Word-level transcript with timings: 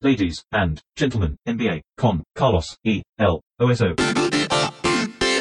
Ladies 0.00 0.44
and 0.52 0.78
gentlemen, 0.96 1.36
NBA 1.44 1.80
con 1.96 2.22
Carlos 2.32 2.78
E. 2.84 3.02
L. 3.16 3.40
OSO. 3.58 3.96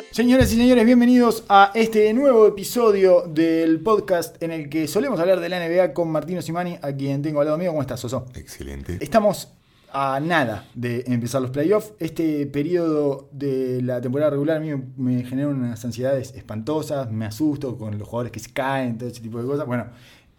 Señoras 0.09 0.51
y 0.51 0.55
señores, 0.55 0.83
bienvenidos 0.83 1.43
a 1.47 1.71
este 1.75 2.11
nuevo 2.15 2.47
episodio 2.47 3.28
del 3.28 3.81
podcast 3.81 4.41
en 4.41 4.49
el 4.49 4.67
que 4.67 4.88
solemos 4.88 5.20
hablar 5.20 5.41
de 5.41 5.49
la 5.49 5.59
NBA 5.59 5.93
con 5.93 6.09
Martino 6.09 6.41
Simani, 6.41 6.79
a 6.81 6.91
quien 6.91 7.21
tengo 7.21 7.41
al 7.41 7.46
lado 7.46 7.59
mío. 7.59 7.70
¿Cómo 7.70 7.83
estás, 7.83 7.99
Soso? 7.99 8.25
Excelente. 8.33 8.97
Estamos 8.99 9.54
a 9.93 10.20
nada 10.20 10.68
de 10.74 11.04
empezar 11.05 11.39
los 11.39 11.52
playoffs. 11.52 11.94
Este 12.00 12.48
periodo 12.48 13.30
de 13.32 13.84
la 13.84 14.02
temporada 14.02 14.32
regular 14.32 14.58
a 14.58 14.60
mí 14.60 14.71
me 14.98 15.24
genera 15.24 15.50
unas 15.50 15.86
ansiedades 15.86 16.34
espantosas, 16.34 17.12
me 17.12 17.26
asusto 17.26 17.78
con 17.78 18.00
los 18.00 18.08
jugadores 18.08 18.32
que 18.32 18.39
se 18.39 18.52
caen, 18.52 18.98
todo 18.98 19.08
ese 19.08 19.21
tipo 19.21 19.39
de 19.39 19.46
cosas. 19.46 19.68
Bueno, 19.68 19.86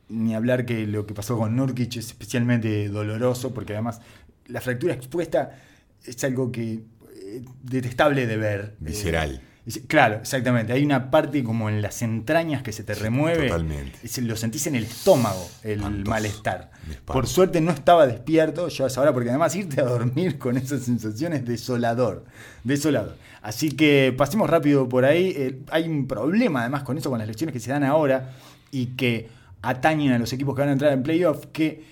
ni 0.08 0.34
hablar 0.34 0.64
que 0.66 0.86
lo 0.86 1.06
que 1.06 1.14
pasó 1.14 1.36
con 1.38 1.54
Nurkic 1.56 1.96
es 1.96 2.06
especialmente 2.08 2.88
doloroso, 2.88 3.52
porque 3.52 3.74
además 3.74 4.00
la 4.46 4.60
fractura 4.60 4.94
expuesta 4.94 5.58
es 6.04 6.22
algo 6.24 6.50
que 6.50 6.80
eh, 7.14 7.42
detestable 7.62 8.26
de 8.26 8.36
ver. 8.36 8.76
Visceral. 8.80 9.42
Eh, 9.66 9.82
claro, 9.86 10.16
exactamente. 10.16 10.72
Hay 10.72 10.82
una 10.82 11.10
parte 11.10 11.44
como 11.44 11.68
en 11.68 11.82
las 11.82 12.00
entrañas 12.00 12.62
que 12.62 12.72
se 12.72 12.84
te 12.84 12.94
remueve. 12.94 13.48
totalmente. 13.48 13.98
Es- 14.02 14.16
Lo 14.18 14.34
sentís 14.34 14.66
en 14.66 14.76
el 14.76 14.84
estómago, 14.84 15.46
el 15.62 15.80
malestar. 16.06 16.70
Por 17.04 17.26
suerte 17.26 17.60
no 17.60 17.70
estaba 17.72 18.06
despierto 18.06 18.68
yo 18.68 18.84
a 18.84 18.86
esa 18.86 19.02
hora, 19.02 19.12
porque 19.12 19.28
además 19.28 19.54
irte 19.56 19.82
a 19.82 19.84
dormir 19.84 20.38
con 20.38 20.56
esa 20.56 20.78
sensación 20.78 21.34
es 21.34 21.44
desolador. 21.44 22.24
Desolador. 22.64 23.16
Así 23.42 23.72
que 23.72 24.14
pasemos 24.16 24.48
rápido 24.48 24.88
por 24.88 25.04
ahí. 25.04 25.34
Eh, 25.36 25.60
hay 25.70 25.86
un 25.86 26.06
problema 26.08 26.60
además 26.62 26.82
con 26.82 26.96
eso, 26.96 27.10
con 27.10 27.18
las 27.18 27.28
lecciones 27.28 27.52
que 27.52 27.60
se 27.60 27.70
dan 27.70 27.84
ahora 27.84 28.30
y 28.70 28.86
que 28.96 29.28
atañen 29.62 30.12
a 30.12 30.18
los 30.18 30.32
equipos 30.32 30.54
que 30.54 30.60
van 30.62 30.68
a 30.70 30.72
entrar 30.72 30.92
en 30.92 31.02
playoff, 31.02 31.46
que 31.52 31.82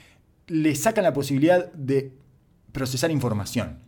le 0.48 0.75
sacan 0.75 1.05
la 1.05 1.12
posibilidad 1.12 1.73
de 1.73 2.12
procesar 2.73 3.11
información. 3.11 3.79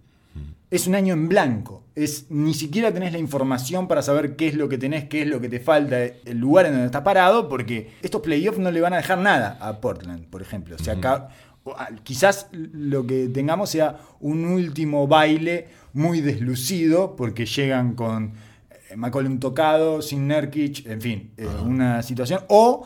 Es 0.70 0.86
un 0.86 0.94
año 0.94 1.14
en 1.14 1.28
blanco. 1.30 1.84
Es, 1.94 2.26
ni 2.30 2.52
siquiera 2.52 2.92
tenés 2.92 3.12
la 3.12 3.18
información 3.18 3.88
para 3.88 4.02
saber 4.02 4.36
qué 4.36 4.48
es 4.48 4.54
lo 4.54 4.68
que 4.68 4.76
tenés, 4.76 5.04
qué 5.08 5.22
es 5.22 5.28
lo 5.28 5.40
que 5.40 5.48
te 5.48 5.60
falta, 5.60 5.96
el 6.04 6.36
lugar 6.38 6.66
en 6.66 6.72
donde 6.72 6.86
estás 6.86 7.00
parado, 7.02 7.48
porque 7.48 7.92
estos 8.02 8.20
playoffs 8.20 8.58
no 8.58 8.70
le 8.70 8.80
van 8.82 8.92
a 8.92 8.98
dejar 8.98 9.18
nada 9.18 9.56
a 9.60 9.80
Portland, 9.80 10.26
por 10.26 10.42
ejemplo. 10.42 10.76
O 10.78 10.78
sea, 10.82 10.94
acá- 10.94 11.28
ah, 11.74 11.88
quizás 12.02 12.48
lo 12.52 13.06
que 13.06 13.28
tengamos 13.28 13.70
sea 13.70 13.96
un 14.20 14.44
último 14.44 15.06
baile 15.08 15.68
muy 15.94 16.20
deslucido, 16.20 17.16
porque 17.16 17.46
llegan 17.46 17.94
con 17.94 18.32
eh, 18.90 18.94
McCollum 18.96 19.38
tocado, 19.40 20.02
sin 20.02 20.26
Nerkic, 20.28 20.84
en 20.86 21.00
fin, 21.00 21.30
eh, 21.38 21.46
una 21.64 22.02
situación. 22.02 22.40
O 22.48 22.84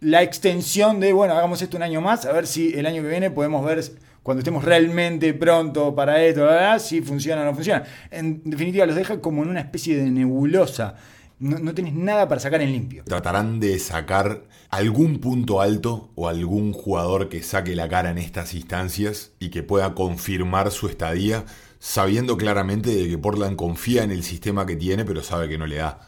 la 0.00 0.22
extensión 0.22 1.00
de, 1.00 1.12
bueno, 1.12 1.34
hagamos 1.34 1.62
esto 1.62 1.76
un 1.76 1.82
año 1.82 2.00
más, 2.00 2.26
a 2.26 2.32
ver 2.32 2.46
si 2.46 2.72
el 2.74 2.86
año 2.86 3.02
que 3.02 3.08
viene 3.08 3.30
podemos 3.30 3.64
ver 3.64 3.82
cuando 4.22 4.40
estemos 4.40 4.64
realmente 4.64 5.32
pronto 5.34 5.94
para 5.94 6.22
esto, 6.24 6.48
si 6.80 7.00
funciona 7.00 7.42
o 7.42 7.44
no 7.44 7.54
funciona. 7.54 7.84
En 8.10 8.42
definitiva, 8.44 8.84
los 8.84 8.96
deja 8.96 9.20
como 9.20 9.42
en 9.42 9.50
una 9.50 9.60
especie 9.60 9.96
de 9.96 10.10
nebulosa. 10.10 10.96
No, 11.38 11.58
no 11.58 11.74
tenés 11.74 11.94
nada 11.94 12.26
para 12.28 12.40
sacar 12.40 12.60
en 12.62 12.72
limpio. 12.72 13.04
Tratarán 13.04 13.60
de 13.60 13.78
sacar 13.78 14.42
algún 14.70 15.20
punto 15.20 15.60
alto 15.60 16.10
o 16.14 16.28
algún 16.28 16.72
jugador 16.72 17.28
que 17.28 17.42
saque 17.42 17.76
la 17.76 17.88
cara 17.88 18.10
en 18.10 18.18
estas 18.18 18.54
instancias 18.54 19.32
y 19.38 19.50
que 19.50 19.62
pueda 19.62 19.94
confirmar 19.94 20.72
su 20.72 20.88
estadía, 20.88 21.44
sabiendo 21.78 22.36
claramente 22.36 22.90
de 22.90 23.08
que 23.08 23.18
Portland 23.18 23.54
confía 23.56 24.02
en 24.02 24.10
el 24.10 24.24
sistema 24.24 24.66
que 24.66 24.76
tiene, 24.76 25.04
pero 25.04 25.22
sabe 25.22 25.48
que 25.48 25.56
no 25.56 25.66
le 25.66 25.76
da. 25.76 26.00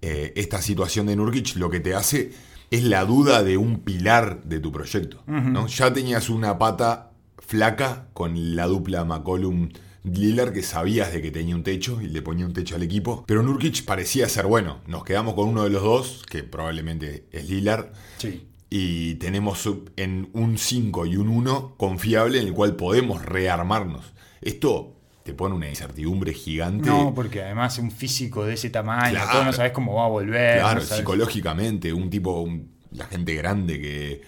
Eh, 0.00 0.32
esta 0.36 0.60
situación 0.62 1.06
de 1.06 1.16
Nurkic 1.16 1.56
lo 1.56 1.70
que 1.70 1.80
te 1.80 1.94
hace 1.94 2.30
es 2.70 2.84
la 2.84 3.04
duda 3.04 3.42
de 3.42 3.56
un 3.56 3.80
pilar 3.80 4.42
de 4.44 4.60
tu 4.60 4.72
proyecto. 4.72 5.22
¿no? 5.26 5.66
Ya 5.66 5.92
tenías 5.92 6.30
una 6.30 6.58
pata 6.58 7.10
flaca 7.38 8.08
con 8.14 8.56
la 8.56 8.66
dupla 8.66 9.04
McCollum 9.04 9.68
Lillard 10.04 10.52
que 10.52 10.62
sabías 10.62 11.12
de 11.12 11.22
que 11.22 11.30
tenía 11.30 11.54
un 11.54 11.62
techo 11.62 12.00
y 12.00 12.08
le 12.08 12.20
ponía 12.22 12.46
un 12.46 12.52
techo 12.52 12.76
al 12.76 12.82
equipo. 12.82 13.24
Pero 13.26 13.42
Nurkic 13.42 13.84
parecía 13.84 14.28
ser 14.28 14.46
bueno. 14.46 14.80
Nos 14.86 15.04
quedamos 15.04 15.34
con 15.34 15.48
uno 15.48 15.64
de 15.64 15.70
los 15.70 15.82
dos, 15.82 16.22
que 16.28 16.42
probablemente 16.42 17.26
es 17.32 17.48
Lillard. 17.48 17.92
Sí. 18.18 18.46
Y 18.68 19.14
tenemos 19.14 19.68
en 19.96 20.28
un 20.32 20.58
5 20.58 21.06
y 21.06 21.16
un 21.16 21.28
1 21.28 21.74
confiable 21.76 22.40
en 22.40 22.48
el 22.48 22.52
cual 22.52 22.76
podemos 22.76 23.24
rearmarnos. 23.24 24.12
Esto 24.42 24.94
te 25.24 25.34
pone 25.34 25.54
una 25.54 25.68
incertidumbre 25.68 26.32
gigante. 26.34 26.88
No, 26.88 27.12
porque 27.14 27.42
además 27.42 27.78
un 27.78 27.90
físico 27.90 28.44
de 28.44 28.54
ese 28.54 28.70
tamaño, 28.70 29.12
Claro. 29.14 29.32
todo 29.32 29.44
no 29.46 29.52
sabes 29.52 29.72
cómo 29.72 29.94
va 29.94 30.04
a 30.04 30.08
volver. 30.08 30.60
Claro, 30.60 30.80
no 30.80 30.86
psicológicamente, 30.86 31.92
un 31.92 32.08
tipo, 32.10 32.40
un- 32.42 32.74
la 32.92 33.06
gente 33.06 33.34
grande 33.34 33.80
que 33.80 34.20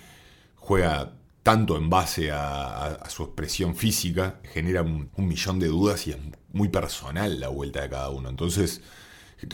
juega 0.56 1.12
tanto 1.42 1.76
en 1.76 1.88
base 1.88 2.32
a, 2.32 2.66
a- 2.66 2.94
a 2.94 3.10
su 3.10 3.22
expresión 3.22 3.76
física, 3.76 4.40
genera 4.52 4.82
un, 4.82 5.10
un 5.14 5.28
millón 5.28 5.58
de 5.60 5.68
dudas 5.68 6.06
y 6.06 6.10
es 6.10 6.16
muy 6.52 6.68
personal 6.68 7.38
la 7.38 7.48
vuelta 7.48 7.82
de 7.82 7.90
cada 7.90 8.10
uno. 8.10 8.28
Entonces, 8.30 8.80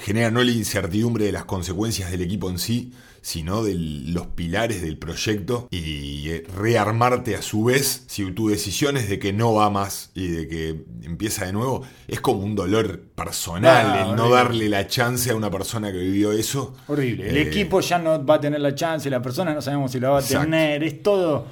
genera 0.01 0.31
no 0.31 0.43
la 0.43 0.53
incertidumbre 0.53 1.25
de 1.27 1.33
las 1.33 1.45
consecuencias 1.45 2.11
del 2.11 2.23
equipo 2.23 2.49
en 2.49 2.59
sí, 2.59 2.93
sino 3.23 3.63
de 3.63 3.75
los 3.77 4.27
pilares 4.27 4.83
del 4.83 4.99
proyecto 4.99 5.69
y 5.71 6.29
eh, 6.29 6.45
rearmarte 6.57 7.37
a 7.37 7.43
su 7.43 7.65
vez 7.65 8.05
si 8.09 8.31
tu 8.33 8.49
decisión 8.49 8.97
es 8.97 9.09
de 9.09 9.19
que 9.19 9.33
no 9.33 9.55
va 9.55 9.71
más 9.71 10.11
y 10.15 10.27
de 10.29 10.49
que 10.49 10.85
empieza 11.03 11.47
de 11.47 11.53
nuevo, 11.53 11.83
es 12.09 12.21
como 12.21 12.41
un 12.41 12.55
dolor 12.55 13.01
personal 13.15 13.87
Ah, 13.95 14.07
el 14.11 14.17
no 14.17 14.29
darle 14.29 14.69
la 14.69 14.87
chance 14.87 15.31
a 15.31 15.37
una 15.37 15.51
persona 15.51 15.91
que 15.93 15.99
vivió 15.99 16.33
eso. 16.33 16.75
Horrible. 16.89 17.31
El 17.31 17.37
Eh, 17.37 17.43
equipo 17.43 17.81
ya 17.81 17.99
no 17.99 18.25
va 18.27 18.35
a 18.35 18.41
tener 18.41 18.61
la 18.61 18.75
chance, 18.75 19.09
la 19.09 19.23
persona 19.23 19.55
no 19.55 19.63
sabemos 19.63 19.93
si 19.93 20.01
la 20.01 20.11
va 20.11 20.19
a 20.19 20.21
Exacto. 20.21 20.45
tener. 20.45 20.83
Es 20.83 21.03
todo 21.03 21.47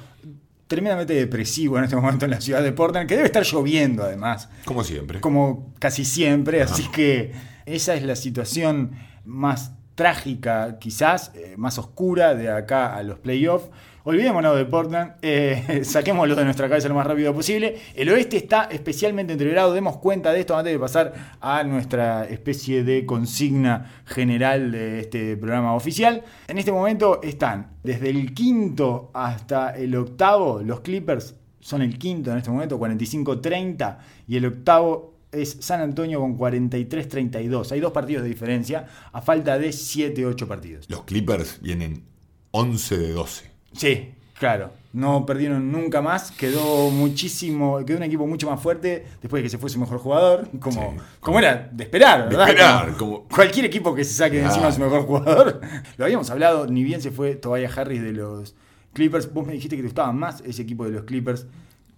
tremendamente 0.67 1.13
depresivo 1.13 1.77
en 1.77 1.83
este 1.85 1.95
momento 1.95 2.25
en 2.25 2.31
la 2.31 2.39
ciudad 2.41 2.63
de 2.63 2.71
Portland, 2.71 3.07
que 3.07 3.15
debe 3.15 3.27
estar 3.27 3.43
lloviendo 3.43 4.03
además. 4.03 4.49
Como 4.65 4.83
siempre. 4.83 5.19
como 5.19 5.73
casi 5.79 6.05
siempre, 6.05 6.61
así 6.61 6.87
que 6.91 7.31
esa 7.65 7.93
es 7.95 8.03
la 8.03 8.15
situación 8.15 8.91
más 9.25 9.71
trágica, 10.01 10.79
quizás, 10.79 11.31
eh, 11.35 11.53
más 11.57 11.77
oscura 11.77 12.33
de 12.33 12.49
acá 12.49 12.95
a 12.95 13.03
los 13.03 13.19
playoffs. 13.19 13.69
Olvidémonos 14.03 14.57
de 14.57 14.65
Portland, 14.65 15.11
eh, 15.21 15.81
saquémoslo 15.83 16.33
de 16.35 16.43
nuestra 16.43 16.67
cabeza 16.67 16.87
lo 16.87 16.95
más 16.95 17.05
rápido 17.05 17.31
posible. 17.35 17.77
El 17.93 18.09
oeste 18.09 18.37
está 18.37 18.63
especialmente 18.63 19.33
entreverado, 19.33 19.75
demos 19.75 19.97
cuenta 19.97 20.33
de 20.33 20.39
esto 20.39 20.57
antes 20.57 20.73
de 20.73 20.79
pasar 20.79 21.13
a 21.39 21.63
nuestra 21.65 22.25
especie 22.25 22.83
de 22.83 23.05
consigna 23.05 23.91
general 24.05 24.71
de 24.71 25.01
este 25.01 25.37
programa 25.37 25.75
oficial. 25.75 26.23
En 26.47 26.57
este 26.57 26.71
momento 26.71 27.21
están 27.21 27.73
desde 27.83 28.09
el 28.09 28.33
quinto 28.33 29.11
hasta 29.13 29.77
el 29.77 29.95
octavo, 29.95 30.63
los 30.63 30.79
Clippers 30.79 31.35
son 31.59 31.83
el 31.83 31.99
quinto 31.99 32.31
en 32.31 32.39
este 32.39 32.49
momento, 32.49 32.79
45-30, 32.79 33.97
y 34.27 34.37
el 34.37 34.47
octavo 34.47 35.10
es 35.31 35.57
San 35.61 35.81
Antonio 35.81 36.19
con 36.19 36.37
43-32. 36.37 37.71
Hay 37.71 37.79
dos 37.79 37.91
partidos 37.91 38.23
de 38.23 38.29
diferencia 38.29 38.87
a 39.11 39.21
falta 39.21 39.57
de 39.57 39.69
7-8 39.69 40.47
partidos. 40.47 40.89
Los 40.89 41.03
Clippers 41.03 41.59
vienen 41.61 42.03
11 42.51 42.97
de 42.97 43.13
12. 43.13 43.51
Sí, 43.73 44.09
claro. 44.37 44.71
No 44.93 45.25
perdieron 45.25 45.71
nunca 45.71 46.01
más. 46.01 46.31
Quedó 46.31 46.89
muchísimo, 46.89 47.79
quedó 47.85 47.97
un 47.97 48.03
equipo 48.03 48.27
mucho 48.27 48.49
más 48.49 48.61
fuerte 48.61 49.05
después 49.21 49.39
de 49.39 49.43
que 49.45 49.49
se 49.49 49.57
fue 49.57 49.69
su 49.69 49.79
mejor 49.79 49.99
jugador. 49.99 50.49
Como, 50.59 50.91
Sí. 50.91 50.97
como 51.21 51.39
era 51.39 51.69
de 51.71 51.85
esperar, 51.85 52.23
De 52.27 52.35
¿verdad? 52.35 52.49
esperar, 52.49 52.97
como- 52.97 53.23
Cualquier 53.29 53.65
equipo 53.65 53.95
que 53.95 54.03
se 54.03 54.13
saque 54.13 54.37
de 54.39 54.43
encima 54.43 54.67
a 54.67 54.71
su 54.73 54.81
mejor 54.81 55.03
jugador. 55.05 55.61
Lo 55.97 56.03
habíamos 56.03 56.29
hablado, 56.29 56.67
ni 56.67 56.83
bien 56.83 57.01
se 57.01 57.11
fue 57.11 57.35
Tobias 57.35 57.77
Harris 57.77 58.01
de 58.01 58.11
los 58.11 58.53
Clippers. 58.91 59.31
Vos 59.33 59.47
me 59.47 59.53
dijiste 59.53 59.77
que 59.77 59.81
te 59.83 59.87
gustaba 59.87 60.11
más 60.11 60.41
ese 60.45 60.63
equipo 60.63 60.83
de 60.83 60.91
los 60.91 61.03
Clippers 61.05 61.45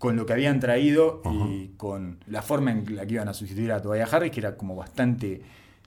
con 0.04 0.18
lo 0.18 0.26
que 0.26 0.34
habían 0.34 0.60
traído 0.60 1.22
y 1.50 1.70
con 1.78 2.18
la 2.28 2.42
forma 2.42 2.72
en 2.72 2.94
la 2.94 3.06
que 3.06 3.14
iban 3.14 3.30
a 3.30 3.34
sustituir 3.34 3.72
a 3.72 3.82
Tobias 3.82 4.14
Harris, 4.14 4.34
que 4.34 4.42
era 4.42 4.58
como 4.58 4.76
bastante 4.76 5.42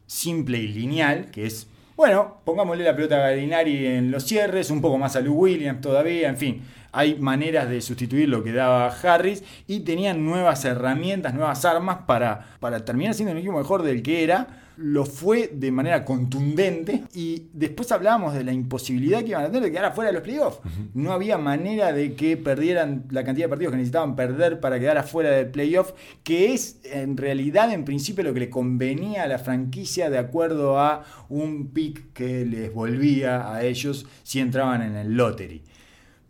simple 0.06 0.56
y 0.56 0.68
lineal, 0.68 1.30
que 1.30 1.44
es, 1.44 1.66
bueno, 1.98 2.38
pongámosle 2.42 2.82
la 2.82 2.96
pelota 2.96 3.16
a 3.16 3.28
Galinari 3.28 3.84
en 3.84 4.10
los 4.10 4.24
cierres, 4.24 4.70
un 4.70 4.80
poco 4.80 4.96
más 4.96 5.16
a 5.16 5.20
Lou 5.20 5.34
Williams 5.34 5.82
todavía, 5.82 6.30
en 6.30 6.38
fin. 6.38 6.62
Hay 6.92 7.16
maneras 7.16 7.68
de 7.68 7.82
sustituir 7.82 8.30
lo 8.30 8.42
que 8.42 8.52
daba 8.52 8.86
Harris 8.88 9.44
y 9.66 9.80
tenían 9.80 10.24
nuevas 10.24 10.64
herramientas, 10.64 11.34
nuevas 11.34 11.66
armas 11.66 11.98
para, 12.06 12.56
para 12.58 12.86
terminar 12.86 13.12
siendo 13.12 13.32
un 13.32 13.38
equipo 13.38 13.58
mejor 13.58 13.82
del 13.82 14.02
que 14.02 14.24
era. 14.24 14.65
Lo 14.76 15.06
fue 15.06 15.50
de 15.52 15.70
manera 15.70 16.04
contundente 16.04 17.04
y 17.14 17.48
después 17.52 17.90
hablábamos 17.92 18.34
de 18.34 18.44
la 18.44 18.52
imposibilidad 18.52 19.20
que 19.20 19.30
iban 19.30 19.44
a 19.44 19.46
tener 19.46 19.62
de 19.62 19.70
quedar 19.70 19.86
afuera 19.86 20.10
de 20.10 20.14
los 20.14 20.22
playoffs. 20.22 20.60
No 20.92 21.12
había 21.12 21.38
manera 21.38 21.92
de 21.92 22.14
que 22.14 22.36
perdieran 22.36 23.06
la 23.10 23.24
cantidad 23.24 23.46
de 23.46 23.48
partidos 23.48 23.72
que 23.72 23.78
necesitaban 23.78 24.16
perder 24.16 24.60
para 24.60 24.78
quedar 24.78 24.98
afuera 24.98 25.30
del 25.30 25.48
playoff, 25.48 25.92
que 26.22 26.52
es 26.52 26.80
en 26.84 27.16
realidad 27.16 27.72
en 27.72 27.84
principio 27.84 28.22
lo 28.22 28.34
que 28.34 28.40
le 28.40 28.50
convenía 28.50 29.22
a 29.22 29.28
la 29.28 29.38
franquicia 29.38 30.10
de 30.10 30.18
acuerdo 30.18 30.78
a 30.78 31.04
un 31.28 31.68
pick 31.68 32.12
que 32.12 32.44
les 32.44 32.72
volvía 32.72 33.52
a 33.52 33.64
ellos 33.64 34.06
si 34.24 34.40
entraban 34.40 34.82
en 34.82 34.96
el 34.96 35.14
lottery. 35.14 35.62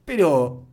Pero 0.04 0.65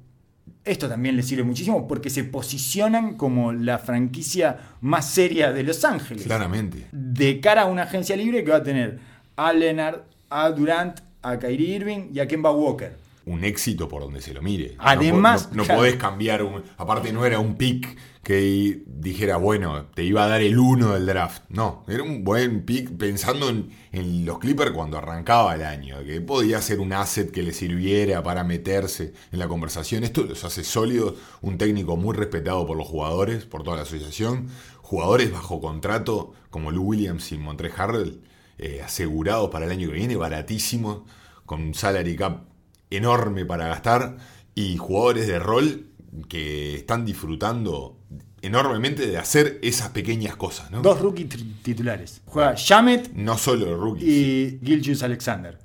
esto 0.66 0.88
también 0.88 1.16
les 1.16 1.28
sirve 1.28 1.44
muchísimo 1.44 1.88
porque 1.88 2.10
se 2.10 2.24
posicionan 2.24 3.16
como 3.16 3.52
la 3.54 3.80
franquicia 3.80 4.60
más 4.82 5.10
seria 5.10 5.52
de 5.52 5.64
Los 5.64 5.84
Ángeles. 5.84 6.24
Claramente. 6.24 6.88
De 6.92 7.40
cara 7.40 7.64
a 7.64 7.66
una 7.66 7.84
agencia 7.84 8.16
libre 8.16 8.44
que 8.44 8.52
va 8.52 8.58
a 8.58 8.64
tener 8.64 9.00
a 9.36 9.52
Leonard, 9.54 10.02
a 10.30 10.50
Durant, 10.52 11.00
a 11.22 11.38
Kyrie 11.40 11.76
Irving 11.76 12.10
y 12.14 12.20
a 12.20 12.28
Kemba 12.28 12.52
Walker. 12.52 12.96
un 13.26 13.44
éxito 13.46 13.88
por 13.88 14.02
donde 14.02 14.22
se 14.22 14.34
lo 14.34 14.42
mire. 14.42 14.76
Además, 14.80 15.48
no, 15.50 15.50
no- 15.52 15.58
no 15.58 15.64
claro. 15.66 15.80
podés 15.82 15.96
cambiar 15.96 16.44
un. 16.44 16.62
Aparte, 16.78 17.14
no 17.14 17.26
era 17.26 17.40
un 17.40 17.56
pick 17.56 17.96
que 18.24 18.84
dijera, 18.88 19.36
bueno, 19.36 19.88
te 19.94 20.04
iba 20.06 20.24
a 20.24 20.30
dar 20.30 20.42
el 20.42 20.58
uno 20.58 20.94
del 20.94 21.06
draft. 21.06 21.44
No, 21.50 21.84
era 21.90 22.04
un 22.04 22.24
buen 22.24 22.66
pick 22.66 22.90
pensando 22.98 23.50
en, 23.50 23.70
en 23.92 24.26
los 24.26 24.40
Clippers 24.40 24.72
cuando 24.72 24.98
arrancaba 24.98 25.54
el 25.56 25.64
año, 25.64 26.04
que 26.06 26.22
podía 26.22 26.62
ser 26.62 26.80
un 26.80 26.94
asset 26.94 27.32
que 27.32 27.44
le 27.44 27.52
sirviera 27.52 28.24
para 28.24 28.46
meterse 28.46 29.14
en 29.34 29.40
la 29.40 29.50
conversación. 29.50 30.06
Esto 30.06 30.24
los 30.24 30.46
hace 30.46 30.64
sólidos, 30.64 31.16
un 31.42 31.58
técnico 31.58 31.98
muy 31.98 32.16
respetado 32.16 32.66
por 32.66 32.78
los 32.78 32.88
jugadores, 32.88 33.44
por 33.46 33.64
toda 33.64 33.76
la 33.76 33.84
asociación, 33.84 34.48
jugadores 34.82 35.30
bajo 35.32 35.60
contrato 35.60 36.32
como 36.50 36.72
Lou 36.72 36.86
Williams 36.86 37.30
y 37.34 37.38
Montre 37.38 37.72
Harrell, 37.76 38.22
eh, 38.58 38.82
asegurados 38.82 39.50
para 39.50 39.66
el 39.66 39.72
año 39.72 39.90
que 39.90 39.96
viene, 39.96 40.16
baratísimos, 40.16 41.02
con 41.46 41.62
un 41.62 41.74
salary 41.74 42.16
cap 42.16 42.46
enorme 42.90 43.46
para 43.46 43.68
gastar 43.68 44.18
y 44.56 44.78
jugadores 44.78 45.28
de 45.28 45.40
rol 45.40 45.88
que 46.30 46.76
están 46.76 47.06
disfrutando 47.06 47.98
enormemente 48.44 49.08
de 49.08 49.18
hacer 49.18 49.60
esas 49.64 49.90
pequeñas 49.90 50.36
cosas, 50.36 50.70
¿no? 50.70 50.82
Dos 50.82 51.00
rookies 51.00 51.30
titulares. 51.64 52.22
Juega 52.26 52.54
Shamet 52.56 53.12
No 53.14 53.38
solo 53.38 53.76
rookies. 53.76 54.08
y 54.08 54.60
Gilgius 54.64 55.02
Alexander. 55.02 55.58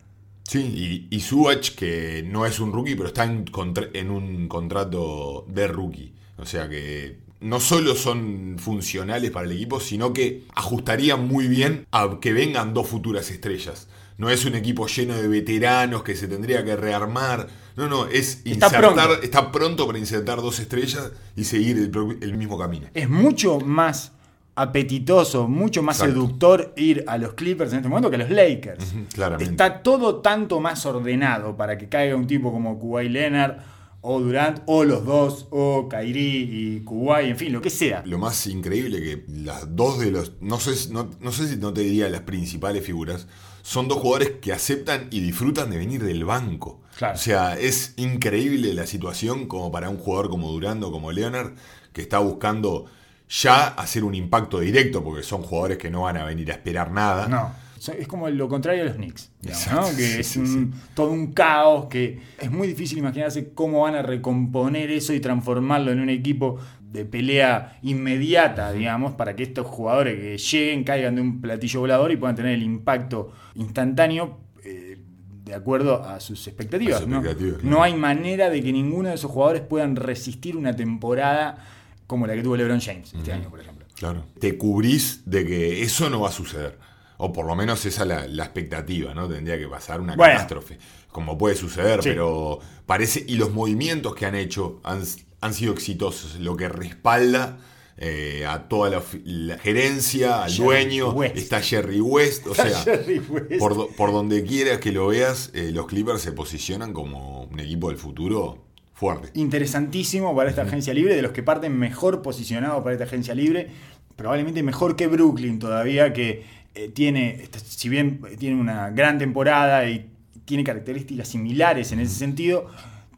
Sí, 0.44 1.06
y, 1.10 1.14
y 1.14 1.20
Subach, 1.20 1.74
que 1.74 2.24
no 2.26 2.46
es 2.46 2.58
un 2.58 2.72
rookie, 2.72 2.94
pero 2.94 3.08
está 3.08 3.24
en, 3.24 3.44
en 3.92 4.10
un 4.10 4.48
contrato 4.48 5.44
de 5.48 5.68
rookie. 5.68 6.14
O 6.38 6.46
sea 6.46 6.68
que 6.68 7.18
no 7.40 7.60
solo 7.60 7.94
son 7.94 8.56
funcionales 8.58 9.30
para 9.30 9.46
el 9.46 9.52
equipo, 9.52 9.78
sino 9.78 10.12
que 10.12 10.44
ajustarían 10.54 11.28
muy 11.28 11.48
bien 11.48 11.86
a 11.92 12.18
que 12.20 12.32
vengan 12.32 12.72
dos 12.74 12.86
futuras 12.88 13.30
estrellas. 13.30 13.88
No 14.18 14.28
es 14.30 14.44
un 14.44 14.56
equipo 14.56 14.88
lleno 14.88 15.14
de 15.14 15.28
veteranos 15.28 16.02
que 16.02 16.16
se 16.16 16.26
tendría 16.26 16.64
que 16.64 16.74
rearmar. 16.74 17.46
No, 17.76 17.88
no, 17.88 18.06
es 18.08 18.42
Está 18.44 18.66
insertar, 18.66 18.80
pronto. 18.80 19.22
está 19.22 19.52
pronto 19.52 19.86
para 19.86 19.98
insertar 20.00 20.42
dos 20.42 20.58
estrellas 20.58 21.12
y 21.36 21.44
seguir 21.44 21.78
el, 22.20 22.36
mismo 22.36 22.58
camino. 22.58 22.88
Es 22.94 23.08
mucho 23.08 23.60
más 23.60 24.10
apetitoso, 24.56 25.46
mucho 25.46 25.84
más 25.84 26.00
Exacto. 26.00 26.20
seductor 26.20 26.72
ir 26.76 27.04
a 27.06 27.16
los 27.16 27.34
Clippers 27.34 27.70
en 27.72 27.78
este 27.78 27.88
momento 27.88 28.10
que 28.10 28.16
a 28.16 28.18
los 28.18 28.30
Lakers. 28.30 28.84
Claramente. 29.14 29.52
Está 29.52 29.84
todo 29.84 30.16
tanto 30.16 30.58
más 30.58 30.84
ordenado 30.84 31.56
para 31.56 31.78
que 31.78 31.88
caiga 31.88 32.16
un 32.16 32.26
tipo 32.26 32.50
como 32.50 32.76
Kuwait 32.76 33.12
Leonard 33.12 33.58
o 34.00 34.18
Durant 34.18 34.62
o 34.66 34.84
los 34.84 35.04
dos 35.04 35.46
o 35.50 35.88
Kyrie 35.88 36.40
y 36.40 36.80
Kuwait, 36.80 37.30
en 37.30 37.36
fin, 37.36 37.52
lo 37.52 37.62
que 37.62 37.70
sea. 37.70 38.02
Lo 38.04 38.18
más 38.18 38.48
increíble 38.48 39.00
que 39.00 39.24
las 39.28 39.76
dos 39.76 40.00
de 40.00 40.10
los. 40.10 40.32
No 40.40 40.58
sé, 40.58 40.92
no, 40.92 41.08
no 41.20 41.30
sé 41.30 41.46
si 41.46 41.56
no 41.56 41.72
te 41.72 41.82
diría 41.82 42.08
las 42.08 42.22
principales 42.22 42.84
figuras. 42.84 43.28
Son 43.68 43.86
dos 43.86 43.98
jugadores 43.98 44.32
que 44.40 44.50
aceptan 44.52 45.08
y 45.10 45.20
disfrutan 45.20 45.68
de 45.68 45.76
venir 45.76 46.02
del 46.02 46.24
banco. 46.24 46.80
Claro. 46.96 47.14
O 47.14 47.18
sea, 47.18 47.58
es 47.58 47.92
increíble 47.98 48.72
la 48.72 48.86
situación 48.86 49.46
como 49.46 49.70
para 49.70 49.90
un 49.90 49.98
jugador 49.98 50.30
como 50.30 50.50
Durant 50.50 50.82
o 50.84 50.90
como 50.90 51.12
Leonard, 51.12 51.52
que 51.92 52.00
está 52.00 52.18
buscando 52.18 52.86
ya 53.28 53.66
hacer 53.68 54.04
un 54.04 54.14
impacto 54.14 54.60
directo, 54.60 55.04
porque 55.04 55.22
son 55.22 55.42
jugadores 55.42 55.76
que 55.76 55.90
no 55.90 56.02
van 56.02 56.16
a 56.16 56.24
venir 56.24 56.50
a 56.50 56.54
esperar 56.54 56.90
nada. 56.90 57.28
No. 57.28 57.52
Es 57.96 58.08
como 58.08 58.28
lo 58.30 58.48
contrario 58.48 58.82
de 58.84 58.88
los 58.88 58.96
Knicks, 58.96 59.30
digamos, 59.42 59.62
Exacto, 59.66 59.90
¿no? 59.92 59.96
que 59.96 60.18
es 60.20 60.36
un- 60.36 60.74
todo 60.94 61.10
un 61.12 61.32
caos, 61.32 61.86
que 61.90 62.20
es 62.40 62.50
muy 62.50 62.66
difícil 62.68 62.98
imaginarse 62.98 63.50
cómo 63.54 63.82
van 63.82 63.94
a 63.94 64.02
recomponer 64.02 64.90
eso 64.90 65.12
y 65.12 65.20
transformarlo 65.20 65.92
en 65.92 66.00
un 66.00 66.08
equipo 66.10 66.58
de 66.90 67.04
pelea 67.04 67.78
inmediata, 67.82 68.72
digamos, 68.72 69.12
para 69.12 69.36
que 69.36 69.42
estos 69.42 69.66
jugadores 69.66 70.18
que 70.18 70.38
lleguen 70.38 70.84
caigan 70.84 71.14
de 71.16 71.20
un 71.20 71.40
platillo 71.40 71.80
volador 71.80 72.10
y 72.12 72.16
puedan 72.16 72.34
tener 72.36 72.54
el 72.54 72.62
impacto 72.62 73.32
instantáneo 73.54 74.38
eh, 74.64 74.96
de 75.44 75.54
acuerdo 75.54 76.02
a 76.02 76.18
sus 76.20 76.46
expectativas. 76.46 76.96
A 76.96 76.98
sus 77.00 77.08
¿no? 77.08 77.18
expectativas, 77.18 77.62
No 77.62 77.68
claro. 77.70 77.82
hay 77.82 77.94
manera 77.94 78.50
de 78.50 78.62
que 78.62 78.72
ninguno 78.72 79.08
de 79.10 79.16
esos 79.16 79.30
jugadores 79.30 79.62
puedan 79.62 79.96
resistir 79.96 80.56
una 80.56 80.74
temporada 80.74 81.64
como 82.06 82.26
la 82.26 82.34
que 82.34 82.42
tuvo 82.42 82.56
LeBron 82.56 82.80
James 82.80 83.12
este 83.14 83.32
año, 83.32 83.50
por 83.50 83.60
ejemplo. 83.60 83.86
Claro. 83.98 84.24
Te 84.40 84.56
cubrís 84.56 85.22
de 85.26 85.44
que 85.44 85.82
eso 85.82 86.08
no 86.08 86.20
va 86.20 86.28
a 86.28 86.32
suceder. 86.32 86.78
O 87.18 87.32
por 87.32 87.44
lo 87.46 87.54
menos 87.56 87.84
esa 87.84 88.02
es 88.02 88.08
la, 88.08 88.26
la 88.28 88.44
expectativa, 88.44 89.12
¿no? 89.12 89.28
Tendría 89.28 89.58
que 89.58 89.66
pasar 89.68 90.00
una 90.00 90.14
Bueno. 90.16 90.34
catástrofe. 90.34 90.78
Como 91.10 91.36
puede 91.36 91.56
suceder, 91.56 92.02
Sí. 92.02 92.10
pero 92.10 92.60
parece. 92.86 93.24
Y 93.26 93.34
los 93.36 93.52
movimientos 93.52 94.14
que 94.14 94.24
han 94.24 94.36
hecho 94.36 94.80
han, 94.84 95.02
han 95.40 95.54
sido 95.54 95.72
exitosos. 95.72 96.38
Lo 96.40 96.56
que 96.56 96.68
respalda 96.68 97.58
eh, 97.96 98.46
a 98.46 98.68
toda 98.68 98.90
la, 99.24 99.58
gerencia, 99.58 100.44
al 100.44 100.50
Jerry 100.50 100.64
dueño. 100.64 101.10
West. 101.10 101.36
Está 101.36 101.60
Jerry 101.60 102.00
West. 102.00 102.46
O 102.46 102.52
Está 102.52 102.68
sea, 102.68 102.94
West. 103.28 103.58
por, 103.58 103.74
do- 103.76 103.88
por 103.96 104.12
donde 104.12 104.42
quiera 104.44 104.78
que 104.80 104.92
lo 104.92 105.08
veas, 105.08 105.50
eh, 105.54 105.70
los 105.72 105.86
Clippers 105.86 106.22
se 106.22 106.32
posicionan 106.32 106.92
como 106.92 107.44
un 107.44 107.58
equipo 107.60 107.88
del 107.88 107.98
futuro 107.98 108.64
fuerte. 108.94 109.30
interesantísimo 109.34 110.34
para 110.34 110.50
esta 110.50 110.62
agencia 110.62 110.92
libre, 110.94 111.14
de 111.14 111.22
los 111.22 111.32
que 111.32 111.42
parten 111.42 111.76
mejor 111.78 112.20
posicionados 112.22 112.82
para 112.82 112.94
esta 112.94 113.04
agencia 113.04 113.34
libre, 113.34 113.68
probablemente 114.16 114.62
mejor 114.64 114.96
que 114.96 115.06
Brooklyn 115.06 115.58
todavía, 115.60 116.12
que 116.12 116.44
eh, 116.74 116.88
tiene, 116.88 117.42
este, 117.42 117.60
si 117.60 117.88
bien 117.88 118.20
tiene 118.38 118.60
una 118.60 118.90
gran 118.90 119.18
temporada 119.18 119.88
y 119.88 120.10
tiene 120.44 120.64
características 120.64 121.28
similares 121.28 121.92
en 121.92 122.00
ese 122.00 122.14
sentido, 122.14 122.66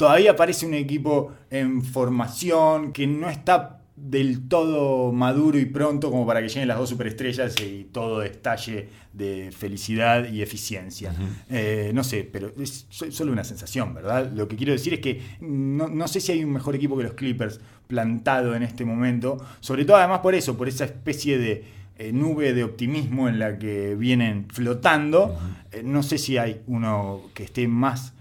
todavía 0.00 0.34
parece 0.34 0.66
un 0.66 0.72
equipo 0.74 1.32
en 1.50 1.82
formación 1.84 2.92
que 2.92 3.06
no 3.06 3.28
está 3.28 3.76
del 3.96 4.48
todo 4.48 5.12
maduro 5.12 5.58
y 5.58 5.66
pronto 5.66 6.10
como 6.10 6.26
para 6.26 6.40
que 6.40 6.48
lleguen 6.48 6.68
las 6.68 6.78
dos 6.78 6.88
superestrellas 6.88 7.54
y 7.60 7.84
todo 7.92 8.22
estalle 8.22 8.88
de 9.12 9.50
felicidad 9.52 10.26
y 10.32 10.40
eficiencia. 10.40 11.12
Eh, 11.50 11.90
no 11.92 12.02
sé, 12.02 12.26
pero 12.32 12.50
es 12.58 12.86
so- 12.88 13.12
solo 13.12 13.30
una 13.32 13.44
sensación, 13.44 13.92
¿verdad? 13.92 14.32
Lo 14.34 14.48
que 14.48 14.56
quiero 14.56 14.72
decir 14.72 14.94
es 14.94 15.00
que 15.00 15.20
no, 15.42 15.86
no 15.88 16.08
sé 16.08 16.20
si 16.20 16.32
hay 16.32 16.42
un 16.42 16.52
mejor 16.52 16.74
equipo 16.76 16.96
que 16.96 17.02
los 17.02 17.12
Clippers 17.12 17.60
plantado 17.88 18.54
en 18.54 18.62
este 18.62 18.86
momento, 18.86 19.36
sobre 19.60 19.84
todo 19.84 19.98
además 19.98 20.20
por 20.20 20.34
eso, 20.34 20.56
por 20.56 20.66
esa 20.68 20.86
especie 20.86 21.36
de 21.36 21.64
eh, 21.98 22.10
nube 22.12 22.54
de 22.54 22.64
optimismo 22.64 23.28
en 23.28 23.38
la 23.38 23.58
que 23.58 23.94
vienen 23.96 24.46
flotando. 24.48 25.38
Eh, 25.72 25.82
no 25.84 26.02
sé 26.02 26.16
si 26.16 26.38
hay 26.38 26.62
uno 26.66 27.20
que 27.34 27.42
esté 27.44 27.68
más 27.68 28.14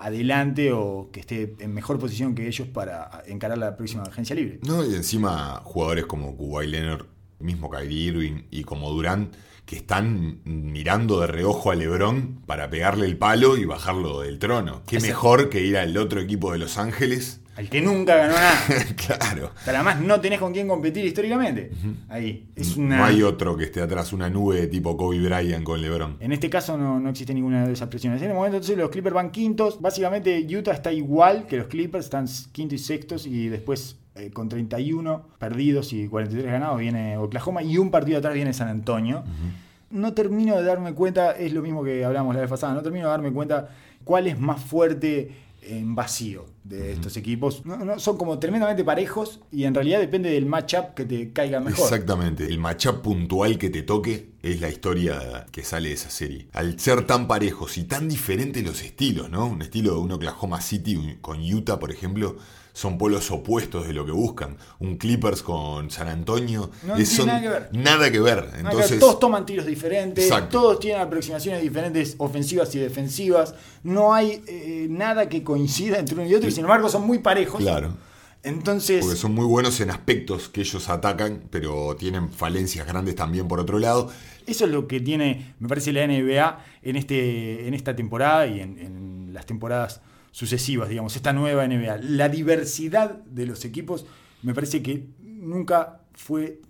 adelante 0.00 0.72
o 0.72 1.10
que 1.12 1.20
esté 1.20 1.56
en 1.58 1.74
mejor 1.74 1.98
posición 1.98 2.34
que 2.34 2.46
ellos 2.46 2.68
para 2.68 3.22
encarar 3.26 3.58
la 3.58 3.76
próxima 3.76 4.02
agencia 4.04 4.34
libre. 4.34 4.60
No, 4.66 4.84
y 4.84 4.94
encima 4.94 5.60
jugadores 5.64 6.06
como 6.06 6.36
Kuwait 6.36 6.70
Leonard, 6.70 7.06
mismo 7.38 7.70
Kyrie 7.70 8.08
Irving 8.08 8.42
y 8.50 8.64
como 8.64 8.90
Durant, 8.90 9.34
que 9.64 9.76
están 9.76 10.40
mirando 10.44 11.20
de 11.20 11.28
reojo 11.28 11.70
a 11.70 11.76
LeBron 11.76 12.42
para 12.46 12.70
pegarle 12.70 13.06
el 13.06 13.16
palo 13.16 13.56
y 13.56 13.64
bajarlo 13.64 14.22
del 14.22 14.38
trono. 14.38 14.82
Qué 14.86 14.98
mejor 14.98 15.48
que 15.48 15.62
ir 15.62 15.76
al 15.76 15.96
otro 15.96 16.20
equipo 16.20 16.52
de 16.52 16.58
Los 16.58 16.76
Ángeles. 16.76 17.40
Al 17.60 17.68
que 17.68 17.82
nunca 17.82 18.16
ganó 18.16 18.32
nada. 18.32 18.58
claro. 18.96 19.50
Pero 19.66 19.76
además 19.76 20.00
no 20.00 20.18
tenés 20.18 20.38
con 20.38 20.50
quién 20.50 20.66
competir 20.66 21.04
históricamente. 21.04 21.70
Ahí. 22.08 22.48
Es 22.56 22.74
una... 22.78 22.96
No 22.96 23.04
hay 23.04 23.22
otro 23.22 23.54
que 23.54 23.64
esté 23.64 23.82
atrás, 23.82 24.14
una 24.14 24.30
nube 24.30 24.62
de 24.62 24.66
tipo 24.66 24.96
Kobe 24.96 25.20
Bryant 25.20 25.62
con 25.62 25.78
LeBron. 25.82 26.16
En 26.20 26.32
este 26.32 26.48
caso 26.48 26.78
no, 26.78 26.98
no 26.98 27.10
existe 27.10 27.34
ninguna 27.34 27.66
de 27.66 27.74
esas 27.74 27.88
presiones. 27.88 28.22
En 28.22 28.30
el 28.30 28.34
momento 28.34 28.56
entonces 28.56 28.78
los 28.78 28.88
Clippers 28.88 29.14
van 29.14 29.30
quintos. 29.30 29.78
Básicamente 29.78 30.46
Utah 30.56 30.72
está 30.72 30.90
igual 30.90 31.46
que 31.46 31.58
los 31.58 31.66
Clippers, 31.66 32.06
están 32.06 32.26
quinto 32.50 32.74
y 32.74 32.78
sextos 32.78 33.26
y 33.26 33.50
después 33.50 33.98
eh, 34.14 34.30
con 34.30 34.48
31 34.48 35.22
perdidos 35.38 35.92
y 35.92 36.08
43 36.08 36.50
ganados 36.50 36.78
viene 36.78 37.18
Oklahoma 37.18 37.62
y 37.62 37.76
un 37.76 37.90
partido 37.90 38.20
atrás 38.20 38.32
viene 38.32 38.54
San 38.54 38.68
Antonio. 38.68 39.22
No 39.90 40.14
termino 40.14 40.56
de 40.56 40.62
darme 40.62 40.94
cuenta, 40.94 41.32
es 41.32 41.52
lo 41.52 41.60
mismo 41.60 41.84
que 41.84 42.06
hablamos 42.06 42.34
la 42.34 42.40
vez 42.40 42.48
pasada, 42.48 42.72
no 42.72 42.80
termino 42.80 43.04
de 43.04 43.10
darme 43.10 43.32
cuenta 43.32 43.68
cuál 44.04 44.28
es 44.28 44.40
más 44.40 44.62
fuerte 44.62 45.49
en 45.62 45.94
vacío 45.94 46.46
de 46.64 46.92
estos 46.92 47.16
equipos. 47.16 47.64
No, 47.64 47.76
no, 47.78 47.98
son 47.98 48.16
como 48.16 48.38
tremendamente 48.38 48.84
parejos 48.84 49.40
y 49.50 49.64
en 49.64 49.74
realidad 49.74 50.00
depende 50.00 50.30
del 50.30 50.46
matchup 50.46 50.94
que 50.94 51.04
te 51.04 51.32
caiga 51.32 51.60
mejor. 51.60 51.84
Exactamente. 51.84 52.46
El 52.46 52.58
matchup 52.58 53.02
puntual 53.02 53.58
que 53.58 53.70
te 53.70 53.82
toque 53.82 54.30
es 54.42 54.60
la 54.60 54.68
historia 54.68 55.46
que 55.50 55.62
sale 55.62 55.88
de 55.88 55.94
esa 55.94 56.10
serie. 56.10 56.48
Al 56.52 56.78
ser 56.78 57.06
tan 57.06 57.28
parejos 57.28 57.78
y 57.78 57.84
tan 57.84 58.08
diferentes 58.08 58.64
los 58.64 58.82
estilos, 58.82 59.30
¿no? 59.30 59.46
Un 59.46 59.62
estilo 59.62 59.94
de 59.94 60.00
un 60.00 60.12
Oklahoma 60.12 60.60
City 60.60 61.18
con 61.20 61.40
Utah, 61.40 61.78
por 61.78 61.92
ejemplo, 61.92 62.36
son 62.72 62.98
polos 62.98 63.30
opuestos 63.30 63.86
de 63.86 63.92
lo 63.92 64.04
que 64.06 64.12
buscan. 64.12 64.56
Un 64.78 64.96
Clippers 64.96 65.42
con 65.42 65.90
San 65.90 66.08
Antonio. 66.08 66.70
No 66.86 66.96
es- 66.96 67.08
tiene 67.10 67.16
son 67.16 67.26
nada 67.26 67.40
que 67.42 67.48
ver. 67.48 67.68
Nada 67.72 68.10
que 68.10 68.20
ver. 68.20 68.36
Nada 68.36 68.50
que 68.50 68.56
ver, 68.56 68.66
Entonces, 68.72 68.98
todos 69.00 69.18
toman 69.20 69.44
tiros 69.46 69.66
diferentes, 69.66 70.24
Exacto. 70.24 70.60
todos 70.60 70.80
tienen 70.80 71.00
aproximaciones 71.02 71.62
diferentes, 71.62 72.14
ofensivas 72.18 72.74
y 72.74 72.78
defensivas. 72.78 73.54
No 73.82 74.14
hay 74.14 74.42
eh, 74.46 74.86
nada 74.90 75.28
que 75.28 75.42
coincida 75.42 75.98
entre 75.98 76.14
uno 76.14 76.26
y 76.26 76.34
otro, 76.34 76.48
y 76.48 76.52
sin 76.52 76.64
embargo 76.64 76.88
son 76.88 77.06
muy 77.06 77.18
parejos. 77.18 77.60
claro. 77.60 77.94
Entonces, 78.42 79.02
Porque 79.04 79.18
son 79.18 79.34
muy 79.34 79.44
buenos 79.44 79.78
en 79.80 79.90
aspectos 79.90 80.48
que 80.48 80.62
ellos 80.62 80.88
atacan, 80.88 81.42
pero 81.50 81.94
tienen 81.98 82.30
falencias 82.32 82.86
grandes 82.86 83.14
también 83.14 83.46
por 83.48 83.60
otro 83.60 83.78
lado. 83.78 84.10
eso 84.46 84.64
es 84.64 84.70
lo 84.70 84.88
que 84.88 84.98
tiene, 84.98 85.54
me 85.58 85.68
parece, 85.68 85.92
la 85.92 86.04
NBA 86.06 86.64
en, 86.82 86.96
este, 86.96 87.68
en 87.68 87.74
esta 87.74 87.94
temporada 87.94 88.46
y 88.46 88.60
en, 88.60 88.78
en 88.78 89.34
las 89.34 89.44
temporadas 89.44 90.00
sucesivas, 90.30 90.88
digamos, 90.88 91.16
esta 91.16 91.32
nueva 91.32 91.66
NBA. 91.66 91.98
La 92.02 92.28
diversidad 92.28 93.22
de 93.24 93.46
los 93.46 93.64
equipos 93.64 94.06
me 94.42 94.54
parece 94.54 94.82
que 94.82 95.06
nunca 95.20 96.00
fue 96.14 96.60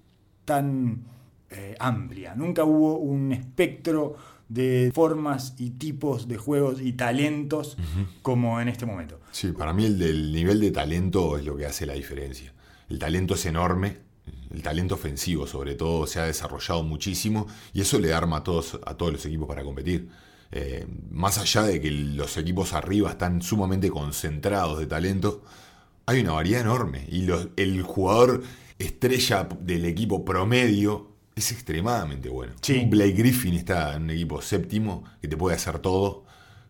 tan 0.45 1.05
eh, 1.50 1.76
amplia, 1.79 2.35
nunca 2.35 2.64
hubo 2.64 2.99
un 2.99 3.33
espectro 3.33 4.17
de 4.49 4.90
formas 4.93 5.55
y 5.59 5.71
tipos 5.71 6.26
de 6.26 6.37
juegos 6.37 6.81
y 6.81 6.93
talentos 6.95 7.76
como 8.21 8.61
en 8.61 8.69
este 8.69 8.85
momento. 8.85 9.21
Sí, 9.31 9.52
para 9.52 9.73
mí 9.73 9.85
el 9.85 9.97
del 9.99 10.33
nivel 10.33 10.61
de 10.61 10.73
talento 10.73 11.38
es 11.38 11.45
lo 11.45 11.57
que 11.57 11.67
hace 11.67 11.87
la 11.87 11.95
diferencia. 11.95 12.52
El 12.88 12.99
talento 12.99 13.35
es 13.35 13.47
enorme, 13.47 13.99
el 14.52 14.62
talento 14.62 14.97
ofensivo 14.97 15.47
sobre 15.47 15.76
todo 15.76 16.09
se 16.09 16.19
ha 16.19 16.25
desarrollado 16.25 16.83
muchísimo 16.83 17.47
y 17.73 17.83
eso 17.83 18.00
le 18.00 18.12
arma 18.12 18.38
a 18.38 18.45
todos, 18.45 18.81
a 18.85 18.95
todos 18.95 19.12
los 19.12 19.25
equipos 19.25 19.47
para 19.47 19.62
competir. 19.62 20.09
Eh, 20.52 20.87
más 21.11 21.38
allá 21.38 21.62
de 21.62 21.80
que 21.80 21.90
los 21.90 22.37
equipos 22.37 22.73
arriba 22.73 23.11
están 23.11 23.40
sumamente 23.42 23.90
concentrados 23.90 24.78
de 24.78 24.87
talento, 24.87 25.42
hay 26.07 26.21
una 26.21 26.33
variedad 26.33 26.62
enorme 26.62 27.07
y 27.09 27.28
el 27.57 27.83
jugador 27.83 28.42
estrella 28.78 29.49
del 29.61 29.85
equipo 29.85 30.25
promedio 30.25 31.11
es 31.37 31.52
extremadamente 31.52 32.28
bueno. 32.28 32.54
Blake 32.87 33.12
Griffin 33.12 33.54
está 33.54 33.95
en 33.95 34.04
un 34.04 34.11
equipo 34.11 34.42
séptimo 34.42 35.04
que 35.21 35.28
te 35.28 35.37
puede 35.37 35.57
hacer 35.57 35.78
todo. 35.78 36.25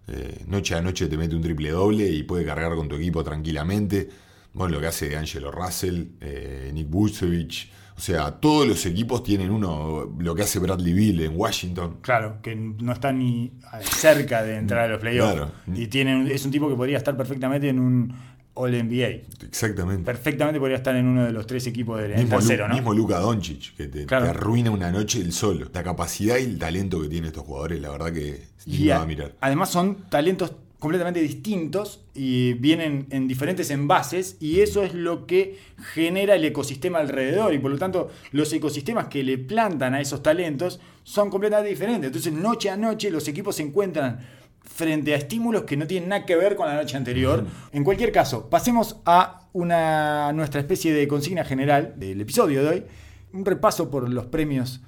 Eh, 0.06 0.44
noche 0.46 0.74
a 0.74 0.82
noche 0.82 1.06
te 1.06 1.16
mete 1.16 1.34
un 1.34 1.42
triple 1.42 1.70
doble 1.70 2.08
y 2.08 2.22
puede 2.24 2.44
cargar 2.44 2.74
con 2.74 2.88
tu 2.88 2.96
equipo 2.96 3.24
tranquilamente. 3.24 4.08
Bueno, 4.52 4.74
lo 4.74 4.80
que 4.80 4.88
hace 4.88 5.16
Angelo 5.16 5.50
Russell, 5.50 6.08
eh, 6.20 6.70
Nick 6.74 6.88
Vucevic. 6.88 7.68
O 8.00 8.02
sea, 8.02 8.30
todos 8.30 8.66
los 8.66 8.86
equipos 8.86 9.22
tienen 9.22 9.50
uno, 9.50 10.10
lo 10.18 10.34
que 10.34 10.40
hace 10.40 10.58
Bradley 10.58 10.94
Bill 10.94 11.20
en 11.20 11.32
Washington. 11.36 11.98
Claro, 12.00 12.38
que 12.40 12.56
no 12.56 12.92
está 12.92 13.12
ni 13.12 13.52
cerca 13.82 14.42
de 14.42 14.56
entrar 14.56 14.86
a 14.86 14.88
los 14.88 15.00
playoffs. 15.02 15.52
Y 15.74 15.86
tienen, 15.88 16.26
es 16.26 16.42
un 16.46 16.50
tipo 16.50 16.66
que 16.70 16.76
podría 16.76 16.96
estar 16.96 17.14
perfectamente 17.14 17.68
en 17.68 17.78
un 17.78 18.14
All 18.54 18.72
NBA. 18.72 19.44
Exactamente. 19.44 20.02
Perfectamente 20.02 20.58
podría 20.58 20.78
estar 20.78 20.96
en 20.96 21.08
uno 21.08 21.26
de 21.26 21.32
los 21.32 21.46
tres 21.46 21.66
equipos 21.66 22.00
del 22.00 22.14
mismo 22.14 22.38
tercero, 22.38 22.68
¿no? 22.68 22.74
Mismo 22.74 22.94
Luka 22.94 23.18
Doncic, 23.18 23.76
que 23.76 23.88
te, 23.88 24.14
arruina 24.14 24.70
una 24.70 24.90
noche 24.90 25.20
el 25.20 25.34
solo. 25.34 25.68
La 25.70 25.82
capacidad 25.82 26.38
y 26.38 26.44
el 26.44 26.58
talento 26.58 27.02
que 27.02 27.08
tienen 27.08 27.28
estos 27.28 27.44
jugadores, 27.44 27.82
la 27.82 27.90
verdad 27.90 28.14
que 28.14 28.44
es 28.66 28.92
a, 28.92 29.04
mirar. 29.04 29.34
Además 29.42 29.68
son 29.68 30.08
talentos 30.08 30.52
completamente 30.80 31.20
distintos 31.20 32.02
y 32.14 32.54
vienen 32.54 33.06
en 33.10 33.28
diferentes 33.28 33.70
envases 33.70 34.38
y 34.40 34.60
eso 34.60 34.82
es 34.82 34.94
lo 34.94 35.26
que 35.26 35.58
genera 35.92 36.34
el 36.34 36.44
ecosistema 36.44 36.98
alrededor 36.98 37.54
y 37.54 37.58
por 37.58 37.70
lo 37.70 37.78
tanto 37.78 38.10
los 38.32 38.52
ecosistemas 38.52 39.06
que 39.06 39.22
le 39.22 39.38
plantan 39.38 39.94
a 39.94 40.00
esos 40.00 40.22
talentos 40.22 40.80
son 41.04 41.30
completamente 41.30 41.70
diferentes. 41.70 42.06
Entonces 42.06 42.32
noche 42.32 42.70
a 42.70 42.76
noche 42.76 43.10
los 43.10 43.28
equipos 43.28 43.56
se 43.56 43.62
encuentran 43.62 44.26
frente 44.62 45.12
a 45.12 45.16
estímulos 45.16 45.62
que 45.64 45.76
no 45.76 45.86
tienen 45.86 46.08
nada 46.08 46.24
que 46.24 46.34
ver 46.34 46.56
con 46.56 46.66
la 46.66 46.74
noche 46.74 46.96
anterior. 46.96 47.46
En 47.72 47.84
cualquier 47.84 48.10
caso, 48.10 48.48
pasemos 48.48 49.00
a 49.04 49.48
una, 49.52 50.32
nuestra 50.32 50.60
especie 50.60 50.94
de 50.94 51.06
consigna 51.06 51.44
general 51.44 51.94
del 51.96 52.20
episodio 52.20 52.62
de 52.62 52.68
hoy. 52.68 52.84
Un 53.32 53.44
repaso 53.44 53.90
por 53.90 54.08
los 54.08 54.26
premios 54.26 54.80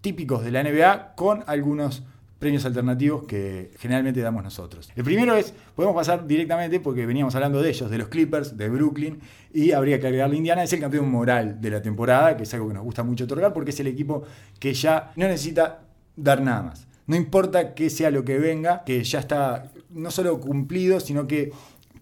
típicos 0.00 0.42
de 0.42 0.52
la 0.52 0.62
NBA 0.62 1.14
con 1.16 1.44
algunos 1.46 2.04
premios 2.38 2.64
alternativos 2.64 3.24
que 3.24 3.72
generalmente 3.78 4.20
damos 4.20 4.44
nosotros. 4.44 4.90
El 4.94 5.04
primero 5.04 5.34
es, 5.34 5.52
podemos 5.74 5.96
pasar 5.96 6.26
directamente, 6.26 6.80
porque 6.80 7.04
veníamos 7.04 7.34
hablando 7.34 7.60
de 7.60 7.70
ellos, 7.70 7.90
de 7.90 7.98
los 7.98 8.08
Clippers, 8.08 8.56
de 8.56 8.68
Brooklyn, 8.68 9.20
y 9.52 9.72
habría 9.72 9.98
que 9.98 10.06
agregarle 10.06 10.36
Indiana, 10.36 10.62
es 10.62 10.72
el 10.72 10.80
campeón 10.80 11.10
moral 11.10 11.60
de 11.60 11.70
la 11.70 11.82
temporada, 11.82 12.36
que 12.36 12.44
es 12.44 12.54
algo 12.54 12.68
que 12.68 12.74
nos 12.74 12.84
gusta 12.84 13.02
mucho 13.02 13.24
otorgar, 13.24 13.52
porque 13.52 13.70
es 13.70 13.80
el 13.80 13.88
equipo 13.88 14.24
que 14.58 14.72
ya 14.74 15.12
no 15.16 15.26
necesita 15.26 15.80
dar 16.16 16.40
nada 16.40 16.62
más 16.62 16.88
no 17.08 17.16
importa 17.16 17.74
qué 17.74 17.90
sea 17.90 18.10
lo 18.10 18.22
que 18.22 18.38
venga, 18.38 18.84
que 18.84 19.02
ya 19.02 19.18
está 19.18 19.72
no 19.90 20.10
solo 20.10 20.38
cumplido, 20.38 21.00
sino 21.00 21.26
que 21.26 21.50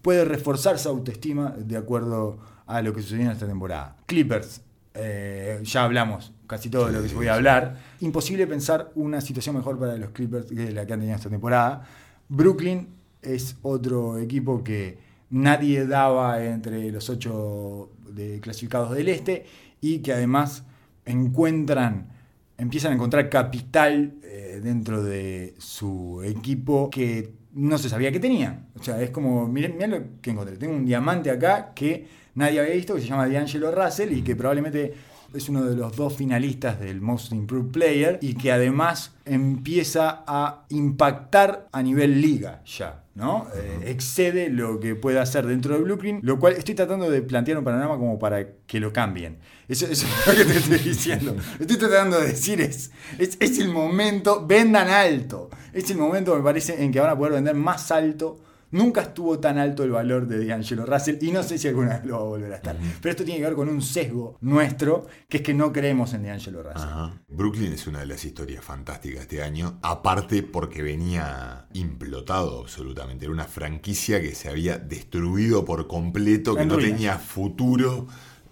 puede 0.01 0.25
reforzar 0.25 0.77
su 0.77 0.89
autoestima 0.89 1.55
de 1.57 1.77
acuerdo 1.77 2.37
a 2.65 2.81
lo 2.81 2.93
que 2.93 3.01
sucedió 3.01 3.23
en 3.23 3.31
esta 3.31 3.47
temporada. 3.47 3.95
Clippers, 4.05 4.61
eh, 4.93 5.61
ya 5.63 5.85
hablamos 5.85 6.33
casi 6.47 6.69
todo 6.69 6.87
de 6.87 6.93
lo 6.93 7.03
que 7.03 7.13
voy 7.13 7.27
a 7.27 7.35
hablar. 7.35 7.77
Imposible 7.99 8.47
pensar 8.47 8.91
una 8.95 9.21
situación 9.21 9.55
mejor 9.55 9.77
para 9.77 9.97
los 9.97 10.09
Clippers 10.11 10.47
que 10.47 10.71
la 10.71 10.85
que 10.85 10.93
han 10.93 10.99
tenido 10.99 11.15
esta 11.15 11.29
temporada. 11.29 11.85
Brooklyn 12.29 12.87
es 13.21 13.57
otro 13.61 14.17
equipo 14.17 14.63
que 14.63 14.97
nadie 15.29 15.85
daba 15.85 16.43
entre 16.43 16.91
los 16.91 17.09
ocho 17.09 17.91
de 18.09 18.39
clasificados 18.39 18.95
del 18.95 19.09
este 19.09 19.45
y 19.81 19.99
que 19.99 20.13
además 20.13 20.63
encuentran 21.05 22.17
empiezan 22.57 22.91
a 22.91 22.95
encontrar 22.95 23.29
capital 23.29 24.15
eh, 24.23 24.59
dentro 24.63 25.03
de 25.03 25.53
su 25.59 26.21
equipo 26.23 26.89
que 26.89 27.33
no 27.53 27.77
se 27.77 27.89
sabía 27.89 28.11
que 28.11 28.19
tenía. 28.19 28.65
O 28.79 28.83
sea, 28.83 29.01
es 29.01 29.11
como, 29.11 29.47
miren, 29.47 29.73
miren 29.73 29.91
lo 29.91 30.03
que 30.21 30.31
encontré. 30.31 30.57
Tengo 30.57 30.75
un 30.75 30.85
diamante 30.85 31.29
acá 31.29 31.73
que 31.73 32.07
nadie 32.35 32.59
había 32.59 32.73
visto, 32.73 32.95
que 32.95 33.01
se 33.01 33.07
llama 33.07 33.27
D'Angelo 33.27 33.71
Russell 33.71 34.11
y 34.11 34.21
que 34.21 34.35
probablemente 34.35 34.93
es 35.33 35.49
uno 35.49 35.63
de 35.63 35.75
los 35.75 35.95
dos 35.95 36.15
finalistas 36.15 36.79
del 36.79 37.01
Most 37.01 37.31
Improved 37.31 37.71
Player 37.71 38.19
y 38.21 38.35
que 38.35 38.51
además 38.51 39.15
empieza 39.25 40.23
a 40.27 40.65
impactar 40.69 41.67
a 41.71 41.81
nivel 41.81 42.21
liga 42.21 42.61
ya. 42.65 43.03
¿no? 43.17 43.47
Eh, 43.55 43.85
excede 43.85 44.49
lo 44.49 44.79
que 44.79 44.93
puede 44.93 45.19
hacer 45.19 45.47
dentro 45.47 45.73
de 45.73 45.81
Blueprint, 45.81 46.23
lo 46.23 46.39
cual 46.39 46.53
estoy 46.53 46.75
tratando 46.75 47.09
de 47.09 47.23
plantear 47.23 47.57
un 47.57 47.63
panorama 47.63 47.97
como 47.97 48.19
para 48.19 48.47
que 48.67 48.79
lo 48.79 48.93
cambien. 48.93 49.39
Eso, 49.67 49.87
es 49.87 50.05
lo 50.27 50.35
que 50.35 50.45
te 50.45 50.57
estoy 50.57 50.77
diciendo. 50.77 51.35
Estoy 51.59 51.77
tratando 51.77 52.19
de 52.19 52.27
decir 52.27 52.61
es, 52.61 52.91
es, 53.17 53.35
es 53.39 53.57
el 53.57 53.69
momento, 53.69 54.45
vendan 54.45 54.87
alto. 54.89 55.49
Es 55.73 55.89
el 55.89 55.97
momento, 55.97 56.35
me 56.35 56.43
parece, 56.43 56.83
en 56.83 56.91
que 56.91 56.99
van 56.99 57.09
a 57.09 57.17
poder 57.17 57.33
vender 57.33 57.55
más 57.55 57.91
alto 57.91 58.39
Nunca 58.71 59.01
estuvo 59.01 59.39
tan 59.39 59.57
alto 59.57 59.83
el 59.83 59.91
valor 59.91 60.27
de 60.27 60.45
D'Angelo 60.45 60.85
Russell 60.85 61.17
y 61.21 61.31
no 61.31 61.41
sé 61.41 61.57
si 61.57 61.69
alguna 61.69 61.97
vez 61.97 62.05
lo 62.05 62.15
va 62.15 62.21
a 62.21 62.25
volver 62.25 62.51
a 62.51 62.55
estar. 62.57 62.75
Pero 63.01 63.11
esto 63.11 63.23
tiene 63.23 63.39
que 63.39 63.45
ver 63.45 63.55
con 63.55 63.69
un 63.69 63.81
sesgo 63.81 64.37
nuestro, 64.41 65.07
que 65.29 65.37
es 65.37 65.43
que 65.43 65.53
no 65.53 65.71
creemos 65.71 66.13
en 66.13 66.23
D'Angelo 66.23 66.63
Russell. 66.63 66.89
Brooklyn 67.29 67.73
es 67.73 67.87
una 67.87 67.99
de 67.99 68.07
las 68.07 68.25
historias 68.25 68.63
fantásticas 68.63 69.19
de 69.19 69.21
este 69.21 69.43
año, 69.43 69.79
aparte 69.81 70.43
porque 70.43 70.81
venía 70.81 71.67
implotado 71.73 72.61
absolutamente. 72.61 73.25
Era 73.25 73.33
una 73.33 73.45
franquicia 73.45 74.21
que 74.21 74.35
se 74.35 74.49
había 74.49 74.77
destruido 74.77 75.63
por 75.63 75.87
completo, 75.87 76.55
que 76.55 76.65
no 76.65 76.77
tenía 76.77 77.17
futuro. 77.17 78.07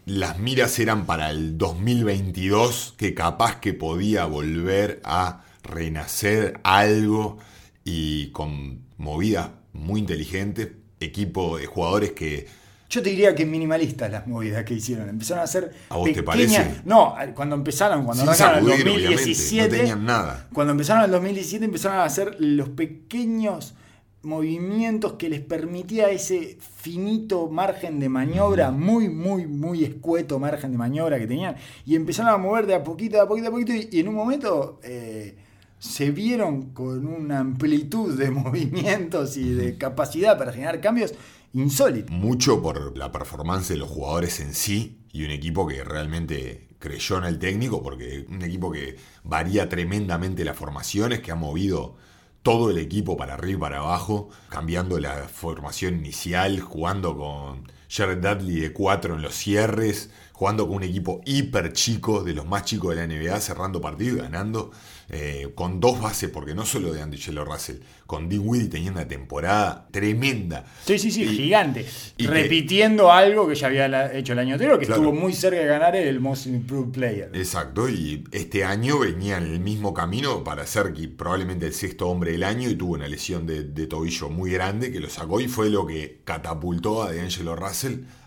Las 0.06 0.40
miras 0.40 0.78
eran 0.80 1.06
para 1.06 1.30
el 1.30 1.58
2022, 1.58 2.94
que 2.98 3.14
capaz 3.14 3.60
que 3.60 3.74
podía 3.74 4.26
volver 4.26 5.02
a 5.04 5.44
renacer 5.64 6.60
algo 6.64 7.38
y 7.84 8.32
con 8.32 8.86
movidas 8.98 9.50
muy 9.76 10.00
inteligente, 10.00 10.76
equipo 11.00 11.58
de 11.58 11.66
jugadores 11.66 12.12
que... 12.12 12.48
Yo 12.90 13.02
te 13.02 13.10
diría 13.10 13.34
que 13.34 13.46
minimalistas 13.46 14.12
las 14.12 14.28
movidas 14.28 14.64
que 14.64 14.76
hicieron. 14.76 15.10
Empezaron 15.10 15.42
a 15.42 15.44
hacer. 15.44 15.74
¿A 15.90 15.98
vos 15.98 16.12
te 16.14 16.22
parece? 16.22 16.82
No, 16.86 17.16
cuando 17.34 17.56
empezaron, 17.56 18.06
cuando 18.06 18.24
empezaron 18.24 18.60
en 18.60 18.72
el 18.72 18.86
2017. 18.86 19.70
No 19.70 19.78
tenían 19.78 20.06
nada. 20.06 20.48
Cuando 20.54 20.72
empezaron 20.72 21.02
en 21.02 21.06
el 21.06 21.12
2017, 21.12 21.66
empezaron 21.66 21.98
a 21.98 22.04
hacer 22.04 22.38
los 22.40 22.70
pequeños 22.70 23.74
movimientos 24.22 25.14
que 25.14 25.30
les 25.30 25.42
permitía 25.42 26.10
ese 26.10 26.58
finito 26.60 27.50
margen 27.50 28.00
de 28.00 28.08
maniobra, 28.08 28.72
muy, 28.72 29.10
muy, 29.10 29.48
muy 29.48 29.84
escueto 29.84 30.40
margen 30.40 30.72
de 30.72 30.78
maniobra 30.78 31.20
que 31.20 31.28
tenían. 31.28 31.56
Y 31.86 31.96
empezaron 31.96 32.34
a 32.34 32.38
mover 32.38 32.68
de 32.68 32.76
a 32.76 32.84
poquito, 32.84 33.18
de 33.18 33.24
a 33.24 33.28
poquito, 33.28 33.48
a 33.48 33.52
poquito. 33.52 33.74
Y, 33.74 34.00
en 34.00 34.08
un 34.08 34.16
momento. 34.16 34.80
Eh, 34.84 35.36
se 35.80 36.12
vieron 36.12 36.74
con 36.74 37.06
una 37.08 37.40
amplitud 37.40 38.18
de 38.18 38.32
movimientos 38.32 39.38
y 39.38 39.54
de 39.54 39.78
capacidad 39.78 40.38
para 40.38 40.52
generar 40.52 40.82
cambios 40.82 41.14
insólitos. 41.54 42.12
Mucho 42.12 42.62
por 42.62 42.98
la 42.98 43.12
performance 43.12 43.70
de 43.70 43.78
los 43.78 43.90
jugadores 43.90 44.40
en 44.40 44.54
sí 44.54 45.00
y 45.12 45.24
un 45.24 45.32
equipo 45.32 45.66
que 45.68 45.84
realmente 45.84 46.68
creyó 46.80 47.18
en 47.18 47.24
el 47.24 47.40
técnico, 47.40 47.82
porque 47.82 48.26
un 48.30 48.42
equipo 48.44 48.72
que 48.72 48.98
varía 49.24 49.70
tremendamente 49.70 50.44
las 50.44 50.58
formaciones, 50.58 51.22
que 51.22 51.32
ha 51.32 51.36
movido 51.36 51.96
todo 52.44 52.70
el 52.70 52.78
equipo 52.78 53.18
para 53.18 53.34
arriba 53.34 53.58
y 53.58 53.60
para 53.60 53.78
abajo, 53.80 54.30
cambiando 54.50 55.00
la 55.00 55.28
formación 55.28 55.96
inicial, 55.96 56.60
jugando 56.60 57.18
con 57.18 57.72
Jared 57.96 58.18
Dudley 58.18 58.60
de 58.60 58.74
4 58.74 59.16
en 59.16 59.22
los 59.22 59.36
cierres, 59.36 60.10
jugando 60.34 60.68
con 60.68 60.78
un 60.78 60.84
equipo 60.84 61.22
hiper 61.26 61.72
chico, 61.74 62.24
de 62.24 62.34
los 62.34 62.46
más 62.46 62.66
chicos 62.66 62.96
de 62.96 63.08
la 63.08 63.08
NBA, 63.08 63.40
cerrando 63.40 63.80
partido 63.80 64.18
y 64.18 64.20
ganando. 64.22 64.72
Eh, 65.08 65.52
con 65.54 65.80
dos 65.80 66.02
bases, 66.02 66.32
porque 66.32 66.56
no 66.56 66.66
solo 66.66 66.92
de 66.92 67.00
Angelo 67.00 67.46
Russell, 67.46 67.78
con 68.08 68.28
Dinwiddie 68.28 68.70
teniendo 68.70 69.00
una 69.00 69.08
temporada 69.08 69.88
tremenda. 69.92 70.66
Sí, 70.84 70.98
sí, 70.98 71.12
sí, 71.12 71.28
gigante. 71.28 71.86
repitiendo 72.18 73.12
algo 73.12 73.48
que 73.48 73.54
ya 73.54 73.68
había 73.68 74.12
hecho 74.14 74.34
el 74.34 74.40
año 74.40 74.54
anterior, 74.54 74.80
que 74.80 74.86
estuvo 74.86 75.14
muy 75.14 75.34
cerca 75.34 75.60
de 75.60 75.68
ganar 75.68 75.96
el 75.96 76.20
Most 76.20 76.48
Improved 76.48 76.92
Player. 76.92 77.30
Exacto, 77.36 77.88
y 77.88 78.24
este 78.32 78.64
año 78.64 78.98
venía 78.98 79.38
en 79.38 79.44
el 79.44 79.60
mismo 79.60 79.94
camino 79.94 80.44
para 80.44 80.66
ser 80.66 80.92
probablemente 81.16 81.68
el 81.68 81.74
sexto 81.74 82.08
hombre 82.08 82.32
del 82.32 82.44
año 82.44 82.68
y 82.68 82.76
tuvo 82.76 82.96
una 82.96 83.08
lesión 83.08 83.46
de, 83.46 83.64
tobillo 83.86 84.30
muy 84.30 84.50
grande 84.50 84.92
que 84.92 85.00
lo 85.00 85.10
sacó 85.12 85.40
y 85.40 85.48
fue 85.48 85.70
lo 85.70 85.86
que 85.86 86.22
catapultó 86.24 87.04
a 87.04 87.14
D'Angelo 87.14 87.56
Russell 87.56 87.85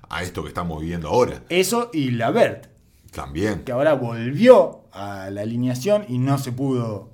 a 0.08 0.22
esto 0.22 0.42
que 0.42 0.48
estamos 0.48 0.80
viviendo 0.80 1.08
ahora. 1.08 1.42
Eso 1.48 1.90
y 1.92 2.10
la 2.12 2.30
Bert 2.30 2.66
también. 3.12 3.64
Que 3.64 3.72
ahora 3.72 3.94
volvió 3.94 4.82
a 4.92 5.30
la 5.30 5.42
alineación 5.42 6.04
y 6.08 6.18
no 6.18 6.38
se 6.38 6.52
pudo 6.52 7.10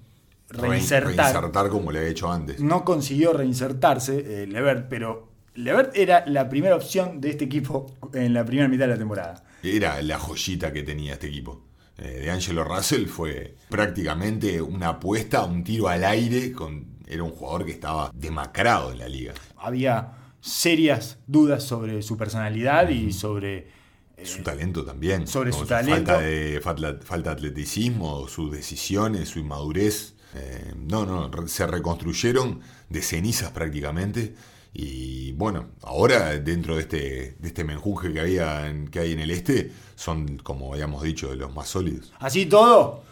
reinsertar. 0.48 1.32
Reinsertar 1.32 1.68
como 1.68 1.90
le 1.92 1.98
había 2.00 2.10
hecho 2.10 2.30
antes. 2.30 2.60
No 2.60 2.84
consiguió 2.84 3.32
reinsertarse 3.32 4.42
eh, 4.42 4.46
Levert, 4.46 4.88
pero 4.88 5.28
Levert 5.54 5.96
era 5.96 6.24
la 6.26 6.48
primera 6.48 6.76
opción 6.76 7.20
de 7.20 7.30
este 7.30 7.44
equipo 7.44 7.86
en 8.12 8.34
la 8.34 8.44
primera 8.44 8.68
mitad 8.68 8.86
de 8.86 8.92
la 8.92 8.98
temporada. 8.98 9.44
Era 9.62 10.00
la 10.02 10.18
joyita 10.18 10.72
que 10.72 10.82
tenía 10.82 11.14
este 11.14 11.28
equipo. 11.28 11.62
eh, 11.98 12.20
de 12.24 12.30
Angelo 12.30 12.64
Russell 12.64 13.06
fue 13.06 13.54
prácticamente 13.68 14.60
una 14.60 14.88
apuesta, 14.90 15.44
un 15.44 15.62
tiro 15.64 15.88
al 15.88 16.04
aire. 16.04 16.52
Con, 16.52 16.86
era 17.06 17.22
un 17.22 17.30
jugador 17.30 17.64
que 17.64 17.72
estaba 17.72 18.10
demacrado 18.14 18.92
en 18.92 18.98
la 18.98 19.08
liga. 19.08 19.32
Había 19.56 20.12
serias 20.48 21.18
dudas 21.26 21.62
sobre 21.64 22.02
su 22.02 22.16
personalidad 22.18 22.88
y 22.90 23.12
sobre 23.12 23.68
eh, 24.16 24.26
su 24.26 24.42
talento 24.42 24.84
también. 24.84 25.26
Sobre 25.26 25.52
su 25.52 25.64
talento. 25.64 26.12
Falta 26.12 26.20
de, 26.20 26.60
falta, 26.60 26.92
de 26.92 27.30
atleticismo, 27.30 28.28
sus 28.28 28.52
decisiones, 28.52 29.30
su 29.30 29.38
inmadurez. 29.38 30.14
Eh, 30.34 30.74
no, 30.76 31.06
no, 31.06 31.46
se 31.48 31.66
reconstruyeron 31.66 32.60
de 32.90 33.00
cenizas 33.02 33.52
prácticamente. 33.52 34.34
Y 34.74 35.32
bueno, 35.32 35.68
ahora 35.82 36.38
dentro 36.40 36.74
de 36.74 36.82
este, 36.82 37.36
de 37.38 37.48
este 37.48 37.64
menjunje 37.64 38.12
que, 38.12 38.20
había 38.20 38.66
en- 38.68 38.88
que 38.88 38.98
hay 38.98 39.12
en 39.12 39.20
el 39.20 39.30
este, 39.30 39.70
son, 39.94 40.36
como 40.38 40.74
habíamos 40.74 41.02
dicho, 41.04 41.30
de 41.30 41.36
los 41.36 41.54
más 41.54 41.68
sólidos. 41.68 42.12
Así 42.18 42.46
todo, 42.46 43.02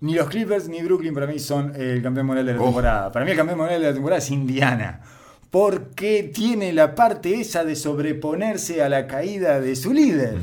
ni 0.00 0.14
los 0.14 0.28
Clippers 0.28 0.68
ni 0.68 0.80
Brooklyn 0.82 1.12
para 1.12 1.26
mí 1.26 1.38
son 1.40 1.74
el 1.74 2.00
campeón 2.02 2.26
moral 2.26 2.46
de 2.46 2.54
la 2.54 2.60
Oh. 2.60 2.64
temporada. 2.66 3.12
Para 3.12 3.24
mí 3.24 3.32
el 3.32 3.36
campeón 3.36 3.58
moral 3.58 3.80
de 3.80 3.86
la 3.88 3.92
temporada 3.92 4.18
es 4.20 4.30
Indiana. 4.30 5.02
Porque 5.50 6.30
tiene 6.34 6.72
la 6.72 6.94
parte 6.94 7.40
esa 7.40 7.64
de 7.64 7.74
sobreponerse 7.74 8.82
a 8.82 8.88
la 8.88 9.06
caída 9.06 9.60
de 9.60 9.76
su 9.76 9.92
líder. 9.92 10.36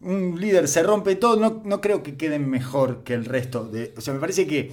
Un 0.00 0.40
líder 0.40 0.66
se 0.66 0.82
rompe 0.82 1.16
todo, 1.16 1.36
no, 1.36 1.62
no 1.64 1.80
creo 1.80 2.02
que 2.02 2.16
queden 2.16 2.48
mejor 2.48 3.02
que 3.04 3.12
el 3.12 3.26
resto. 3.26 3.66
De, 3.66 3.92
o 3.96 4.00
sea, 4.00 4.14
me 4.14 4.20
parece 4.20 4.46
que 4.46 4.72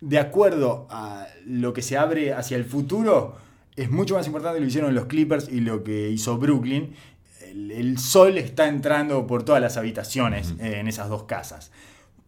de 0.00 0.18
acuerdo 0.18 0.86
a 0.90 1.26
lo 1.44 1.72
que 1.72 1.82
se 1.82 1.96
abre 1.96 2.32
hacia 2.32 2.56
el 2.56 2.64
futuro, 2.64 3.36
es 3.76 3.90
mucho 3.90 4.14
más 4.14 4.26
importante 4.26 4.58
lo 4.58 4.64
que 4.64 4.68
hicieron 4.68 4.94
los 4.94 5.06
Clippers 5.06 5.48
y 5.48 5.60
lo 5.60 5.84
que 5.84 6.10
hizo 6.10 6.38
Brooklyn. 6.38 6.94
El, 7.42 7.70
el 7.70 7.98
sol 7.98 8.38
está 8.38 8.68
entrando 8.68 9.26
por 9.26 9.42
todas 9.42 9.60
las 9.60 9.76
habitaciones 9.76 10.54
eh, 10.60 10.78
en 10.80 10.88
esas 10.88 11.08
dos 11.08 11.24
casas. 11.24 11.70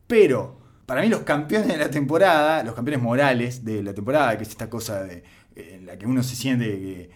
Pero, 0.06 0.58
para 0.86 1.02
mí 1.02 1.08
los 1.08 1.20
campeones 1.20 1.68
de 1.68 1.76
la 1.76 1.90
temporada, 1.90 2.62
los 2.64 2.74
campeones 2.74 3.02
morales 3.02 3.64
de 3.64 3.82
la 3.82 3.94
temporada, 3.94 4.36
que 4.36 4.44
es 4.44 4.50
esta 4.50 4.68
cosa 4.68 5.02
de, 5.02 5.22
en 5.56 5.86
la 5.86 5.98
que 5.98 6.06
uno 6.06 6.22
se 6.22 6.36
siente 6.36 6.66
que 6.66 7.10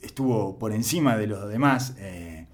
estuvo 0.00 0.58
por 0.58 0.72
encima 0.72 1.16
de 1.16 1.26
los 1.26 1.48
demás, 1.48 1.94
eh, 1.98 2.46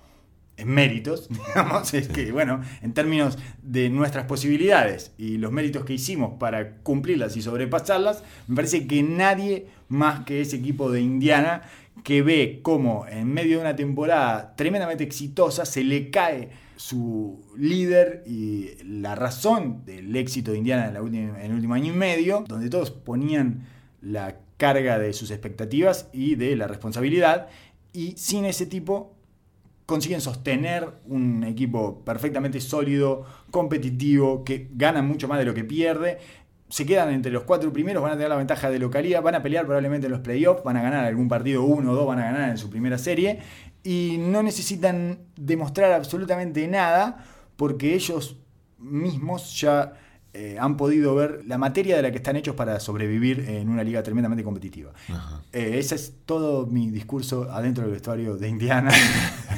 en 0.57 0.69
méritos, 0.69 1.29
digamos, 1.47 1.93
es 1.95 2.09
que, 2.09 2.33
bueno, 2.33 2.61
en 2.83 2.93
términos 2.93 3.39
de 3.63 3.91
nuestras 3.91 4.27
posibilidades 4.27 5.13
y 5.19 5.39
los 5.39 5.53
méritos 5.53 5.85
que 5.85 5.95
hicimos 5.95 6.35
para 6.39 6.77
cumplirlas 6.77 7.37
y 7.37 7.43
sobrepasarlas, 7.43 8.23
me 8.49 8.57
parece 8.57 8.87
que 8.87 9.03
nadie 9.03 9.67
más 9.89 10.25
que 10.25 10.41
ese 10.41 10.57
equipo 10.57 10.91
de 10.91 11.01
Indiana 11.01 11.63
que 12.05 12.23
ve 12.23 12.61
cómo 12.63 13.07
en 13.09 13.33
medio 13.33 13.59
de 13.59 13.63
una 13.63 13.77
temporada 13.77 14.55
tremendamente 14.57 15.05
exitosa 15.05 15.65
se 15.65 15.85
le 15.85 16.11
cae 16.11 16.51
su 16.77 17.45
líder 17.57 18.25
y 18.27 18.71
la 18.85 19.15
razón 19.15 19.85
del 19.85 20.17
éxito 20.17 20.53
de 20.53 20.59
Indiana 20.59 20.87
en, 20.89 21.37
el 21.37 21.53
último 21.53 21.75
año 21.75 21.93
y 21.93 21.97
medio, 21.97 22.45
donde 22.49 22.71
todos 22.71 22.91
ponían 22.91 23.67
la 24.01 24.37
carga 24.63 24.97
de 24.97 25.13
sus 25.13 25.33
expectativas 25.33 26.09
y 26.13 26.37
de 26.37 26.55
la 26.55 26.69
responsabilidad, 26.69 27.49
y 27.93 28.13
sin 28.13 28.45
ese 28.45 28.65
tipo 28.65 29.17
consiguen 29.87 30.21
sostener 30.21 30.89
un 31.07 31.43
equipo 31.43 32.05
perfectamente 32.05 32.61
sólido, 32.61 33.27
competitivo, 33.51 34.45
que 34.45 34.69
gana 34.73 35.03
mucho 35.03 35.27
más 35.27 35.41
de 35.41 35.47
lo 35.47 35.53
que 35.53 35.65
pierde. 35.65 36.19
Se 36.69 36.87
quedan 36.87 37.13
entre 37.13 37.33
los 37.33 37.43
cuatro 37.43 37.73
primeros, 37.73 38.05
van 38.05 38.13
a 38.13 38.15
tener 38.15 38.29
la 38.29 38.37
ventaja 38.37 38.71
de 38.71 38.79
localidad, 38.79 39.21
van 39.21 39.35
a 39.35 39.43
pelear 39.43 39.65
probablemente 39.65 40.07
en 40.07 40.13
los 40.13 40.21
playoffs, 40.21 40.63
van 40.63 40.77
a 40.77 40.83
ganar 40.83 41.05
algún 41.07 41.27
partido, 41.27 41.65
uno 41.65 41.91
o 41.91 41.95
dos 41.97 42.07
van 42.07 42.21
a 42.21 42.27
ganar 42.27 42.49
en 42.49 42.57
su 42.57 42.71
primera 42.71 42.99
serie, 42.99 43.41
y 43.83 44.17
no 44.21 44.45
necesitan 44.45 45.19
demostrar 45.35 45.91
absolutamente 45.91 46.69
nada 46.69 47.25
porque 47.57 47.95
ellos 47.95 48.37
mismos 48.79 49.61
ya 49.61 49.95
eh, 50.35 50.57
han 50.59 50.77
podido 50.77 51.15
ver 51.15 51.43
la 51.47 51.59
materia 51.59 51.97
de 51.97 52.03
la 52.03 52.11
que 52.11 52.17
están 52.17 52.37
hechos 52.37 52.57
para 52.57 52.81
sobrevivir 52.81 53.41
en 53.49 53.69
una 53.69 53.85
liga 53.85 54.03
tremendamente 54.03 54.43
competitiva. 54.43 54.93
Eh, 55.53 55.79
ese 55.79 55.95
es 55.95 56.15
todo 56.25 56.67
mi 56.67 56.91
discurso 56.91 57.51
adentro 57.51 57.85
del 57.85 57.93
vestuario 57.93 58.37
de 58.37 58.49
Indiana. 58.49 58.93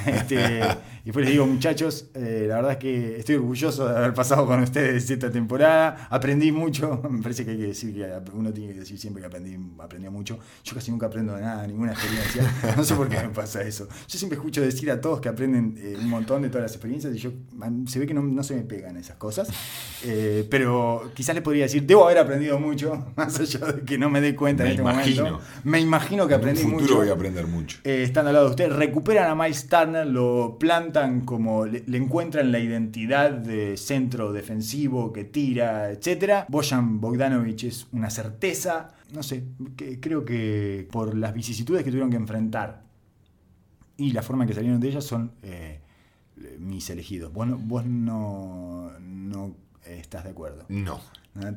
Este, 0.05 0.61
y 1.01 1.05
después 1.05 1.25
les 1.25 1.33
digo, 1.33 1.47
muchachos, 1.47 2.11
eh, 2.13 2.45
la 2.47 2.57
verdad 2.57 2.71
es 2.73 2.77
que 2.77 3.17
estoy 3.17 3.35
orgulloso 3.35 3.87
de 3.87 3.97
haber 3.97 4.13
pasado 4.13 4.45
con 4.45 4.59
ustedes 4.61 5.09
esta 5.09 5.31
temporada. 5.31 6.07
Aprendí 6.11 6.51
mucho. 6.51 7.01
Me 7.09 7.23
parece 7.23 7.43
que 7.43 7.51
hay 7.51 7.57
que 7.57 7.67
decir 7.67 7.93
que 7.93 8.31
uno 8.33 8.53
tiene 8.53 8.73
que 8.73 8.79
decir 8.81 8.99
siempre 8.99 9.21
que 9.21 9.27
aprendí, 9.27 9.57
aprendió 9.79 10.11
mucho. 10.11 10.37
Yo 10.63 10.75
casi 10.75 10.91
nunca 10.91 11.07
aprendo 11.07 11.35
de 11.35 11.41
nada, 11.41 11.65
ninguna 11.65 11.93
experiencia. 11.93 12.75
No 12.77 12.83
sé 12.83 12.93
por 12.93 13.09
qué 13.09 13.17
me 13.17 13.29
pasa 13.29 13.63
eso. 13.63 13.87
Yo 14.07 14.19
siempre 14.19 14.37
escucho 14.37 14.61
decir 14.61 14.91
a 14.91 15.01
todos 15.01 15.21
que 15.21 15.29
aprenden 15.29 15.75
eh, 15.77 15.95
un 15.99 16.09
montón 16.09 16.43
de 16.43 16.49
todas 16.49 16.63
las 16.63 16.71
experiencias 16.73 17.15
y 17.15 17.17
yo 17.17 17.31
se 17.87 17.99
ve 17.99 18.05
que 18.05 18.13
no, 18.13 18.21
no 18.21 18.43
se 18.43 18.55
me 18.55 18.61
pegan 18.61 18.97
esas 18.97 19.17
cosas. 19.17 19.47
Eh, 20.03 20.45
pero 20.65 21.11
quizás 21.13 21.35
les 21.35 21.43
podría 21.43 21.63
decir, 21.65 21.83
debo 21.85 22.05
haber 22.05 22.17
aprendido 22.17 22.57
mucho, 22.59 23.05
más 23.15 23.39
allá 23.39 23.59
de 23.71 23.83
que 23.83 23.99
no 23.99 24.09
me 24.09 24.19
dé 24.19 24.35
cuenta 24.35 24.63
Me 24.63 24.69
en 24.69 24.71
este 24.71 24.81
imagino. 24.81 25.23
momento. 25.25 25.45
Me 25.63 25.79
imagino 25.79 26.27
que 26.27 26.33
En 26.33 26.39
un 26.39 26.43
aprendí 26.43 26.61
futuro 26.63 26.81
mucho. 26.81 26.95
voy 26.95 27.09
a 27.09 27.13
aprender 27.13 27.45
mucho. 27.47 27.77
Eh, 27.83 28.01
estando 28.01 28.29
al 28.29 28.33
lado 28.33 28.45
de 28.47 28.49
usted, 28.51 28.71
recuperan 28.71 29.29
a 29.29 29.35
Miles 29.35 29.69
Turner, 29.69 30.07
lo 30.07 30.57
plantan 30.59 31.21
como, 31.21 31.67
le, 31.67 31.83
le 31.85 31.97
encuentran 31.99 32.51
la 32.51 32.57
identidad 32.57 33.29
de 33.31 33.77
centro 33.77 34.33
defensivo 34.33 35.13
que 35.13 35.23
tira, 35.23 35.91
etc. 35.91 36.45
Bojan 36.47 36.99
Bogdanovich 36.99 37.65
es 37.65 37.85
una 37.91 38.09
certeza, 38.09 38.93
no 39.13 39.21
sé, 39.21 39.43
que- 39.77 39.99
creo 39.99 40.25
que 40.25 40.87
por 40.91 41.15
las 41.15 41.31
vicisitudes 41.35 41.83
que 41.83 41.91
tuvieron 41.91 42.09
que 42.09 42.17
enfrentar 42.17 42.81
y 43.97 44.13
la 44.13 44.23
forma 44.23 44.45
en 44.45 44.47
que 44.47 44.55
salieron 44.55 44.79
de 44.79 44.87
ellas 44.87 45.03
son 45.03 45.31
eh, 45.43 45.79
mis 46.57 46.89
elegidos. 46.89 47.31
Vos, 47.31 47.45
no- 47.47 47.57
vos 47.59 47.85
no, 47.85 48.91
no 48.99 49.55
estás 49.87 50.23
de 50.23 50.31
acuerdo. 50.31 50.65
No. 50.69 50.99
Cara, 51.33 51.53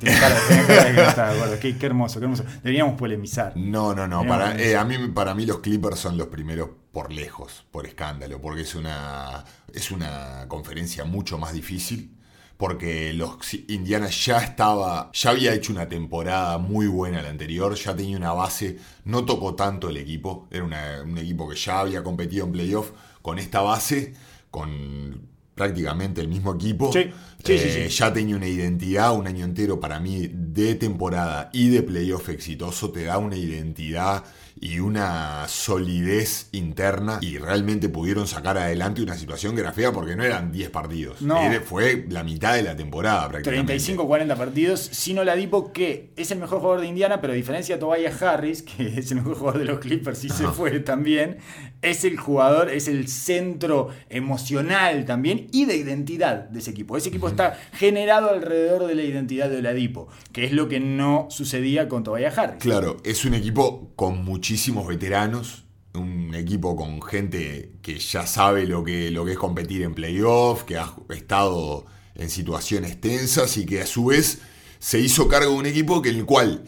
que 0.49 0.93
no 0.93 1.03
estás 1.03 1.31
de 1.31 1.37
acuerdo. 1.37 1.61
Qué, 1.61 1.79
qué 1.79 1.87
hermoso, 1.87 2.19
qué 2.19 2.25
hermoso. 2.25 2.45
Deberíamos 2.63 2.99
polemizar. 2.99 3.57
No, 3.57 3.95
no, 3.95 4.09
no. 4.09 4.27
Para, 4.27 4.61
eh, 4.61 4.77
a 4.77 4.85
mí, 4.85 4.97
para 5.15 5.35
mí 5.35 5.47
los 5.47 5.61
Clippers 5.61 6.01
son 6.01 6.17
los 6.19 6.27
primeros 6.29 6.71
por 6.93 7.13
lejos, 7.13 7.65
por 7.71 7.87
escándalo, 7.87 8.41
porque 8.41 8.63
es 8.63 8.75
una, 8.75 9.45
es 9.73 9.91
una 9.93 10.47
conferencia 10.49 11.05
mucho 11.05 11.39
más 11.39 11.53
difícil. 11.53 12.15
Porque 12.57 13.13
los 13.13 13.37
Indiana 13.69 14.09
ya 14.09 14.39
estaba, 14.39 15.13
ya 15.13 15.31
había 15.31 15.55
hecho 15.55 15.73
una 15.73 15.89
temporada 15.89 16.59
muy 16.59 16.89
buena 16.89 17.23
la 17.23 17.29
anterior, 17.29 17.73
ya 17.77 17.95
tenía 17.95 18.17
una 18.17 18.33
base, 18.33 18.79
no 19.05 19.25
tocó 19.25 19.55
tanto 19.55 19.91
el 19.91 19.97
equipo, 19.97 20.49
era 20.51 20.65
una- 20.65 21.03
un 21.05 21.17
equipo 21.19 21.49
que 21.49 21.55
ya 21.55 21.79
había 21.79 22.03
competido 22.03 22.47
en 22.47 22.51
playoff 22.51 22.91
con 23.23 23.39
esta 23.39 23.61
base, 23.61 24.13
con 24.51 25.21
prácticamente 25.59 26.23
el 26.23 26.29
mismo 26.29 26.55
equipo. 26.55 26.91
Sí, 26.93 27.11
sí, 27.45 27.59
sí, 27.59 27.69
Eh, 27.73 27.89
ya 27.91 28.13
tenía 28.13 28.37
una 28.37 28.49
identidad, 28.49 29.15
un 29.15 29.27
año 29.27 29.45
entero 29.45 29.79
para 29.79 30.01
mí 30.01 30.31
de 30.33 30.75
temporada 30.77 31.51
y 31.53 31.69
de 31.69 31.83
playoff 31.83 32.31
exitoso, 32.31 32.91
te 32.91 33.05
da 33.05 33.19
una 33.19 33.37
identidad 33.37 34.25
y 34.61 34.81
una 34.81 35.47
solidez 35.49 36.49
interna 36.53 37.19
y 37.21 37.39
realmente 37.39 37.89
pudieron 37.89 38.27
sacar 38.27 38.59
adelante 38.59 39.03
una 39.03 39.17
situación 39.17 39.55
que 39.55 39.61
era 39.61 39.73
fea 39.73 39.93
porque 39.93 40.17
no 40.17 40.25
eran 40.25 40.53
10 40.53 40.71
partidos, 40.71 41.23
No. 41.23 41.39
Fue 41.65 42.07
la 42.09 42.23
mitad 42.23 42.55
de 42.55 42.63
la 42.63 42.77
temporada 42.77 43.29
prácticamente. 43.29 43.77
35-40 43.77 44.37
partidos, 44.37 44.81
sin 44.81 45.19
Oladipo, 45.19 45.73
que 45.73 46.13
es 46.17 46.31
el 46.31 46.39
mejor 46.39 46.61
jugador 46.61 46.81
de 46.81 46.87
Indiana, 46.87 47.21
pero 47.21 47.33
a 47.33 47.37
diferencia 47.37 47.77
de 47.77 47.81
Tobias 47.81 48.23
Harris, 48.23 48.63
que 48.63 48.87
es 48.99 49.11
el 49.11 49.19
mejor 49.19 49.37
jugador 49.37 49.61
de 49.61 49.67
los 49.67 49.79
Clippers 49.81 50.25
y 50.25 50.31
se 50.31 50.47
fue 50.49 50.81
también, 50.81 51.39
es 51.83 52.05
el 52.05 52.17
jugador, 52.17 52.71
es 52.71 52.89
el 52.89 53.09
centro 53.09 53.89
emocional 54.09 55.05
también 55.05 55.49
y 55.53 55.65
de 55.65 55.77
identidad 55.77 56.49
de 56.49 56.59
ese 56.61 56.71
equipo. 56.71 56.97
Ese 56.97 57.09
equipo 57.09 57.29
está 57.29 57.59
generado 57.73 58.31
alrededor 58.31 58.87
de 58.87 58.95
la 58.95 59.03
identidad 59.03 59.49
de 59.49 59.59
Oladipo, 59.59 60.09
que 60.33 60.45
es 60.45 60.53
lo 60.53 60.69
que 60.69 60.81
no 60.81 61.29
sucedía 61.31 61.89
con 61.89 62.05
Tobias 62.05 62.37
Harris. 62.37 62.63
Claro, 62.63 62.99
es 63.05 63.25
un 63.25 63.35
equipo 63.35 63.93
con 63.97 64.25
muchísimos 64.49 64.87
veteranos, 64.87 65.65
un 65.93 66.35
equipo 66.35 66.75
con 66.75 67.03
gente 67.03 67.73
que 67.83 67.99
ya 67.99 68.27
sabe 68.27 68.67
lo 68.67 68.83
que, 68.83 69.11
lo 69.11 69.27
que 69.27 69.33
es 69.33 69.39
competir 69.39 69.83
en 69.83 69.93
playoff, 69.93 70.63
que 70.63 70.79
ha 70.79 70.91
estado 71.11 71.85
en 72.15 72.31
situaciones 72.31 72.99
tensas 72.99 73.59
y 73.59 73.67
que 73.67 73.83
a 73.83 73.87
su 73.87 74.07
vez 74.07 74.39
se 74.79 75.01
hizo 75.01 75.29
cargo 75.29 75.51
de 75.51 75.59
un 75.59 75.67
equipo 75.67 76.01
que 76.01 76.09
el 76.09 76.25
cual 76.25 76.65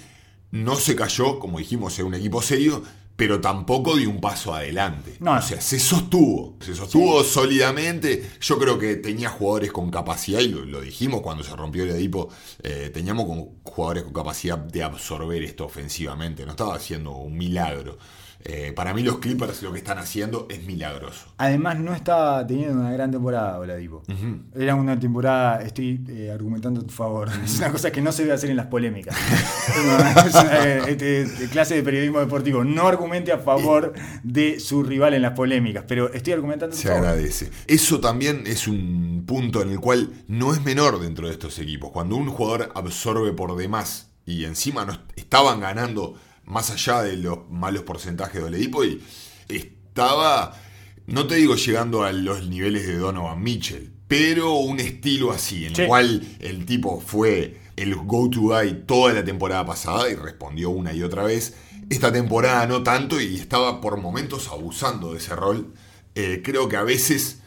no 0.50 0.76
se 0.76 0.94
cayó, 0.94 1.38
como 1.38 1.58
dijimos, 1.58 1.98
es 1.98 2.04
un 2.04 2.12
equipo 2.12 2.42
serio, 2.42 2.82
pero 3.20 3.38
tampoco 3.38 3.98
dio 3.98 4.09
un 4.09 4.18
paso 4.18 4.54
adelante. 4.54 5.16
No. 5.20 5.37
O 5.37 5.42
sea, 5.42 5.61
se 5.61 5.78
sostuvo, 5.78 6.56
se 6.59 6.74
sostuvo 6.74 7.22
sólidamente. 7.22 8.30
Yo 8.40 8.59
creo 8.59 8.78
que 8.78 8.96
tenía 8.96 9.28
jugadores 9.28 9.72
con 9.72 9.90
capacidad, 9.90 10.40
y 10.40 10.48
lo, 10.48 10.64
lo 10.64 10.80
dijimos 10.80 11.20
cuando 11.20 11.44
se 11.44 11.54
rompió 11.54 11.83
el 11.83 11.90
Edipo, 11.90 12.30
eh, 12.62 12.90
teníamos 12.94 13.26
con 13.26 13.61
jugadores 13.62 14.04
con 14.04 14.14
capacidad 14.14 14.56
de 14.56 14.83
absorber 14.83 15.42
esto 15.42 15.66
ofensivamente, 15.66 16.46
no 16.46 16.52
estaba 16.52 16.74
haciendo 16.76 17.11
un 17.11 17.37
milagro. 17.37 17.98
Eh, 18.44 18.72
para 18.74 18.94
mí 18.94 19.03
los 19.03 19.18
Clippers 19.18 19.62
lo 19.62 19.70
que 19.72 19.79
están 19.79 19.98
haciendo 19.98 20.46
es 20.50 20.64
milagroso. 20.64 21.26
Además 21.37 21.79
no 21.79 21.94
estaba 21.94 22.46
teniendo 22.46 22.81
una 22.81 22.90
gran 22.90 23.11
temporada, 23.11 23.59
Oladipo. 23.59 24.03
Era 24.57 24.74
una 24.74 24.98
temporada, 24.98 25.61
estoy 25.61 26.00
eh, 26.09 26.31
argumentando 26.33 26.81
a 26.81 26.85
tu 26.85 26.92
favor. 26.92 27.29
Es 27.44 27.59
una 27.59 27.70
cosa 27.70 27.90
que 27.92 28.00
no 28.00 28.12
se 28.12 28.22
debe 28.22 28.35
hacer 28.35 28.48
en 28.50 28.57
las 28.57 28.66
polémicas. 28.66 29.14
es 30.26 30.35
una 30.35 30.66
eh, 30.66 30.83
este, 30.88 31.48
clase 31.50 31.74
de 31.74 31.83
periodismo 31.83 32.18
deportivo. 32.20 32.64
No 32.64 32.88
argumente 32.88 33.31
a 33.33 33.38
favor 33.38 33.92
de 34.22 34.59
su 34.59 34.83
rival 34.83 35.14
en 35.14 35.22
las 35.22 35.33
polémicas, 35.33 35.85
pero 35.87 36.12
estoy 36.12 36.33
argumentando 36.33 36.74
a 36.74 36.76
tu 36.76 36.83
Se 36.83 36.88
favor. 36.88 37.05
agradece. 37.07 37.50
Eso 37.66 38.00
también 38.00 38.44
es 38.46 38.66
un 38.66 39.24
punto 39.26 39.61
en 39.62 39.70
el 39.70 39.81
cual 39.81 40.11
no 40.29 40.55
es 40.55 40.64
menor 40.64 40.98
dentro 41.00 41.26
de 41.26 41.33
estos 41.35 41.59
equipos. 41.59 41.90
Cuando 41.90 42.16
un 42.16 42.29
jugador 42.31 42.70
absorbe 42.74 43.33
por 43.33 43.55
demás 43.57 44.09
y 44.24 44.44
encima 44.44 44.85
no 44.87 44.92
est- 44.92 45.00
estaban 45.16 45.61
ganando 45.61 46.14
más 46.50 46.70
allá 46.70 47.02
de 47.02 47.16
los 47.16 47.48
malos 47.50 47.82
porcentajes 47.84 48.34
de 48.40 48.48
Oladipo 48.48 48.84
y 48.84 49.00
estaba, 49.48 50.54
no 51.06 51.26
te 51.26 51.36
digo 51.36 51.54
llegando 51.56 52.04
a 52.04 52.12
los 52.12 52.46
niveles 52.48 52.86
de 52.86 52.96
Donovan 52.96 53.42
Mitchell, 53.42 53.92
pero 54.08 54.54
un 54.54 54.80
estilo 54.80 55.30
así, 55.32 55.66
en 55.66 55.74
Sí. 55.74 55.82
el 55.82 55.88
cual 55.88 56.22
el 56.40 56.66
tipo 56.66 57.00
fue 57.00 57.60
el 57.76 57.94
go-to 57.94 58.40
guy 58.42 58.84
toda 58.86 59.12
la 59.12 59.24
temporada 59.24 59.64
pasada 59.64 60.10
y 60.10 60.14
respondió 60.14 60.70
una 60.70 60.92
y 60.92 61.02
otra 61.02 61.22
vez. 61.22 61.54
Esta 61.88 62.12
temporada 62.12 62.66
no 62.66 62.82
tanto 62.82 63.20
y 63.20 63.36
estaba 63.36 63.80
por 63.80 63.96
momentos 63.96 64.48
abusando 64.48 65.12
de 65.12 65.18
ese 65.18 65.34
rol. 65.34 65.72
Eh, 66.14 66.42
creo 66.44 66.68
que 66.68 66.76
a 66.76 66.82
veces, 66.82 67.39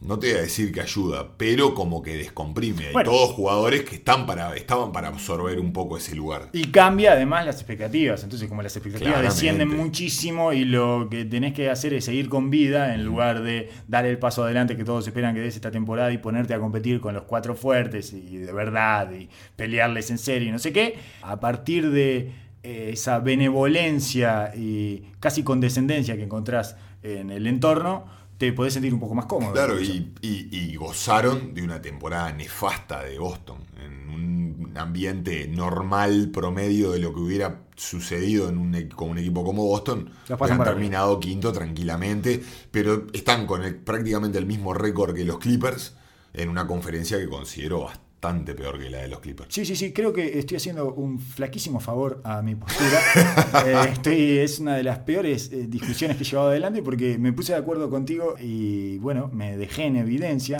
no 0.00 0.16
te 0.18 0.28
voy 0.28 0.38
a 0.38 0.42
decir 0.42 0.72
que 0.72 0.80
ayuda, 0.80 1.28
pero 1.36 1.74
como 1.74 2.02
que 2.02 2.16
descomprime. 2.16 2.86
Hay 2.86 2.92
Bueno. 2.92 3.10
todos 3.10 3.32
jugadores 3.32 3.82
que 3.82 3.96
están 3.96 4.26
para, 4.26 4.54
estaban 4.54 4.92
para 4.92 5.08
absorber 5.08 5.58
un 5.58 5.72
poco 5.72 5.96
ese 5.96 6.14
lugar. 6.14 6.50
Y 6.52 6.66
cambia 6.68 7.12
además 7.12 7.44
las 7.44 7.56
expectativas. 7.56 8.22
Entonces, 8.22 8.48
como 8.48 8.62
las 8.62 8.76
expectativas 8.76 9.12
Claramente. 9.14 9.34
descienden 9.34 9.76
muchísimo 9.76 10.52
y 10.52 10.64
lo 10.64 11.08
que 11.10 11.24
tenés 11.24 11.52
que 11.52 11.68
hacer 11.68 11.94
es 11.94 12.04
seguir 12.04 12.28
con 12.28 12.48
vida 12.48 12.94
en 12.94 13.04
lugar 13.04 13.42
de 13.42 13.70
dar 13.88 14.06
el 14.06 14.18
paso 14.18 14.44
adelante 14.44 14.76
que 14.76 14.84
todos 14.84 15.06
esperan 15.06 15.34
que 15.34 15.40
des 15.40 15.56
esta 15.56 15.70
temporada 15.72 16.12
y 16.12 16.18
ponerte 16.18 16.54
a 16.54 16.60
competir 16.60 17.00
con 17.00 17.14
los 17.14 17.24
cuatro 17.24 17.54
fuertes 17.56 18.12
y 18.12 18.36
de 18.36 18.52
verdad 18.52 19.10
y 19.12 19.28
pelearles 19.56 20.10
en 20.10 20.18
serio 20.18 20.48
y 20.48 20.52
no 20.52 20.58
sé 20.60 20.72
qué. 20.72 20.96
A 21.22 21.40
partir 21.40 21.90
de 21.90 22.32
eh, 22.62 22.90
esa 22.92 23.18
benevolencia 23.18 24.52
y 24.56 25.02
casi 25.20 25.42
condescendencia 25.42 26.16
que 26.16 26.22
encontrás 26.22 26.76
en 27.02 27.30
el 27.30 27.46
entorno, 27.46 28.06
te 28.38 28.52
podés 28.52 28.72
sentir 28.74 28.94
un 28.94 29.00
poco 29.00 29.14
más 29.14 29.26
cómodo. 29.26 29.52
Claro, 29.52 29.80
y, 29.80 30.12
y- 30.22 30.48
y 30.52 30.76
gozaron 30.76 31.54
de 31.54 31.62
una 31.62 31.82
temporada 31.82 32.32
nefasta 32.32 33.02
de 33.02 33.18
Boston, 33.18 33.58
en 33.84 34.08
un 34.08 34.72
ambiente 34.76 35.48
normal, 35.48 36.30
promedio 36.32 36.92
de 36.92 37.00
lo 37.00 37.12
que 37.12 37.20
hubiera 37.20 37.62
sucedido 37.76 38.48
en 38.48 38.58
un, 38.58 38.88
con 38.94 39.10
un 39.10 39.18
equipo 39.18 39.44
como 39.44 39.64
Boston. 39.64 40.10
Han 40.52 40.58
terminado 40.74 41.20
quinto 41.20 41.52
tranquilamente, 41.52 42.42
pero 42.70 43.06
están 43.12 43.46
con 43.46 43.64
el- 43.64 43.76
prácticamente 43.76 44.38
el 44.38 44.46
mismo 44.46 44.72
récord 44.74 45.14
que 45.14 45.24
los 45.24 45.38
Clippers 45.38 45.94
en 46.34 46.48
una 46.48 46.66
conferencia 46.66 47.18
que 47.18 47.28
considero 47.28 47.80
bastante 47.84 48.07
peor 48.20 48.78
que 48.78 48.90
la 48.90 48.98
de 48.98 49.08
los 49.08 49.20
Clippers. 49.20 49.54
Sí, 49.54 49.64
sí, 49.64 49.76
sí, 49.76 49.92
creo 49.92 50.12
que 50.12 50.38
estoy 50.38 50.56
haciendo 50.56 50.92
un 50.92 51.20
flaquísimo 51.20 51.80
favor 51.80 52.20
a 52.24 52.42
mi 52.42 52.54
postura. 52.54 53.00
Eh, 53.66 53.76
estoy, 53.92 54.38
es 54.38 54.58
una 54.58 54.76
de 54.76 54.82
las 54.82 54.98
peores 55.00 55.50
eh, 55.52 55.66
discusiones 55.68 56.16
que 56.16 56.22
he 56.22 56.26
llevado 56.26 56.48
adelante 56.50 56.82
porque 56.82 57.18
me 57.18 57.32
puse 57.32 57.52
de 57.52 57.58
acuerdo 57.58 57.88
contigo 57.90 58.34
y 58.40 58.98
bueno, 58.98 59.30
me 59.32 59.56
dejé 59.56 59.84
en 59.84 59.96
evidencia. 59.96 60.58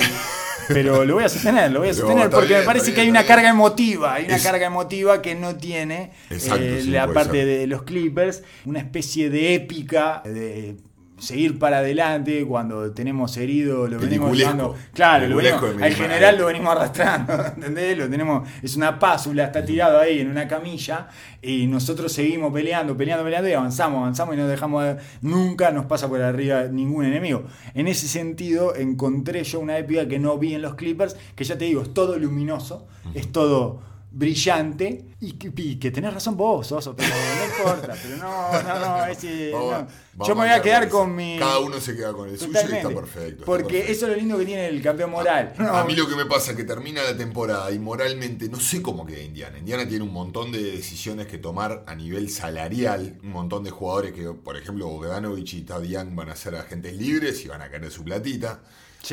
Pero 0.69 1.05
lo 1.05 1.15
voy 1.15 1.25
a 1.25 1.29
sostener, 1.29 1.71
lo 1.71 1.81
voy 1.81 1.89
a 1.91 1.95
sostener 1.95 2.29
porque 2.31 2.49
bien, 2.49 2.61
me 2.61 2.67
parece 2.67 2.93
que 2.93 3.01
hay 3.03 3.09
una 3.11 3.21
bien. 3.21 3.29
carga 3.29 3.49
emotiva, 3.51 4.15
hay 4.15 4.25
una 4.27 4.37
Es- 4.37 4.43
carga 4.43 4.67
emotiva 4.67 5.23
que 5.23 5.35
no 5.35 5.57
tiene 5.57 6.13
Exacto, 6.31 6.63
eh, 6.65 6.81
sí, 6.83 6.91
la 6.91 7.11
parte 7.13 7.39
ser. 7.39 7.47
de 7.47 7.67
los 7.67 7.83
Clippers, 7.83 8.43
una 8.65 8.81
especie 8.81 9.31
de 9.31 9.55
épica 9.55 10.23
de 10.25 10.77
seguir 11.19 11.59
para 11.59 11.79
adelante 11.79 12.45
cuando 12.47 12.91
tenemos 12.93 13.37
herido, 13.37 13.87
lo 13.89 13.99
venimos 13.99 14.31
llevando. 14.39 14.75
Claro, 14.95 15.27
lo 15.29 15.37
venimos- 15.37 15.61
al 15.83 15.93
general 15.95 16.39
lo 16.39 16.47
venimos 16.47 16.77
arrastrando, 16.77 17.45
¿entendés? 17.57 17.99
Lo 17.99 18.09
tenemos, 18.09 18.49
es 18.63 18.77
una 18.77 18.99
pásula, 18.99 19.45
está 19.45 19.65
tirado 19.65 19.99
ahí 19.99 20.21
en 20.21 20.31
una 20.31 20.47
camilla 20.49 21.09
y 21.43 21.67
nosotros 21.67 22.13
seguimos 22.13 22.53
peleando, 22.53 22.97
peleando, 22.97 23.25
peleando 23.25 23.49
y 23.49 23.53
avanzamos, 23.53 23.99
avanzamos 23.99 24.35
y 24.35 24.39
no 24.39 24.47
dejamos 24.49 24.85
de- 24.85 24.97
nunca 25.23 25.71
nos 25.71 25.87
pasa 25.87 26.09
por 26.09 26.21
arriba 26.23 26.65
ningún 26.65 27.05
enemigo. 27.05 27.45
En 27.75 27.89
ese 27.89 28.09
sentido 28.09 28.75
encontré 28.77 29.43
yo 29.45 29.61
una 29.61 29.77
épica 29.79 30.07
que 30.09 30.19
no 30.19 30.39
vi 30.39 30.55
en 30.55 30.63
los 30.63 30.75
Clippers, 30.75 31.17
que 31.35 31.45
ya 31.45 31.59
te 31.59 31.65
digo, 31.67 31.83
es 31.83 31.93
todo 31.95 32.19
luminoso, 32.19 32.87
es 33.15 33.31
todo 33.33 33.81
brillante 34.11 35.05
y 35.21 35.33
que, 35.33 35.53
y 35.57 35.77
que 35.77 35.91
tenés 35.91 36.15
razón 36.15 36.37
vos, 36.37 36.71
Oso, 36.73 36.95
pero 36.97 37.09
no 37.09 37.45
importa, 37.45 37.95
pero 38.03 38.17
no, 38.17 38.63
no, 38.63 38.79
no, 38.99 39.07
ese, 39.07 39.51
Vamos 39.53 39.85
no. 40.17 40.27
yo 40.27 40.35
me 40.35 40.43
voy 40.43 40.51
a 40.51 40.63
quedar 40.63 40.89
con 40.89 41.15
mi... 41.15 41.39
Cada 41.39 41.59
uno 41.59 41.79
se 41.81 41.95
queda 41.95 42.13
con 42.13 42.29
el 42.29 42.39
suyo 42.39 42.53
y 42.53 42.57
está 42.57 42.89
perfecto. 42.89 43.29
está 43.29 43.45
Porque 43.45 43.65
perfecto. 43.81 43.93
eso 43.93 44.07
es 44.07 44.13
lo 44.13 44.19
lindo 44.19 44.39
que 44.39 44.45
tiene 44.47 44.67
el 44.69 44.81
campeón 44.83 45.11
moral. 45.11 45.53
A 45.59 45.85
mí 45.85 45.95
lo 45.95 46.09
que 46.09 46.17
me 46.17 46.25
pasa 46.27 46.53
es 46.53 46.57
que 46.57 46.65
termina 46.65 47.03
la 47.03 47.17
temporada 47.17 47.71
y 47.71 47.79
moralmente 47.79 48.49
no 48.49 48.59
sé 48.61 48.81
cómo 48.81 49.05
queda 49.05 49.21
Indiana. 49.23 49.59
Indiana 49.59 49.87
tiene 49.87 50.05
un 50.05 50.13
montón 50.13 50.53
de 50.53 50.63
decisiones 50.63 51.27
que 51.27 51.39
tomar 51.39 51.85
a 51.87 51.95
nivel 51.95 52.31
salarial, 52.31 53.19
un 53.23 53.31
montón 53.31 53.63
de 53.65 53.71
jugadores 53.71 54.13
que, 54.13 54.25
por 54.31 54.57
ejemplo, 54.57 54.87
Bogdanovich 54.89 55.55
y 55.55 55.63
Tad 55.63 55.83
Young 55.83 56.15
van 56.15 56.31
a 56.31 56.37
ser 56.37 56.55
agentes 56.57 56.97
libres 56.97 57.45
y 57.45 57.49
van 57.49 57.63
a 57.63 57.69
querer 57.71 57.91
su 57.91 58.03
platita. 58.05 58.61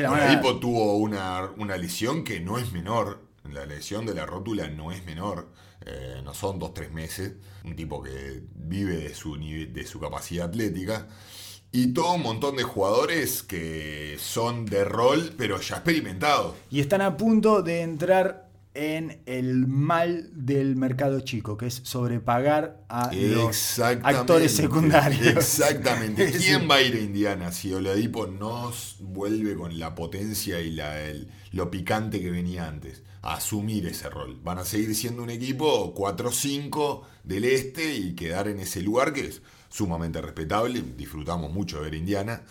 A- 0.04 0.10
Oladipo 0.10 0.58
tuvo 0.58 0.96
una, 0.96 1.50
una 1.58 1.76
lesión 1.76 2.24
que 2.24 2.40
no 2.40 2.58
es 2.58 2.72
menor. 2.72 3.25
La 3.52 3.66
lesión 3.66 4.06
de 4.06 4.14
la 4.14 4.26
rótula 4.26 4.68
no 4.68 4.92
es 4.92 5.04
menor. 5.04 5.52
Eh, 5.84 6.20
no 6.24 6.34
son 6.34 6.58
dos, 6.58 6.74
tres 6.74 6.92
meses. 6.92 7.34
Un 7.64 7.76
tipo 7.76 8.02
que 8.02 8.42
vive 8.54 8.96
de 8.96 9.14
su, 9.14 9.36
de 9.36 9.86
su 9.86 10.00
capacidad 10.00 10.48
atlética. 10.48 11.06
Y 11.72 11.88
todo 11.92 12.14
un 12.14 12.22
montón 12.22 12.56
de 12.56 12.62
jugadores 12.62 13.42
que 13.42 14.16
son 14.18 14.64
de 14.66 14.84
rol, 14.84 15.34
pero 15.36 15.60
ya 15.60 15.76
experimentados. 15.76 16.54
Y 16.70 16.80
están 16.80 17.02
a 17.02 17.16
punto 17.16 17.62
de 17.62 17.82
entrar 17.82 18.46
en 18.72 19.22
el 19.26 19.66
mal 19.66 20.28
del 20.34 20.76
mercado 20.76 21.20
chico, 21.20 21.56
que 21.56 21.66
es 21.66 21.80
sobrepagar 21.82 22.84
a 22.90 23.10
los 23.14 23.78
actores 23.80 24.52
secundarios. 24.52 25.26
Exactamente. 25.26 26.30
¿Quién 26.38 26.68
va 26.70 26.76
a 26.76 26.82
ir 26.82 26.94
a 26.94 27.00
Indiana 27.00 27.52
si 27.52 27.72
Oladipo 27.72 28.26
no 28.26 28.72
vuelve 29.00 29.54
con 29.54 29.78
la 29.78 29.94
potencia 29.94 30.60
y 30.60 30.70
la, 30.72 31.02
el- 31.02 31.28
lo 31.52 31.70
picante 31.70 32.20
que 32.20 32.30
venía 32.30 32.68
antes? 32.68 33.02
Asumir 33.34 33.86
ese 33.86 34.08
rol. 34.08 34.38
Van 34.42 34.58
a 34.58 34.64
seguir 34.64 34.94
siendo 34.94 35.22
un 35.22 35.30
equipo 35.30 35.94
4-5 35.94 37.02
del 37.24 37.44
este 37.44 37.94
y 37.94 38.14
quedar 38.14 38.48
en 38.48 38.60
ese 38.60 38.82
lugar 38.82 39.12
que 39.12 39.26
es 39.26 39.42
sumamente 39.68 40.20
respetable. 40.20 40.82
Disfrutamos 40.96 41.52
mucho 41.52 41.76
de 41.78 41.84
ver 41.84 41.94
Indiana. 41.94 42.42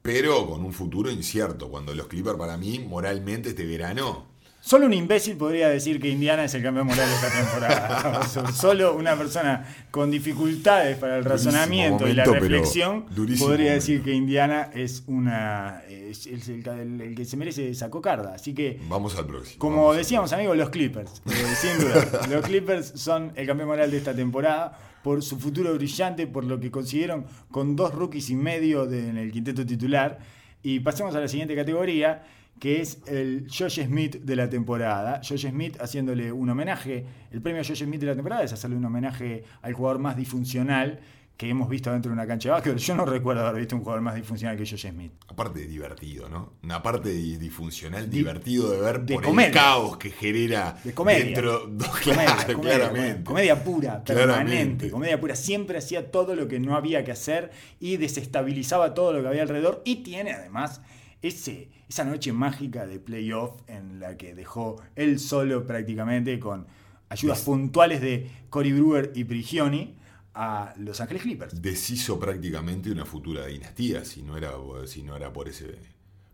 Pero 0.00 0.48
con 0.48 0.64
un 0.64 0.72
futuro 0.72 1.10
incierto. 1.10 1.70
Cuando 1.70 1.94
los 1.94 2.08
Clippers, 2.08 2.36
para 2.36 2.56
mí, 2.56 2.78
moralmente 2.80 3.50
este 3.50 3.64
verano, 3.64 4.31
Solo 4.64 4.86
un 4.86 4.92
imbécil 4.94 5.36
podría 5.36 5.68
decir 5.68 6.00
que 6.00 6.08
Indiana 6.08 6.44
es 6.44 6.54
el 6.54 6.62
campeón 6.62 6.86
moral 6.86 7.08
de 7.08 7.14
esta 7.16 7.30
temporada. 7.30 8.22
Solo 8.52 8.94
una 8.94 9.16
persona 9.16 9.64
con 9.90 10.08
dificultades 10.12 10.96
para 10.98 11.18
el 11.18 11.24
Durísimo 11.24 11.50
razonamiento 11.52 12.06
y 12.08 12.12
la 12.14 12.24
reflexión 12.24 13.02
podría 13.06 13.38
momento. 13.40 13.64
decir 13.74 14.02
que 14.04 14.12
Indiana 14.12 14.70
es 14.72 15.02
una 15.08 15.82
es, 15.90 16.26
es 16.28 16.48
el, 16.48 16.64
el- 16.68 17.00
el 17.00 17.14
que 17.16 17.24
se 17.24 17.36
merece 17.36 17.68
esa 17.70 17.90
cocarda. 17.90 18.34
Así 18.34 18.54
que 18.54 18.78
vamos 18.88 19.16
al 19.16 19.26
próximo. 19.26 19.58
Como 19.58 19.76
Vamos 19.78 19.96
decíamos, 19.96 20.32
amigos, 20.32 20.56
los 20.56 20.70
Clippers. 20.70 21.22
eh, 21.26 21.54
sin 21.60 21.78
duda. 21.80 22.26
Los 22.30 22.44
Clippers 22.46 22.92
son 22.94 23.32
el 23.34 23.46
campeón 23.48 23.68
moral 23.68 23.90
de 23.90 23.96
esta 23.98 24.14
temporada 24.14 24.78
por 25.02 25.24
su 25.24 25.40
futuro 25.40 25.74
brillante, 25.74 26.28
por 26.28 26.44
lo 26.44 26.60
que 26.60 26.70
consiguieron 26.70 27.26
con 27.50 27.74
dos 27.74 27.92
rookies 27.92 28.30
y 28.30 28.36
medio 28.36 28.86
de- 28.86 29.08
en 29.08 29.16
el 29.18 29.32
quinteto 29.32 29.66
titular. 29.66 30.20
Y 30.62 30.78
pasemos 30.78 31.16
a 31.16 31.20
la 31.20 31.26
siguiente 31.26 31.56
categoría, 31.56 32.22
que 32.58 32.80
es 32.80 32.98
el 33.06 33.46
Josh 33.50 33.80
Smith 33.84 34.16
de 34.22 34.36
la 34.36 34.48
temporada. 34.48 35.20
Josh 35.26 35.48
Smith 35.48 35.76
haciéndole 35.80 36.30
un 36.32 36.48
homenaje. 36.50 37.04
El 37.30 37.42
premio 37.42 37.62
Josh 37.64 37.82
Smith 37.84 38.00
de 38.00 38.06
la 38.06 38.14
temporada 38.14 38.44
es 38.44 38.52
hacerle 38.52 38.76
un 38.76 38.84
homenaje 38.84 39.44
al 39.62 39.72
jugador 39.72 39.98
más 39.98 40.16
disfuncional 40.16 41.00
que 41.36 41.48
hemos 41.48 41.68
visto 41.68 41.90
dentro 41.90 42.10
de 42.10 42.12
una 42.12 42.26
cancha 42.26 42.50
de 42.50 42.52
básquet. 42.52 42.76
Yo 42.76 42.94
no 42.94 43.04
recuerdo 43.04 43.44
haber 43.44 43.62
visto 43.62 43.74
un 43.74 43.80
jugador 43.82 44.00
más 44.02 44.14
disfuncional 44.14 44.56
que 44.56 44.64
Josh 44.64 44.86
Smith. 44.88 45.10
Aparte 45.26 45.58
de 45.60 45.66
divertido, 45.66 46.28
¿no? 46.28 46.52
Una 46.62 46.80
parte 46.80 47.08
de 47.08 47.36
disfuncional, 47.38 48.08
Di- 48.08 48.18
divertido 48.18 48.70
de 48.70 48.80
ver 48.80 49.00
de 49.00 49.14
por 49.14 49.24
comedia. 49.24 49.48
el 49.48 49.54
caos 49.54 49.96
que 49.96 50.10
genera 50.10 50.76
De 50.84 50.92
comedia. 50.94 51.24
dentro. 51.24 51.62
Comedia, 51.64 52.36
Claro, 52.36 52.54
comedia, 52.54 52.76
claramente. 52.78 53.24
comedia 53.24 53.64
pura, 53.64 54.04
permanente. 54.04 54.12
Claramente. 54.44 54.90
Comedia 54.90 55.20
pura. 55.20 55.34
Siempre 55.34 55.78
hacía 55.78 56.12
todo 56.12 56.36
lo 56.36 56.46
que 56.46 56.60
no 56.60 56.76
había 56.76 57.02
que 57.02 57.10
hacer 57.10 57.50
y 57.80 57.96
desestabilizaba 57.96 58.94
todo 58.94 59.12
lo 59.12 59.22
que 59.22 59.28
había 59.28 59.42
alrededor. 59.42 59.82
Y 59.84 59.96
tiene 60.04 60.32
además 60.32 60.80
ese, 61.22 61.70
esa 61.88 62.04
noche 62.04 62.32
mágica 62.32 62.86
de 62.86 62.98
playoff 62.98 63.52
en 63.68 64.00
la 64.00 64.16
que 64.16 64.34
dejó 64.34 64.82
él 64.96 65.18
solo 65.20 65.66
prácticamente 65.66 66.38
con 66.40 66.66
ayudas 67.08 67.38
Des- 67.38 67.44
puntuales 67.46 68.00
de 68.00 68.30
Cory 68.50 68.72
Brewer 68.72 69.12
y 69.14 69.24
Prigioni 69.24 69.96
a 70.34 70.72
Los 70.78 71.00
Ángeles 71.00 71.22
Clippers. 71.22 71.60
Deshizo 71.62 72.18
prácticamente 72.18 72.90
una 72.90 73.04
futura 73.04 73.46
dinastía 73.46 74.04
si 74.04 74.22
no 74.22 74.36
era, 74.36 74.52
si 74.86 75.02
no 75.02 75.14
era 75.16 75.32
por 75.32 75.48
ese, 75.48 75.76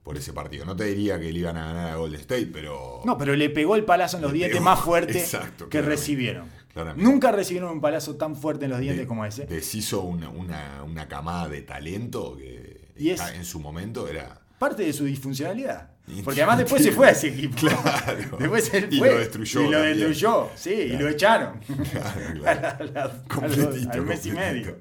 por 0.05 0.17
ese 0.17 0.33
partido. 0.33 0.65
No 0.65 0.77
te 0.77 0.85
diría 0.85 1.19
que 1.19 1.33
le 1.33 1.39
iban 1.41 1.57
a 1.57 1.67
ganar 1.67 1.91
a 1.91 1.97
Golden 1.97 2.21
State, 2.21 2.47
pero. 2.53 3.03
No, 3.05 3.19
pero 3.19 3.35
le 3.35 3.51
pegó 3.51 3.75
el 3.77 3.85
palazo 3.85 4.17
en 4.19 4.23
los 4.23 4.33
dientes 4.33 4.57
pegó, 4.59 4.65
más 4.65 4.81
fuerte 4.81 5.19
exacto, 5.19 5.65
que 5.65 5.71
claramente, 5.71 5.97
recibieron. 6.01 6.47
claramente. 6.73 7.03
Nunca 7.11 7.33
recibieron 7.33 7.73
un 7.73 7.81
palazo 7.81 8.15
tan 8.17 8.37
fuerte 8.37 8.67
en 8.67 8.71
los 8.71 8.81
dientes 8.81 9.01
de- 9.03 9.07
como 9.09 9.25
ese. 9.27 9.47
Deshizo 9.47 10.03
una, 10.03 10.29
una, 10.29 10.85
una 10.85 11.09
camada 11.09 11.49
de 11.49 11.63
talento 11.63 12.37
que 12.37 12.93
Y 12.97 13.11
es- 13.11 13.21
en 13.35 13.45
su 13.45 13.59
momento 13.59 14.07
era. 14.09 14.43
Parte 14.59 14.83
de 14.83 14.93
su 14.93 15.05
disfuncionalidad. 15.05 15.91
Y- 16.09 16.23
Porque 16.23 16.41
además 16.41 16.59
después 16.59 16.83
se 16.83 16.91
fue 16.91 17.07
a 17.09 17.11
ese 17.11 17.29
equipo. 17.29 17.55
Claro. 17.61 18.37
Después 18.39 18.73
él 18.75 18.89
Y 18.91 18.99
fue. 18.99 19.11
lo 19.13 19.19
destruyó 19.19 19.61
Y 19.61 19.65
lo 19.65 19.71
también. 19.73 19.97
destruyó, 19.99 20.51
sí, 20.57 20.71
y 20.73 20.89
Claro. 20.89 21.05
lo 21.05 21.11
echaron. 21.11 21.61
Claro, 21.91 22.21
claro. 22.41 22.41
la- 22.43 22.71
a 22.71 22.83
la- 22.85 23.05
a 23.05 23.23
Completito, 23.29 23.93
al 23.93 24.03
mes 24.07 24.27
y 24.27 24.33
medio. 24.33 24.79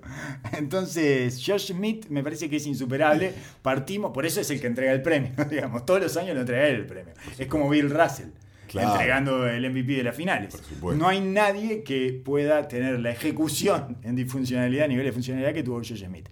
Entonces, 0.58 1.42
Josh 1.46 1.68
Smith 1.74 2.08
me 2.10 2.24
parece 2.24 2.50
que 2.50 2.56
es 2.58 2.66
insuperable. 2.66 3.34
Partimos, 3.62 4.12
por 4.14 4.26
eso 4.26 4.42
es 4.42 4.50
el 4.52 4.60
que 4.62 4.68
entrega 4.68 4.92
el 4.94 5.02
premio, 5.02 5.32
digamos. 5.50 5.86
Todos 5.86 6.02
los 6.02 6.18
años 6.18 6.34
lo 6.36 6.42
entrega 6.42 6.68
él 6.68 6.76
el 6.76 6.86
premio. 6.86 7.14
Es 7.38 7.48
como 7.48 7.70
Bill 7.70 7.90
Russell. 7.90 8.30
Claro. 8.68 8.92
Entregando 8.92 9.48
el 9.48 9.70
MVP 9.70 9.94
de 9.94 10.04
las 10.04 10.16
finales. 10.16 10.54
No 10.82 11.08
hay 11.08 11.22
nadie 11.22 11.84
que 11.84 12.12
pueda 12.24 12.68
tener 12.68 13.00
la 13.00 13.12
ejecución 13.12 13.98
en 14.04 14.16
disfuncionalidad, 14.18 14.88
nivel 14.90 15.06
de 15.06 15.12
funcionalidad 15.14 15.54
que 15.54 15.64
tuvo 15.64 15.78
Josh 15.78 16.04
Smith. 16.06 16.28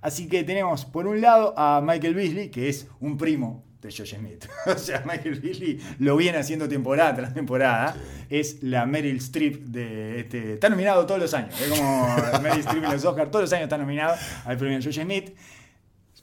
Así 0.00 0.28
que 0.28 0.44
tenemos 0.44 0.84
por 0.84 1.06
un 1.06 1.20
lado 1.20 1.54
a 1.56 1.80
Michael 1.82 2.14
Beasley, 2.14 2.50
que 2.50 2.68
es 2.68 2.88
un 3.00 3.16
primo 3.16 3.64
de 3.80 3.90
Josh 3.90 4.14
Smith. 4.16 4.46
o 4.66 4.78
sea, 4.78 5.02
Michael 5.06 5.40
Beasley 5.40 5.80
lo 5.98 6.16
viene 6.16 6.38
haciendo 6.38 6.68
temporada 6.68 7.14
tras 7.14 7.34
temporada. 7.34 7.96
Es 8.28 8.62
la 8.62 8.86
Meryl 8.86 9.16
Streep 9.16 9.64
de 9.64 10.20
este. 10.20 10.54
Está 10.54 10.68
nominado 10.68 11.06
todos 11.06 11.20
los 11.20 11.34
años. 11.34 11.60
Es 11.60 11.68
como 11.68 12.16
Meryl 12.42 12.60
Streep 12.60 12.84
en 12.84 12.92
los 12.92 13.04
Oscars. 13.04 13.30
Todos 13.30 13.44
los 13.44 13.52
años 13.52 13.64
está 13.64 13.78
nominado 13.78 14.16
al 14.44 14.56
premio 14.56 14.78
Josh 14.82 15.00
Smith. 15.00 15.32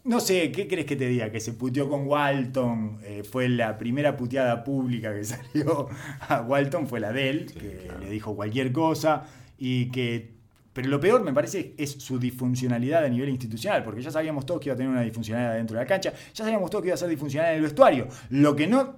No 0.06 0.20
sé, 0.20 0.52
¿qué 0.52 0.68
crees 0.68 0.86
que 0.86 0.96
te 0.96 1.08
diga? 1.08 1.32
Que 1.32 1.40
se 1.40 1.54
puteó 1.54 1.90
con 1.90 2.06
Walton, 2.06 3.00
eh, 3.04 3.24
fue 3.24 3.50
la 3.50 3.76
primera 3.80 4.16
puteada 4.16 4.64
pública 4.64 5.12
que 5.16 5.24
salió 5.26 5.90
a 6.20 6.42
Walton, 6.42 6.88
fue 6.88 7.00
la 7.00 7.12
de 7.12 7.30
él, 7.30 7.52
que 7.52 7.90
le 8.00 8.12
dijo 8.12 8.36
cualquier 8.36 8.72
cosa 8.72 9.26
y 9.58 9.90
que... 9.90 10.35
Pero 10.76 10.90
lo 10.90 11.00
peor 11.00 11.24
me 11.24 11.32
parece 11.32 11.74
es 11.78 11.92
su 11.92 12.20
disfuncionalidad 12.20 13.06
a 13.06 13.08
nivel 13.08 13.30
institucional, 13.30 13.82
porque 13.82 14.02
ya 14.02 14.12
sabíamos 14.12 14.46
todos 14.46 14.60
que 14.60 14.68
iba 14.68 14.74
a 14.74 14.78
tener 14.78 14.92
una 14.92 15.04
disfuncionalidad 15.04 15.56
dentro 15.56 15.78
de 15.78 15.84
la 15.84 15.88
cancha, 15.88 16.12
ya 16.34 16.44
sabíamos 16.44 16.70
todos 16.70 16.82
que 16.82 16.90
iba 16.90 16.96
a 16.96 16.98
ser 16.98 17.08
disfuncional 17.08 17.52
en 17.52 17.56
el 17.56 17.62
vestuario. 17.62 18.10
Lo 18.30 18.58
que 18.58 18.68
no 18.68 18.98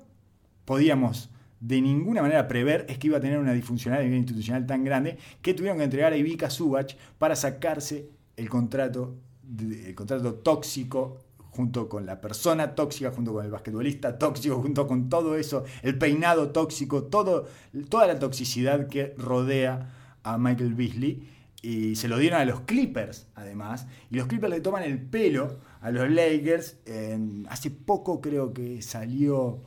podíamos 0.66 1.30
de 1.60 1.80
ninguna 1.80 2.24
manera 2.24 2.48
prever 2.48 2.88
es 2.90 2.98
que 2.98 3.06
iba 3.06 3.20
a 3.20 3.22
tener 3.22 3.38
una 3.38 3.54
disfuncionalidad 3.54 4.02
a 4.02 4.06
nivel 4.06 4.22
institucional 4.22 4.66
tan 4.66 4.84
grande 4.84 5.20
que 5.44 5.54
tuvieron 5.54 5.78
que 5.78 5.84
entregar 5.84 6.14
a 6.14 6.18
Ivica 6.18 6.50
Subach 6.50 6.96
para 7.20 7.36
sacarse 7.36 8.10
el 8.38 8.50
contrato, 8.50 9.14
el 9.48 9.94
contrato 9.94 10.34
tóxico 10.34 11.20
junto 11.52 11.88
con 11.88 12.08
la 12.08 12.20
persona 12.20 12.74
tóxica, 12.74 13.12
junto 13.12 13.34
con 13.34 13.46
el 13.46 13.52
basquetbolista 13.52 14.18
tóxico, 14.18 14.60
junto 14.60 14.88
con 14.88 15.10
todo 15.10 15.38
eso, 15.38 15.64
el 15.84 15.96
peinado 16.00 16.50
tóxico, 16.50 17.04
todo, 17.04 17.48
toda 17.88 18.08
la 18.08 18.18
toxicidad 18.18 18.88
que 18.88 19.14
rodea 19.16 19.94
a 20.24 20.40
Michael 20.40 20.74
Beasley. 20.74 21.37
Y 21.70 21.96
se 21.98 22.08
lo 22.08 22.18
dieron 22.18 22.40
a 22.40 22.46
los 22.46 22.62
Clippers, 22.62 23.28
además. 23.36 23.88
Y 24.10 24.16
los 24.16 24.28
Clippers 24.28 24.54
le 24.54 24.62
toman 24.62 24.84
el 24.84 25.02
pelo 25.02 25.60
a 25.82 25.92
los 25.92 26.10
Lakers. 26.10 26.78
En- 26.86 27.46
hace 27.50 27.72
poco 27.72 28.22
creo 28.22 28.54
que 28.54 28.82
salió. 28.82 29.64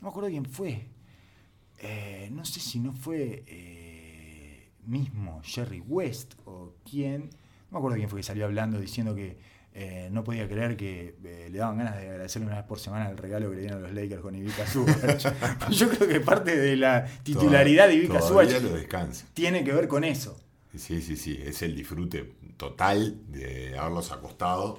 No 0.00 0.02
me 0.02 0.08
acuerdo 0.08 0.30
quién 0.30 0.46
fue. 0.46 0.88
Eh, 1.78 2.28
no 2.32 2.44
sé 2.44 2.58
si 2.58 2.80
no 2.80 2.92
fue 2.92 3.44
eh, 3.46 4.70
mismo 4.86 5.40
Jerry 5.44 5.80
West 5.80 6.34
o 6.44 6.74
quién. 6.88 7.30
No 7.70 7.72
me 7.72 7.78
acuerdo 7.78 7.96
quién 7.98 8.08
fue 8.08 8.18
que 8.18 8.24
salió 8.24 8.46
hablando 8.46 8.80
diciendo 8.80 9.14
que 9.14 9.38
eh, 9.74 10.08
no 10.10 10.24
podía 10.24 10.48
creer 10.48 10.76
que 10.76 11.16
eh, 11.24 11.48
le 11.50 11.58
daban 11.58 11.78
ganas 11.78 11.96
de 11.96 12.08
agradecerle 12.08 12.46
una 12.48 12.56
vez 12.56 12.64
por 12.64 12.78
semana 12.80 13.10
el 13.10 13.16
regalo 13.16 13.48
que 13.50 13.56
le 13.56 13.62
dieron 13.62 13.78
a 13.78 13.82
los 13.88 13.92
Lakers 13.94 14.22
con 14.22 14.34
Ivica 14.34 14.66
Subach. 14.66 15.32
Yo 15.70 15.88
creo 15.88 16.08
que 16.08 16.20
parte 16.20 16.56
de 16.56 16.76
la 16.76 17.04
titularidad 17.22 17.86
de 17.88 17.94
Ivica 17.94 18.14
Subach 18.28 18.48
tiene 19.34 19.62
que 19.64 19.72
ver 19.72 19.86
con 19.88 20.02
eso. 20.04 20.40
Sí, 20.76 21.00
sí, 21.02 21.16
sí. 21.16 21.40
Es 21.44 21.62
el 21.62 21.74
disfrute 21.74 22.34
total 22.56 23.16
de 23.28 23.78
haberlos 23.78 24.12
acostado 24.12 24.78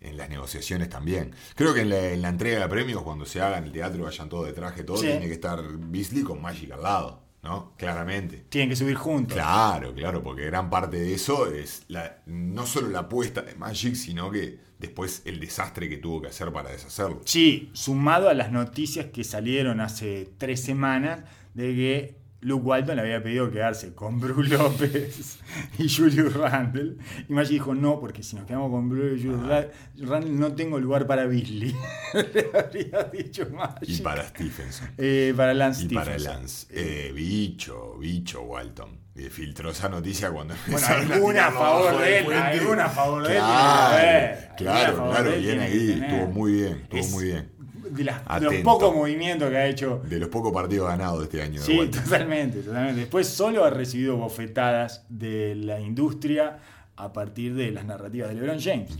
en 0.00 0.16
las 0.16 0.28
negociaciones 0.28 0.88
también. 0.88 1.32
Creo 1.54 1.74
que 1.74 1.80
en 1.80 1.90
la, 1.90 2.10
en 2.12 2.22
la 2.22 2.28
entrega 2.28 2.60
de 2.60 2.68
premios, 2.68 3.02
cuando 3.02 3.24
se 3.24 3.40
haga 3.40 3.58
en 3.58 3.64
el 3.64 3.72
teatro, 3.72 4.04
vayan 4.04 4.28
todos 4.28 4.46
de 4.46 4.52
traje, 4.52 4.84
todo, 4.84 4.96
Sí. 4.98 5.06
tiene 5.06 5.26
que 5.26 5.32
estar 5.32 5.60
Beasley 5.78 6.22
con 6.22 6.40
Magic 6.40 6.70
al 6.72 6.82
lado, 6.82 7.22
¿no? 7.42 7.72
Claramente. 7.76 8.44
Tienen 8.48 8.68
que 8.68 8.76
subir 8.76 8.94
juntos. 8.96 9.34
Claro, 9.34 9.94
claro, 9.94 10.22
porque 10.22 10.44
gran 10.46 10.68
parte 10.70 10.98
de 10.98 11.14
eso 11.14 11.50
es 11.50 11.84
la, 11.88 12.18
no 12.26 12.66
solo 12.66 12.88
la 12.90 13.00
apuesta 13.00 13.42
de 13.42 13.54
Magic, 13.54 13.94
sino 13.94 14.30
que 14.30 14.58
después 14.78 15.22
el 15.24 15.40
desastre 15.40 15.88
que 15.88 15.96
tuvo 15.96 16.20
que 16.20 16.28
hacer 16.28 16.52
para 16.52 16.70
deshacerlo. 16.70 17.22
Sí, 17.24 17.70
sumado 17.72 18.28
a 18.28 18.34
las 18.34 18.52
noticias 18.52 19.06
que 19.06 19.24
salieron 19.24 19.80
hace 19.80 20.28
tres 20.38 20.60
semanas 20.62 21.24
de 21.54 21.74
que 21.74 22.16
Luke 22.40 22.64
Walton 22.66 22.96
le 22.96 23.02
había 23.02 23.22
pedido 23.22 23.50
quedarse 23.50 23.94
con 23.94 24.20
Bruce 24.20 24.50
López 24.56 25.38
y 25.78 25.88
Julius 25.88 26.34
Randle. 26.34 26.96
Y 27.28 27.32
Magic 27.32 27.52
dijo 27.52 27.74
no, 27.74 27.98
porque 27.98 28.22
si 28.22 28.36
nos 28.36 28.44
quedamos 28.46 28.70
con 28.70 28.88
Bruce 28.88 29.16
y 29.16 29.22
Julius 29.26 29.46
Ra- 29.48 29.68
Randle 29.98 30.30
no 30.32 30.52
tengo 30.54 30.78
lugar 30.78 31.06
para 31.06 31.26
Beasley. 31.26 31.74
le 32.14 32.50
habría 32.58 33.02
dicho 33.04 33.48
Magic. 33.50 33.88
Y 33.88 33.98
para 34.02 34.28
Stephenson. 34.28 34.88
Eh, 34.98 35.32
para 35.36 35.54
Lance 35.54 35.84
Y 35.84 35.88
para 35.88 36.04
Stephenson. 36.18 36.32
Lance. 36.34 36.66
Eh, 36.70 37.12
bicho, 37.14 37.96
bicho 37.98 38.42
Walton. 38.42 39.06
Y 39.16 39.30
filtró 39.30 39.70
esa 39.70 39.88
noticia 39.88 40.30
cuando 40.30 40.54
Bueno, 40.66 40.86
alguna 40.88 41.46
a 41.46 41.52
favor 41.52 41.98
de 42.02 42.18
él, 42.18 42.32
alguna 42.34 42.84
a 42.84 42.90
favor 42.90 43.26
de 43.26 43.32
él 43.32 43.38
Claro, 43.38 44.56
claro, 44.58 45.08
claro, 45.10 45.30
bien 45.38 45.60
ahí. 45.60 46.02
Estuvo 46.02 46.26
muy 46.28 46.52
bien, 46.52 46.80
estuvo 46.82 47.00
Es 47.00 47.10
muy 47.12 47.24
bien. 47.24 47.50
De, 47.90 48.04
las- 48.04 48.24
de 48.40 48.40
los 48.40 48.54
pocos 48.56 48.94
movimientos 48.94 49.48
que 49.50 49.56
ha 49.56 49.66
hecho 49.66 50.02
De 50.08 50.18
los 50.18 50.28
pocos 50.28 50.52
partidos 50.52 50.88
ganados 50.88 51.18
de 51.20 51.24
este 51.24 51.42
año 51.42 51.60
de 51.60 51.66
Sí, 51.66 51.88
totalmente, 51.88 52.60
totalmente. 52.60 53.00
Después 53.00 53.26
solo 53.28 53.64
ha 53.64 53.70
recibido 53.70 54.16
bofetadas 54.16 55.04
de 55.08 55.54
la 55.54 55.80
industria 55.80 56.58
a 56.96 57.12
partir 57.12 57.54
de 57.54 57.70
las 57.72 57.84
narrativas 57.84 58.28
de 58.30 58.34
LeBron 58.36 58.58
James. 58.60 58.90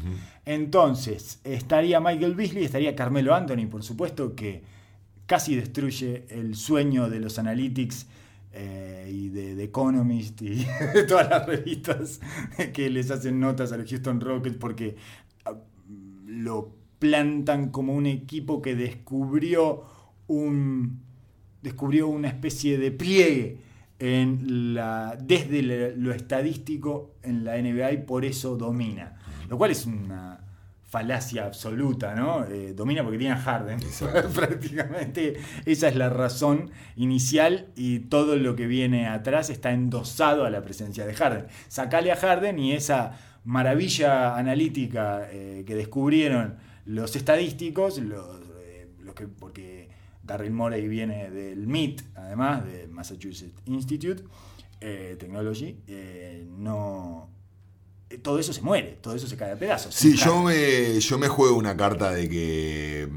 Entonces, 0.44 1.40
estaría 1.44 1.99
Michael 2.01 2.35
Beasley, 2.35 2.64
estaría 2.64 2.94
Carmelo 2.94 3.35
Anthony, 3.35 3.66
por 3.70 3.83
supuesto, 3.83 4.35
que 4.35 4.62
casi 5.27 5.57
destruye 5.57 6.25
el 6.29 6.55
sueño 6.55 7.11
de 7.11 7.18
los 7.20 7.38
analytics 7.38 8.07
eh, 8.53 9.11
y 9.12 9.29
de 9.31 9.57
The 9.57 9.64
Economist 9.64 10.40
y 10.42 10.64
de 10.94 11.03
todas 11.05 11.29
las 11.29 11.46
revistas 11.46 12.20
que 12.72 12.88
les 12.90 13.11
hacen 13.11 13.40
notas 13.40 13.72
a 13.72 13.77
los 13.77 13.88
Houston 13.90 14.20
Rockets 14.20 14.57
porque 14.57 14.96
ah, 15.44 15.55
lo 16.27 16.70
plantan 16.99 17.71
como 17.71 17.95
un 17.95 18.07
equipo 18.07 18.63
que 18.63 18.75
descubrió 18.75 19.85
un 20.27 21.01
descubrió 21.63 22.07
una 22.09 22.29
especie 22.29 22.79
de 22.79 22.93
pliegue 22.93 23.59
en 23.99 24.75
la, 24.75 25.19
desde 25.21 25.97
lo 25.97 26.13
estadístico 26.13 27.15
en 27.23 27.45
la 27.45 27.61
NBA 27.61 27.93
y 27.93 27.97
por 27.99 28.25
eso 28.25 28.57
domina. 28.57 29.17
Lo 29.49 29.59
cual 29.59 29.71
es 29.73 29.87
una 29.87 30.41
falacia 30.89 31.45
absoluta, 31.45 32.15
¿no? 32.15 32.45
Eh, 32.45 32.73
domina 32.73 33.03
porque 33.03 33.19
tiene 33.19 33.35
a 33.35 33.39
Harden. 33.39 33.81
Prácticamente 34.35 35.35
esa 35.65 35.89
es 35.89 35.97
la 35.97 36.09
razón 36.09 36.71
inicial 36.95 37.67
y 37.75 38.01
todo 38.01 38.37
lo 38.37 38.55
que 38.55 38.67
viene 38.67 39.09
atrás 39.09 39.51
está 39.51 39.73
endosado 39.73 40.45
a 40.45 40.51
la 40.51 40.63
presencia 40.63 41.05
de 41.05 41.15
Harden. 41.15 41.47
Sacale 41.69 42.13
a 42.13 42.17
Harden 42.17 42.59
y 42.59 42.73
esa 42.73 43.19
maravilla 43.45 44.37
analítica 44.37 45.29
eh, 45.31 45.65
que 45.67 45.75
descubrieron 45.75 46.57
los 46.87 47.14
estadísticos, 47.16 47.99
los, 47.99 48.40
eh, 48.62 48.88
los 49.01 49.14
que, 49.14 49.27
porque 49.29 49.88
Darryl 50.22 50.53
Morey 50.53 50.88
viene 50.88 51.31
del 51.31 51.66
MIT, 51.66 52.03
además, 52.16 52.64
de 52.64 52.88
Massachusetts 52.88 53.61
Institute 53.66 54.25
eh, 54.81 55.16
Technology, 55.18 55.77
eh, 55.87 56.44
no... 56.49 57.29
eh, 58.11 58.18
Todo 58.18 58.38
eso 58.38 58.53
se 58.53 58.62
muere, 58.62 58.99
todo 59.01 59.14
eso 59.14 59.27
se 59.27 59.37
cae 59.37 59.53
a 59.53 59.59
pedazos. 59.59 59.94
Sí, 59.94 60.16
yo 60.16 60.42
me, 60.42 60.99
yo 61.01 61.18
me 61.18 61.29
juego 61.29 61.57
una 61.57 61.77
carta 61.77 62.12
de 62.12 62.29
que, 62.29 63.09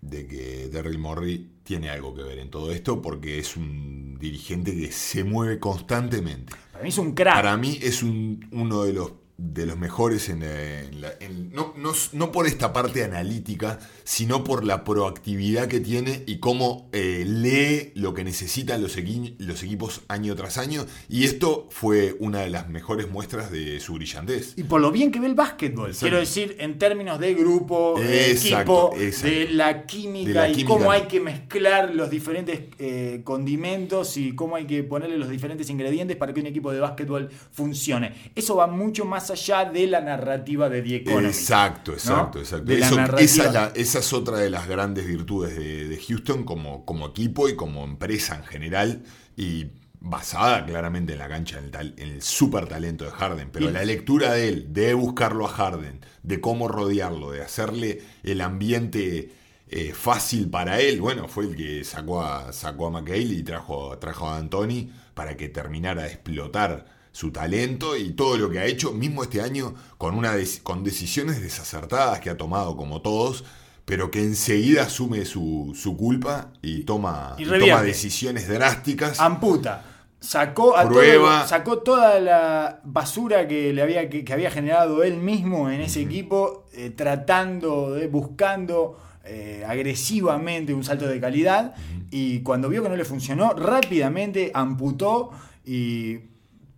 de 0.00 0.26
que 0.26 0.68
Daryl 0.72 0.98
Morey 0.98 1.48
tiene 1.62 1.90
algo 1.90 2.14
que 2.14 2.22
ver 2.22 2.38
en 2.38 2.50
todo 2.50 2.72
esto 2.72 3.00
porque 3.02 3.38
es 3.38 3.56
un 3.56 4.16
dirigente 4.18 4.74
que 4.76 4.90
se 4.92 5.24
mueve 5.24 5.58
constantemente. 5.58 6.52
Para 6.72 6.82
mí 6.84 6.88
es 6.90 6.98
un 6.98 7.14
crack. 7.14 7.34
Para 7.34 7.56
mí 7.56 7.78
es 7.82 8.02
un- 8.02 8.48
uno 8.52 8.82
de 8.84 8.92
los, 8.92 9.12
de 9.44 9.66
los 9.66 9.76
mejores 9.76 10.28
en, 10.28 10.40
la- 10.40 10.80
en 10.82 11.00
la- 11.00 11.12
en- 11.18 11.52
no, 11.52 11.74
no- 11.76 11.92
no 12.12 12.30
por 12.30 12.46
esta 12.46 12.72
parte 12.72 13.02
analítica, 13.02 13.80
sino 14.04 14.44
por 14.44 14.64
la 14.64 14.84
proactividad 14.84 15.66
que 15.66 15.80
tiene 15.80 16.22
y 16.26 16.38
cómo 16.38 16.88
eh, 16.92 17.24
lee 17.26 17.90
lo 18.00 18.14
que 18.14 18.22
necesitan 18.22 18.80
los, 18.80 18.96
equi- 18.96 19.34
los 19.38 19.62
equipos 19.64 20.02
año 20.06 20.36
tras 20.36 20.58
año. 20.58 20.86
Y 21.08 21.24
esto 21.24 21.66
fue 21.70 22.14
una 22.20 22.40
de 22.42 22.50
las 22.50 22.68
mejores 22.68 23.10
muestras 23.10 23.50
de 23.50 23.80
su 23.80 23.94
brillantez. 23.94 24.54
Y 24.56 24.62
por 24.62 24.80
lo 24.80 24.92
bien 24.92 25.10
que 25.10 25.18
ve 25.18 25.26
el 25.26 25.34
básquetbol. 25.34 25.90
Quiero 25.98 26.18
decir, 26.18 26.54
en 26.60 26.78
términos 26.78 27.18
de 27.18 27.34
grupo, 27.34 27.94
de 27.98 28.30
Exacto, 28.30 28.90
equipo, 28.92 29.02
exacto. 29.04 29.28
de 29.36 29.48
la 29.50 29.86
química 29.86 30.28
De 30.28 30.34
la 30.34 30.48
y 30.50 30.52
química. 30.52 30.68
cómo 30.72 30.90
hay 30.92 31.02
que 31.02 31.18
mezclar 31.20 31.94
los 31.94 32.10
diferentes 32.10 32.60
eh, 32.78 33.22
condimentos 33.24 34.16
y 34.16 34.34
cómo 34.36 34.54
hay 34.54 34.66
que 34.66 34.84
ponerle 34.84 35.18
los 35.18 35.28
diferentes 35.28 35.68
ingredientes 35.68 36.16
para 36.16 36.32
que 36.32 36.38
un 36.40 36.46
equipo 36.46 36.70
de 36.70 36.78
básquetbol 36.78 37.28
funcione. 37.50 38.14
Eso 38.36 38.54
va 38.56 38.66
mucho 38.68 39.04
más 39.04 39.31
allá 39.32 39.64
de 39.64 39.86
la 39.86 40.00
narrativa 40.00 40.68
de 40.68 40.82
The. 40.82 41.04
Exacto, 41.28 41.92
exacto, 41.92 42.38
¿no? 42.38 42.40
exacto. 42.44 42.64
Eso- 42.72 42.94
esa, 43.24 43.46
es 43.46 43.52
la- 43.52 43.72
esa 43.74 43.98
es 43.98 44.12
otra 44.12 44.38
de 44.38 44.50
las 44.50 44.68
grandes 44.68 45.06
virtudes 45.06 45.56
de, 45.56 45.88
de 45.88 45.96
Houston 45.98 46.44
como, 46.44 46.84
como 46.84 47.06
equipo 47.08 47.48
y 47.48 47.56
como 47.56 47.84
empresa 47.84 48.36
en 48.36 48.44
general. 48.44 49.02
Y 49.36 49.66
basada 50.04 50.66
claramente 50.66 51.12
en 51.12 51.20
la 51.20 51.28
cancha, 51.28 51.58
en 51.58 51.66
el, 51.66 51.70
tal- 51.70 51.94
en 51.96 52.08
el 52.08 52.22
super 52.22 52.66
talento 52.66 53.04
de 53.04 53.12
Harden. 53.12 53.50
Pero 53.52 53.70
la 53.70 53.84
lectura 53.84 54.32
de 54.32 54.48
él, 54.48 54.66
de 54.72 54.94
buscarlo 54.94 55.46
a 55.46 55.48
Harden, 55.48 56.00
de 56.24 56.40
cómo 56.40 56.66
rodearlo, 56.68 57.30
de 57.30 57.40
hacerle 57.42 58.02
el 58.24 58.40
ambiente 58.40 59.30
eh, 59.68 59.92
fácil 59.94 60.50
para 60.50 60.80
él, 60.80 61.00
bueno, 61.00 61.28
fue 61.28 61.44
el 61.44 61.56
que 61.56 61.84
sacó 61.84 62.20
a, 62.22 62.52
sacó 62.52 62.88
a 62.88 62.90
McHale 62.90 63.22
y 63.34 63.42
trajo, 63.42 63.96
trajo 63.98 64.28
a 64.28 64.36
Anthony 64.38 64.90
para 65.14 65.36
que 65.36 65.48
terminara 65.48 66.02
de 66.02 66.08
explotar 66.08 66.84
su 67.12 67.30
talento 67.30 67.96
y 67.96 68.10
todo 68.12 68.36
lo 68.38 68.50
que 68.50 68.58
ha 68.58 68.64
hecho, 68.66 68.92
mismo 68.92 69.22
este 69.22 69.40
año, 69.42 69.74
con, 69.98 70.14
una 70.16 70.32
con 70.62 70.82
decisiones 70.82 71.40
desacertadas 71.42 72.20
que 72.20 72.30
ha 72.30 72.36
tomado 72.36 72.76
como 72.76 73.00
todos, 73.02 73.44
pero 73.84 74.10
que 74.10 74.20
enseguida 74.20 74.84
asume 74.84 75.24
su, 75.24 75.72
su 75.74 75.96
culpa 75.96 76.52
y 76.62 76.84
toma, 76.84 77.34
Y 77.38 77.42
y 77.42 77.44
revierte. 77.44 77.70
toma 77.70 77.82
decisiones 77.82 78.48
drásticas. 78.48 79.20
Amputa. 79.20 79.84
Sacó, 80.20 80.76
a 80.76 80.88
Prueba. 80.88 81.40
todo- 81.40 81.48
sacó 81.48 81.78
toda 81.78 82.20
la 82.20 82.80
basura 82.84 83.48
que, 83.48 83.72
le 83.72 83.82
había, 83.82 84.08
que, 84.08 84.24
que 84.24 84.32
había 84.32 84.52
generado 84.52 85.02
él 85.02 85.16
mismo 85.16 85.68
en 85.68 85.80
ese 85.80 86.00
equipo, 86.00 86.64
eh, 86.74 86.90
tratando, 86.90 87.90
de, 87.92 88.06
buscando 88.06 88.96
eh, 89.24 89.64
agresivamente 89.66 90.72
un 90.74 90.84
salto 90.84 91.06
de 91.08 91.20
calidad. 91.20 91.74
Y 92.12 92.40
cuando 92.42 92.68
vio 92.68 92.84
que 92.84 92.88
no 92.88 92.96
le 92.96 93.04
funcionó, 93.04 93.52
rápidamente 93.54 94.52
amputó 94.54 95.30
y 95.64 96.18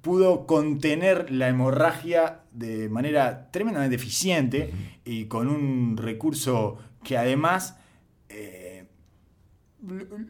pudo 0.04 0.46
contener 0.46 1.30
la 1.32 1.48
hemorragia 1.48 2.42
de 2.52 2.88
manera 2.90 3.50
tremendamente 3.50 3.96
eficiente 3.96 4.70
y 5.04 5.24
con 5.24 5.48
un 5.48 5.96
recurso 5.96 6.78
que 7.02 7.16
además 7.18 7.76
eh, 8.28 8.84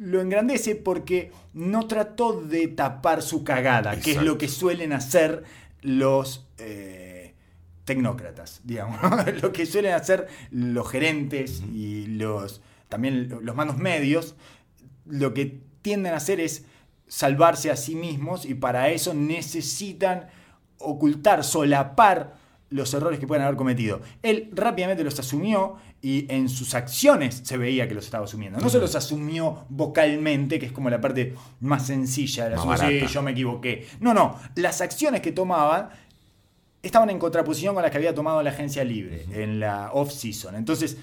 lo- 0.00 0.20
engrandece 0.20 0.76
porque 0.76 1.32
no 1.52 1.87
trató 1.87 2.40
de 2.40 2.68
tapar 2.68 3.20
su 3.22 3.44
cagada, 3.44 4.00
que 4.00 4.12
es 4.12 4.22
lo 4.22 4.38
que 4.38 4.48
suelen 4.48 4.92
hacer 4.92 5.42
los 5.82 6.46
eh, 6.58 7.34
tecnócratas, 7.84 8.60
digamos, 8.64 8.98
lo 9.42 9.52
que 9.52 9.66
suelen 9.66 9.92
hacer 9.94 10.28
los 10.50 10.88
gerentes 10.88 11.62
y 11.72 12.06
los 12.06 12.62
también 12.88 13.28
los 13.42 13.56
mandos 13.56 13.76
medios, 13.78 14.37
lo 15.04 15.34
que 15.34 15.58
tienden 15.82 16.14
a 16.14 16.18
hacer 16.18 16.38
es 16.40 16.64
salvarse 17.06 17.70
a 17.70 17.76
sí 17.76 17.94
mismos 17.94 18.44
y 18.44 18.54
para 18.54 18.90
eso 18.90 19.14
necesitan 19.14 20.28
ocultar, 20.78 21.44
solapar 21.44 22.34
los 22.70 22.92
errores 22.92 23.20
que 23.20 23.26
pueden 23.26 23.44
haber 23.44 23.56
cometido. 23.56 24.00
Él 24.22 24.50
rápidamente 24.52 25.04
los 25.04 25.18
asumió 25.18 25.76
y 26.02 26.26
en 26.28 26.48
sus 26.48 26.74
acciones 26.74 27.42
se 27.44 27.56
veía 27.56 27.86
que 27.86 27.94
los 27.94 28.04
estaba 28.04 28.24
asumiendo. 28.24 28.58
No 28.58 28.68
se 28.68 28.78
los 28.78 28.94
asumió 28.96 29.64
vocalmente, 29.68 30.58
que 30.58 30.66
es 30.66 30.72
como 30.72 30.90
la 30.90 31.00
parte 31.00 31.34
más 31.60 31.86
sencilla 31.86 32.48
la 32.48 32.62
barata. 32.62 33.06
yo 33.06 33.22
me 33.22 33.30
equivoqué. 33.30 33.86
No, 34.00 34.12
no, 34.12 34.38
las 34.56 34.80
acciones 34.80 35.20
que 35.20 35.30
tomaban 35.30 35.90
estaban 36.82 37.10
en 37.10 37.18
contraposición 37.18 37.74
con 37.74 37.82
las 37.82 37.90
que 37.90 37.98
había 37.98 38.14
tomado 38.14 38.42
la 38.42 38.50
agencia 38.50 38.84
libre 38.84 39.24
en 39.32 39.60
la 39.60 39.92
off-season. 39.92 40.54
Entonces, 40.54 40.98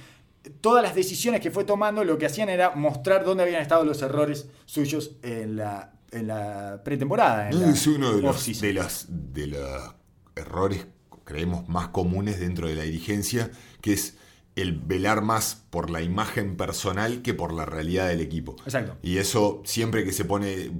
todas 0.61 0.81
las 0.83 0.95
decisiones 0.95 1.41
que 1.41 1.51
fue 1.51 1.63
tomando 1.63 2.03
lo 2.03 2.17
que 2.17 2.25
hacían 2.25 2.49
era 2.49 2.71
mostrar 2.71 3.23
dónde 3.23 3.43
habían 3.43 3.61
estado 3.61 3.85
los 3.85 4.01
errores 4.01 4.47
suyos 4.65 5.11
en 5.21 5.55
la, 5.57 5.93
en 6.11 6.27
la 6.27 6.81
pretemporada. 6.83 7.49
en 7.49 7.61
la 7.61 7.69
es 7.69 7.87
uno 7.87 8.15
de 8.15 8.21
los, 8.21 8.61
de, 8.61 8.73
las, 8.73 9.05
de 9.09 9.47
los 9.47 9.93
errores, 10.35 10.87
creemos, 11.23 11.67
más 11.69 11.89
comunes 11.89 12.39
dentro 12.39 12.67
de 12.67 12.75
la 12.75 12.83
dirigencia, 12.83 13.51
que 13.81 13.93
es 13.93 14.15
el 14.55 14.73
velar 14.73 15.21
más 15.21 15.63
por 15.69 15.89
la 15.89 16.01
imagen 16.01 16.57
personal 16.57 17.21
que 17.21 17.33
por 17.33 17.53
la 17.53 17.65
realidad 17.65 18.09
del 18.09 18.19
equipo. 18.19 18.57
Exacto. 18.65 18.97
Y 19.01 19.17
eso 19.17 19.61
siempre 19.63 20.03
que 20.03 20.11
se 20.11 20.25
pone 20.25 20.71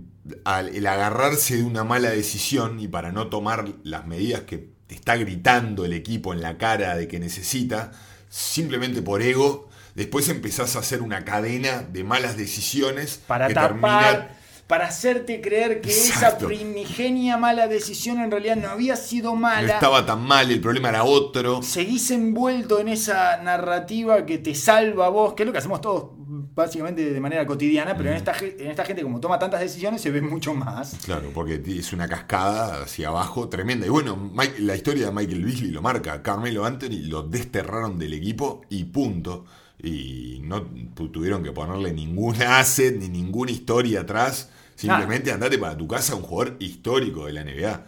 al- 0.44 0.76
el 0.76 0.86
agarrarse 0.88 1.56
de 1.58 1.64
una 1.64 1.84
mala 1.86 2.10
decisión 2.10 2.80
y 2.82 2.88
para 2.90 3.12
no 3.14 3.28
tomar 3.30 3.72
las 3.84 4.06
medidas 4.08 4.42
que 4.42 4.72
te 4.88 4.96
está 4.96 5.16
gritando 5.16 5.86
el 5.86 5.94
equipo 5.94 6.34
en 6.34 6.42
la 6.42 6.58
cara 6.58 6.98
de 6.98 7.08
que 7.08 7.20
necesita, 7.20 7.92
simplemente 8.32 9.02
por 9.02 9.22
ego, 9.22 9.68
después 9.94 10.30
empezás 10.30 10.76
a 10.76 10.80
hacer 10.80 11.02
una 11.02 11.26
cadena 11.26 11.84
de 11.84 12.04
malas 12.06 12.38
decisiones 12.38 13.20
para 13.28 13.50
que 13.50 13.54
tapar, 13.54 13.70
termina 13.70 14.38
para 14.68 14.88
hacerte 14.88 15.42
creer 15.42 15.82
que 15.82 15.90
Exacto. 15.92 16.38
esa 16.38 16.48
primigenia 16.48 17.36
mala 17.36 17.68
decisión 17.68 18.22
en 18.22 18.32
realidad 18.32 18.56
no 18.56 18.70
había 18.70 18.96
sido 18.96 19.32
no 19.32 19.36
mala. 19.36 19.74
estaba 19.74 20.06
tan 20.06 20.22
mal, 20.22 20.50
el 20.50 20.62
problema 20.62 20.88
era 20.88 21.04
otro. 21.04 21.62
Seguís 21.62 22.10
envuelto 22.10 22.80
en 22.80 22.88
esa 22.88 23.36
narrativa 23.44 24.26
que 24.26 24.38
te 24.38 24.56
salva 24.56 25.08
a 25.08 25.10
vos, 25.10 25.34
que 25.34 25.44
es 25.44 25.48
lo 25.48 25.52
que 25.52 25.60
hacemos 25.60 25.82
todos 25.82 26.12
básicamente 26.54 27.14
de 27.14 27.20
manera 27.20 27.46
cotidiana, 27.46 27.96
pero 27.96 28.10
en, 28.10 28.18
esta, 28.18 28.34
ge- 28.34 28.58
en 28.60 28.72
esta 28.72 28.84
gente 28.86 29.02
como 29.04 29.20
toma 29.20 29.40
tantas 29.40 29.62
decisiones 29.62 30.02
se 30.02 30.12
ve 30.12 30.22
mucho 30.22 30.54
más. 30.54 30.96
Claro, 31.06 31.30
porque 31.34 31.62
es 31.66 31.94
una 31.94 32.08
cascada 32.08 32.84
hacia 32.84 33.08
abajo 33.08 33.48
tremenda. 33.50 33.86
Y 33.86 33.90
bueno, 33.90 34.16
Mike- 34.18 34.60
la 34.60 34.76
historia 34.76 35.06
de 35.08 35.12
Michael 35.12 35.46
Beasley 35.46 35.72
lo 35.72 35.82
marca. 35.82 36.22
Carmelo 36.22 36.66
Anthony 36.66 37.04
lo 37.08 37.24
desterraron 37.24 37.98
del 37.98 38.14
equipo 38.14 38.62
y 38.70 38.84
punto. 38.86 39.46
Y 39.84 40.42
no 40.44 40.62
tu- 40.94 41.10
tuvieron 41.10 41.42
que 41.44 41.52
ponerle 41.52 41.92
ningún 41.94 42.40
asset 42.42 42.96
ni 42.98 43.10
ninguna 43.10 43.52
historia 43.52 44.02
atrás. 44.02 44.50
Simplemente 44.76 45.32
andate 45.32 45.58
para 45.58 45.78
tu 45.78 45.88
casa 45.88 46.16
un 46.16 46.22
jugador 46.24 46.58
histórico 46.60 47.26
de 47.28 47.34
la 47.34 47.42
NBA. 47.44 47.86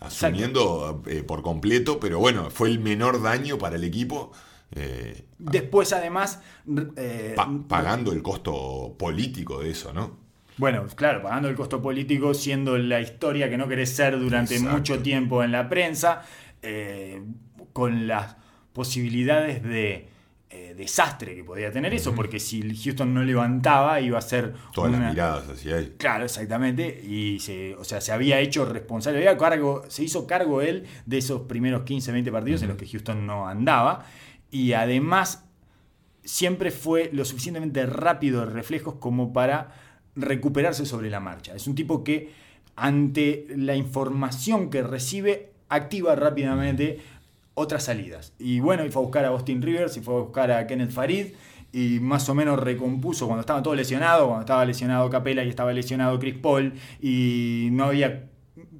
Asumiendo 0.00 1.02
eh, 1.06 1.22
por 1.24 1.42
completo, 1.42 1.98
pero 2.00 2.18
bueno, 2.20 2.50
fue 2.50 2.68
el 2.68 2.78
menor 2.78 3.20
daño 3.22 3.58
para 3.58 3.76
el 3.76 3.84
equipo. 3.84 4.32
Eh, 4.74 5.24
Después 5.38 5.92
además... 5.92 6.42
eh, 6.96 7.32
pa- 7.36 7.48
pagando 7.68 8.12
el 8.12 8.22
costo 8.22 8.94
político 8.98 9.60
de 9.62 9.70
eso, 9.70 9.92
¿no? 9.92 10.18
Bueno, 10.56 10.84
claro, 10.96 11.22
pagando 11.22 11.48
el 11.48 11.54
costo 11.54 11.80
político, 11.80 12.34
siendo 12.34 12.76
la 12.78 13.00
historia 13.00 13.48
que 13.48 13.56
no 13.56 13.68
querés 13.68 13.90
ser 13.94 14.18
durante 14.18 14.54
Exacto. 14.56 14.76
mucho 14.76 14.98
tiempo 15.00 15.44
en 15.44 15.52
la 15.52 15.68
prensa, 15.68 16.22
eh, 16.62 17.22
con 17.72 18.08
las 18.08 18.34
posibilidades 18.72 19.62
de 19.62 20.08
eh, 20.50 20.74
desastre 20.76 21.34
que 21.36 21.44
podía 21.44 21.70
tener 21.70 21.92
eso, 21.92 22.14
porque 22.14 22.40
si 22.40 22.62
Houston 22.74 23.12
no 23.12 23.22
levantaba 23.22 24.00
iba 24.00 24.18
a 24.18 24.22
ser 24.22 24.54
Todas 24.72 24.88
una- 24.90 25.00
las 25.00 25.10
miradas 25.12 25.48
hacia 25.50 25.76
él. 25.78 25.94
Claro, 25.98 26.24
exactamente. 26.24 27.02
Y 27.06 27.38
se, 27.38 27.74
o 27.76 27.84
sea, 27.84 28.00
se 28.00 28.12
había 28.12 28.40
hecho 28.40 28.64
responsable, 28.64 29.18
había 29.18 29.36
cargo, 29.36 29.84
se 29.88 30.04
hizo 30.04 30.26
cargo 30.26 30.62
él 30.62 30.86
de 31.04 31.18
esos 31.18 31.42
primeros 31.42 31.82
15, 31.82 32.12
20 32.12 32.32
partidos 32.32 32.62
en 32.62 32.68
los 32.68 32.76
que 32.78 32.86
Houston 32.88 33.26
no 33.26 33.46
andaba. 33.46 34.06
Y 34.50 34.72
además, 34.72 35.44
siempre 36.24 36.70
fue 36.70 37.10
lo 37.12 37.24
suficientemente 37.24 37.86
rápido 37.86 38.40
de 38.40 38.52
reflejos 38.52 38.94
como 38.94 39.32
para 39.32 39.74
recuperarse 40.14 40.84
sobre 40.84 41.10
la 41.10 41.20
marcha. 41.20 41.54
Es 41.54 41.66
un 41.66 41.74
tipo 41.74 42.04
que, 42.04 42.32
ante 42.76 43.46
la 43.56 43.76
información 43.76 44.70
que 44.70 44.82
recibe, 44.82 45.52
activa 45.68 46.14
rápidamente 46.16 47.00
otras 47.54 47.84
salidas. 47.84 48.32
Y 48.38 48.60
bueno, 48.60 48.84
y 48.84 48.90
fue 48.90 49.02
a 49.02 49.04
buscar 49.04 49.24
a 49.24 49.28
Austin 49.28 49.62
Rivers, 49.62 49.96
y 49.96 50.00
fue 50.00 50.14
a 50.14 50.18
buscar 50.18 50.50
a 50.50 50.66
Kenneth 50.66 50.90
Farid, 50.90 51.26
y 51.72 51.98
más 52.00 52.28
o 52.28 52.34
menos 52.34 52.58
recompuso 52.58 53.26
cuando 53.26 53.40
estaban 53.40 53.62
todos 53.62 53.76
lesionados, 53.76 54.26
cuando 54.26 54.40
estaba 54.40 54.64
lesionado 54.64 55.10
Capela 55.10 55.44
y 55.44 55.48
estaba 55.48 55.72
lesionado 55.72 56.18
Chris 56.18 56.36
Paul, 56.36 56.72
y 57.00 57.68
no 57.72 57.84
había 57.84 58.28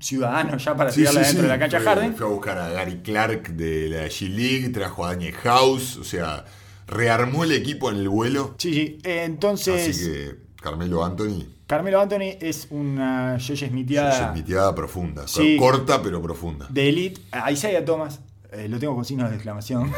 ciudadanos 0.00 0.64
ya 0.64 0.76
para 0.76 0.90
Sí, 0.90 1.00
tirarla 1.00 1.20
sí, 1.20 1.26
dentro 1.26 1.42
sí. 1.42 1.46
de 1.46 1.48
la 1.54 1.58
cancha 1.58 1.78
Fue- 1.80 1.86
Harden. 1.86 2.14
Fue 2.16 2.26
a 2.26 2.30
buscar 2.30 2.58
a 2.58 2.68
Gary 2.70 3.00
Clark 3.02 3.48
de 3.54 3.88
la 3.88 4.06
G-League, 4.06 4.68
trajo 4.70 5.04
a 5.06 5.10
Daniel 5.10 5.34
House, 5.34 5.96
o 5.96 6.04
sea, 6.04 6.44
rearmó 6.86 7.44
el 7.44 7.52
equipo 7.52 7.90
en 7.90 7.96
el 7.98 8.08
vuelo. 8.08 8.54
Sí, 8.58 8.72
sí. 8.72 8.98
Eh, 9.04 9.22
Entonces, 9.24 9.88
Así 9.96 10.04
que 10.04 10.36
Carmelo 10.62 11.04
Anthony, 11.04 11.44
Carmelo 11.66 12.00
Anthony 12.00 12.36
es 12.40 12.66
una 12.70 13.36
Josh 13.38 13.66
Smithiada 13.68 14.32
mitiada 14.32 14.74
profunda. 14.74 15.24
Corta 15.58 16.02
pero 16.02 16.20
profunda. 16.22 16.66
de 16.70 16.88
elite. 16.88 17.20
A 17.30 17.52
Isaiah 17.52 17.84
Thomas, 17.84 18.20
eh, 18.52 18.66
lo 18.68 18.78
tengo 18.78 18.94
con 18.94 19.04
signos 19.04 19.28
de 19.28 19.36
exclamación. 19.36 19.92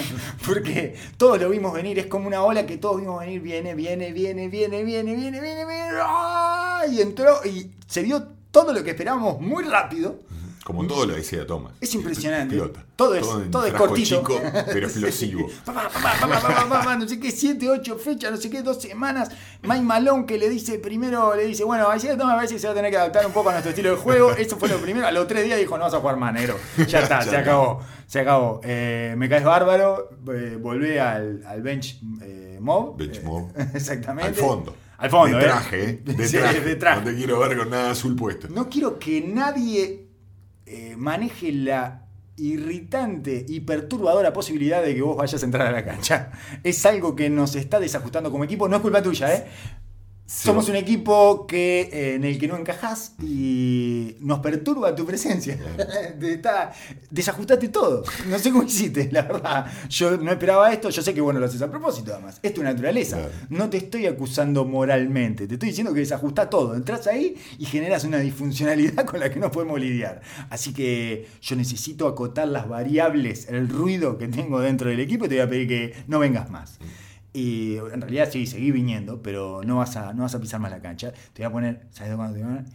Porque 0.46 0.94
todos 1.16 1.40
lo 1.40 1.48
vimos 1.48 1.72
venir, 1.72 1.98
es 1.98 2.06
como 2.06 2.26
una 2.26 2.42
ola 2.42 2.66
que 2.66 2.76
todos 2.76 3.00
vimos 3.00 3.20
venir. 3.20 3.40
Viene, 3.40 3.74
viene, 3.74 4.12
viene, 4.12 4.48
viene, 4.48 4.84
viene, 4.84 5.14
viene, 5.14 5.40
viene, 5.40 5.64
viene. 5.64 5.88
¡ah! 6.02 6.82
Y 6.90 7.00
entró 7.00 7.40
y 7.44 7.70
se 7.86 8.02
dio 8.02 8.28
todo 8.56 8.72
lo 8.72 8.82
que 8.82 8.90
esperábamos 8.92 9.38
muy 9.38 9.64
rápido. 9.64 10.20
Como 10.64 10.84
todo 10.86 11.04
lo 11.06 11.14
decía 11.14 11.46
Thomas. 11.46 11.74
Es 11.80 11.94
impresionante. 11.94 12.58
Todo 12.96 13.14
es- 13.14 13.26
en 13.26 13.50
todo 13.50 13.66
es 13.66 13.74
cortito. 13.74 14.16
chico, 14.20 14.40
pero 14.72 14.86
explosivo. 14.88 15.48
No 16.98 17.06
sé 17.08 17.20
qué, 17.20 17.30
siete, 17.30 17.68
ocho 17.68 17.96
fechas, 17.98 18.30
no 18.30 18.36
sé 18.38 18.48
qué, 18.50 18.62
dos 18.62 18.80
semanas. 18.80 19.28
Mike 19.62 19.82
Malone 19.82 20.24
que 20.26 20.38
le 20.38 20.48
dice 20.48 20.78
primero, 20.78 21.36
le 21.36 21.44
dice, 21.44 21.64
bueno, 21.64 21.88
ahí 21.90 22.00
me 22.02 22.16
parece 22.16 22.54
que 22.54 22.60
se 22.60 22.66
va 22.66 22.72
a 22.72 22.76
tener 22.76 22.90
que 22.90 22.96
adaptar 22.96 23.26
un 23.26 23.32
poco 23.32 23.50
a 23.50 23.52
nuestro 23.52 23.70
estilo 23.70 23.90
de 23.90 23.96
juego. 23.96 24.32
Eso 24.32 24.56
fue 24.56 24.68
lo 24.68 24.78
primero. 24.78 25.06
A 25.06 25.12
los 25.12 25.28
tres 25.28 25.44
días 25.44 25.58
dijo, 25.58 25.76
no 25.76 25.84
vas 25.84 25.94
a 25.94 26.00
jugar 26.00 26.16
más, 26.16 26.32
negro. 26.32 26.56
Ya 26.88 27.00
está, 27.00 27.20
Ya 27.24 27.30
se 27.30 27.36
acabó. 27.36 27.80
Se 28.06 28.20
acabó. 28.20 28.60
Eh, 28.64 29.14
me 29.18 29.28
caes 29.28 29.44
bárbaro. 29.44 30.08
Eh, 30.32 30.56
volvé 30.60 30.98
al, 31.00 31.44
al 31.46 31.62
bench 31.62 32.00
eh, 32.22 32.58
mob. 32.60 32.96
Bench 32.96 33.18
Eh, 33.18 33.22
mob. 33.22 33.50
exactamente. 33.74 34.28
Al 34.30 34.34
fondo. 34.34 34.74
Al 34.98 35.10
fondo, 35.10 35.36
de 35.36 35.44
¿eh? 35.44 35.46
traje, 35.46 35.84
¿eh? 35.90 36.02
De 36.04 36.28
Sí, 36.28 36.36
traje. 36.38 36.60
de 36.60 36.74
traje. 36.76 37.00
No 37.00 37.10
te 37.10 37.16
quiero 37.16 37.38
ver 37.38 37.56
con 37.56 37.70
nada 37.70 37.90
azul 37.90 38.16
puesto. 38.16 38.48
No 38.48 38.68
quiero 38.68 38.98
que 38.98 39.20
nadie 39.20 40.06
eh, 40.66 40.94
maneje 40.96 41.52
la 41.52 42.02
irritante 42.38 43.44
y 43.48 43.60
perturbadora 43.60 44.32
posibilidad 44.32 44.82
de 44.82 44.94
que 44.94 45.02
vos 45.02 45.16
vayas 45.16 45.42
a 45.42 45.46
entrar 45.46 45.66
a 45.66 45.72
la 45.72 45.84
cancha. 45.84 46.32
Es 46.62 46.84
algo 46.84 47.16
que 47.16 47.30
nos 47.30 47.54
está 47.56 47.80
desajustando 47.80 48.30
como 48.30 48.44
equipo, 48.44 48.68
no 48.68 48.76
es 48.76 48.82
culpa 48.82 49.02
tuya, 49.02 49.34
¿eh? 49.34 49.46
Somos 50.26 50.68
un 50.68 50.74
equipo 50.74 51.46
que, 51.46 51.82
eh, 51.92 52.14
en 52.16 52.24
el 52.24 52.36
que 52.36 52.48
no 52.48 52.56
encajás 52.56 53.14
y 53.22 54.16
nos 54.18 54.40
perturba 54.40 54.92
tu 54.92 55.06
presencia. 55.06 55.56
Está, 56.20 56.72
desajustaste 57.10 57.68
todo. 57.68 58.02
No 58.28 58.36
sé 58.40 58.50
cómo 58.50 58.64
hiciste, 58.64 59.08
la 59.12 59.22
verdad. 59.22 59.70
Yo 59.88 60.16
no 60.16 60.32
esperaba 60.32 60.72
esto. 60.72 60.90
Yo 60.90 61.00
sé 61.00 61.14
que 61.14 61.20
bueno 61.20 61.38
lo 61.38 61.46
haces 61.46 61.62
a 61.62 61.70
propósito, 61.70 62.12
además. 62.12 62.40
Es 62.42 62.52
tu 62.52 62.64
naturaleza. 62.64 63.28
No 63.50 63.70
te 63.70 63.76
estoy 63.76 64.06
acusando 64.06 64.64
moralmente. 64.64 65.46
Te 65.46 65.54
estoy 65.54 65.68
diciendo 65.68 65.94
que 65.94 66.00
desajustás 66.00 66.50
todo. 66.50 66.74
Entras 66.74 67.06
ahí 67.06 67.36
y 67.58 67.64
generas 67.64 68.02
una 68.02 68.18
disfuncionalidad 68.18 69.04
con 69.06 69.20
la 69.20 69.30
que 69.30 69.38
no 69.38 69.52
podemos 69.52 69.78
lidiar. 69.78 70.22
Así 70.50 70.74
que 70.74 71.28
yo 71.40 71.54
necesito 71.54 72.08
acotar 72.08 72.48
las 72.48 72.68
variables, 72.68 73.46
el 73.48 73.68
ruido 73.68 74.18
que 74.18 74.26
tengo 74.26 74.58
dentro 74.58 74.90
del 74.90 74.98
equipo 74.98 75.26
y 75.26 75.28
te 75.28 75.36
voy 75.36 75.42
a 75.42 75.48
pedir 75.48 75.68
que 75.68 75.94
no 76.08 76.18
vengas 76.18 76.50
más. 76.50 76.80
Y 77.36 77.76
en 77.76 78.00
realidad 78.00 78.28
sí, 78.32 78.46
seguí 78.46 78.70
viniendo, 78.70 79.20
pero 79.22 79.60
no 79.64 79.76
vas 79.76 79.96
a, 79.96 80.12
no 80.14 80.22
vas 80.22 80.34
a 80.34 80.40
pisar 80.40 80.58
más 80.60 80.70
la 80.70 80.80
cancha. 80.80 81.12
Te 81.34 81.42
voy 81.42 81.44
a 81.44 81.52
poner, 81.52 81.86
¿sabes 81.90 82.14
cuándo 82.16 82.34
te 82.34 82.42
voy 82.42 82.50
a 82.52 82.56
poner? 82.56 82.72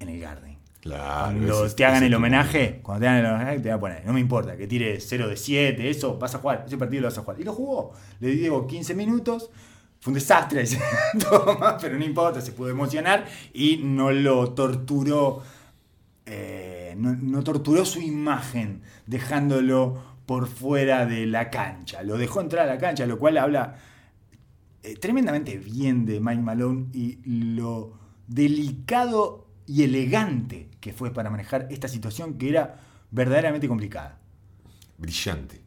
En 0.00 0.08
el 0.10 0.20
Garden. 0.20 0.58
Claro. 0.80 1.36
Cuando 1.38 1.66
ese- 1.66 1.76
te 1.76 1.84
hagan 1.84 2.02
el 2.02 2.08
tipo- 2.10 2.16
homenaje, 2.18 2.80
cuando 2.82 3.00
te 3.02 3.08
hagan 3.08 3.24
el 3.24 3.32
homenaje, 3.32 3.56
te 3.60 3.68
voy 3.68 3.70
a 3.70 3.80
poner. 3.80 4.04
No 4.06 4.12
me 4.12 4.20
importa, 4.20 4.56
que 4.56 4.66
tire 4.66 5.00
0 5.00 5.28
de 5.28 5.36
7, 5.36 5.88
eso, 5.88 6.18
vas 6.18 6.34
a 6.34 6.38
jugar. 6.38 6.64
Ese 6.66 6.76
partido 6.76 7.02
lo 7.02 7.08
vas 7.08 7.16
a 7.18 7.22
jugar. 7.22 7.40
Y 7.40 7.44
lo 7.44 7.54
jugó. 7.54 7.92
Le 8.20 8.28
digo 8.28 8.66
15 8.66 8.94
minutos. 8.94 9.50
Fue 10.00 10.10
un 10.10 10.14
desastre, 10.14 10.64
pero 11.80 11.96
no 11.96 12.04
importa, 12.04 12.40
se 12.40 12.50
pudo 12.52 12.68
emocionar 12.70 13.24
y 13.54 13.76
no 13.84 14.10
lo 14.10 14.52
torturó. 14.52 15.42
eh, 16.26 16.94
no, 16.98 17.14
no 17.14 17.42
torturó 17.44 17.84
su 17.84 18.00
imagen 18.00 18.82
dejándolo 19.06 20.02
por 20.32 20.48
fuera 20.48 21.04
de 21.04 21.26
la 21.26 21.50
cancha. 21.50 22.02
Lo 22.02 22.16
dejó 22.16 22.40
entrar 22.40 22.66
a 22.66 22.72
la 22.72 22.78
cancha, 22.78 23.04
lo 23.04 23.18
cual 23.18 23.36
habla 23.36 23.76
eh, 24.82 24.96
tremendamente 24.96 25.58
bien 25.58 26.06
de 26.06 26.20
Mike 26.20 26.40
Malone 26.40 26.86
y 26.94 27.18
lo 27.26 27.98
delicado 28.28 29.46
y 29.66 29.82
elegante 29.82 30.70
que 30.80 30.94
fue 30.94 31.12
para 31.12 31.28
manejar 31.28 31.68
esta 31.70 31.86
situación 31.86 32.38
que 32.38 32.48
era 32.48 32.80
verdaderamente 33.10 33.68
complicada. 33.68 34.20
Brillante. 34.96 35.60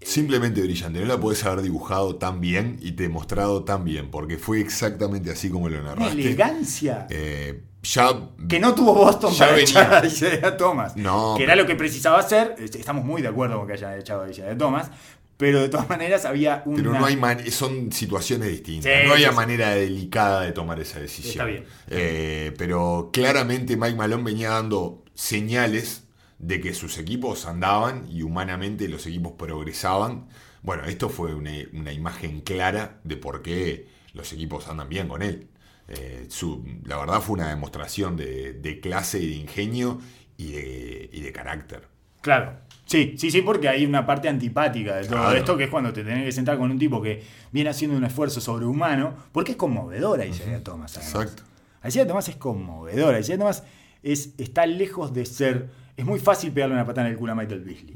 Simplemente 0.00 0.62
brillante. 0.62 1.00
No 1.00 1.04
la 1.04 1.20
podés 1.20 1.44
haber 1.44 1.60
dibujado 1.60 2.16
tan 2.16 2.40
bien 2.40 2.78
y 2.80 2.92
te 2.92 3.10
mostrado 3.10 3.64
tan 3.64 3.84
bien, 3.84 4.10
porque 4.10 4.38
fue 4.38 4.58
exactamente 4.58 5.30
así 5.30 5.50
como 5.50 5.68
lo 5.68 5.80
Una 5.80 5.90
narraste. 5.90 6.18
elegancia 6.18 7.06
Eh, 7.10 7.62
ya 7.92 8.10
que 8.48 8.58
no 8.60 8.74
tuvo 8.74 8.94
Boston 8.94 9.32
Ya 9.32 9.38
para 9.46 9.52
venía. 9.52 9.64
echar 9.70 9.94
a 9.94 10.06
Isaiah 10.06 10.56
Thomas. 10.56 10.96
No, 10.96 11.34
que 11.36 11.42
pero- 11.44 11.52
era 11.52 11.62
lo 11.62 11.66
que 11.66 11.74
precisaba 11.76 12.18
hacer. 12.18 12.54
Estamos 12.58 13.04
muy 13.04 13.22
de 13.22 13.28
acuerdo 13.28 13.58
con 13.58 13.66
que 13.66 13.74
hayan 13.74 13.98
echado 13.98 14.22
a 14.24 14.30
Isaiah 14.30 14.56
Thomas. 14.56 14.90
Pero 15.36 15.60
de 15.60 15.68
todas 15.68 15.88
maneras 15.88 16.24
había 16.24 16.62
una... 16.66 16.76
Pero 16.82 16.92
no 16.98 17.06
hay 17.06 17.16
man- 17.16 17.48
son 17.52 17.92
situaciones 17.92 18.48
distintas. 18.48 18.90
Sí, 19.02 19.08
no 19.08 19.14
sí, 19.16 19.22
sí. 19.24 19.30
manera 19.36 19.70
delicada 19.70 20.40
de 20.40 20.50
tomar 20.50 20.80
esa 20.80 20.98
decisión. 20.98 21.30
Está 21.30 21.44
bien. 21.44 21.64
Eh, 21.88 22.52
pero 22.58 23.10
claramente 23.12 23.76
Mike 23.76 23.94
Malone 23.94 24.24
venía 24.24 24.50
dando 24.50 25.04
señales 25.14 26.02
de 26.40 26.60
que 26.60 26.74
sus 26.74 26.98
equipos 26.98 27.46
andaban 27.46 28.06
y 28.10 28.22
humanamente 28.22 28.88
los 28.88 29.06
equipos 29.06 29.34
progresaban. 29.38 30.26
Bueno, 30.62 30.82
esto 30.86 31.08
fue 31.08 31.34
una, 31.34 31.52
una 31.72 31.92
imagen 31.92 32.40
clara 32.40 32.98
de 33.04 33.16
por 33.16 33.42
qué 33.42 33.86
los 34.14 34.32
equipos 34.32 34.66
andan 34.66 34.88
bien 34.88 35.06
con 35.06 35.22
él. 35.22 35.46
Eh, 35.88 36.26
su- 36.28 36.64
la 36.84 36.98
verdad 36.98 37.20
fue 37.20 37.34
una 37.34 37.48
demostración 37.48 38.16
de, 38.16 38.52
de 38.54 38.80
clase 38.80 39.18
y 39.20 39.26
de 39.28 39.34
ingenio 39.36 39.98
y 40.36 40.52
de, 40.52 41.10
y 41.12 41.20
de 41.20 41.32
carácter. 41.32 41.88
Claro. 42.20 42.60
Sí, 42.84 43.14
sí, 43.18 43.30
sí, 43.30 43.42
porque 43.42 43.68
hay 43.68 43.84
una 43.84 44.06
parte 44.06 44.28
antipática 44.28 44.96
de 44.96 45.02
todo 45.04 45.18
Claro. 45.18 45.36
esto, 45.38 45.56
que 45.56 45.64
es 45.64 45.70
cuando 45.70 45.92
te 45.92 46.02
tenés 46.04 46.24
que 46.24 46.32
sentar 46.32 46.56
con 46.58 46.70
un 46.70 46.78
tipo 46.78 47.02
que 47.02 47.22
viene 47.52 47.68
haciendo 47.70 47.96
un 47.96 48.04
esfuerzo 48.04 48.40
sobrehumano, 48.40 49.14
porque 49.32 49.52
es 49.52 49.56
conmovedora 49.58 50.24
Isaiah 50.24 50.62
Thomas. 50.62 50.96
además. 50.96 51.14
Exacto. 51.14 51.42
Isaiah 51.86 52.06
Thomas 52.06 52.28
es 52.28 52.36
conmovedora. 52.36 53.18
Isaiah 53.20 53.38
Thomas 53.38 53.62
es, 54.02 54.30
está 54.38 54.64
lejos 54.66 55.12
de 55.12 55.26
ser... 55.26 55.68
Es 55.96 56.04
muy 56.06 56.18
fácil 56.20 56.52
pegarle 56.52 56.74
una 56.76 56.86
patada 56.86 57.08
en 57.08 57.12
el 57.14 57.18
culo 57.18 57.32
a 57.32 57.34
Michael 57.34 57.60
Beasley. 57.60 57.94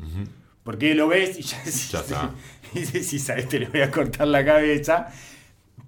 Porque 0.62 0.94
lo 0.94 1.08
ves 1.08 1.38
y 1.38 1.42
ya 1.42 1.62
está. 1.66 2.30
y 2.74 2.80
decís, 2.80 3.28
a 3.30 3.36
este 3.36 3.60
le 3.60 3.68
voy 3.68 3.80
a 3.80 3.90
cortar 3.90 4.28
la 4.28 4.44
cabeza. 4.44 5.08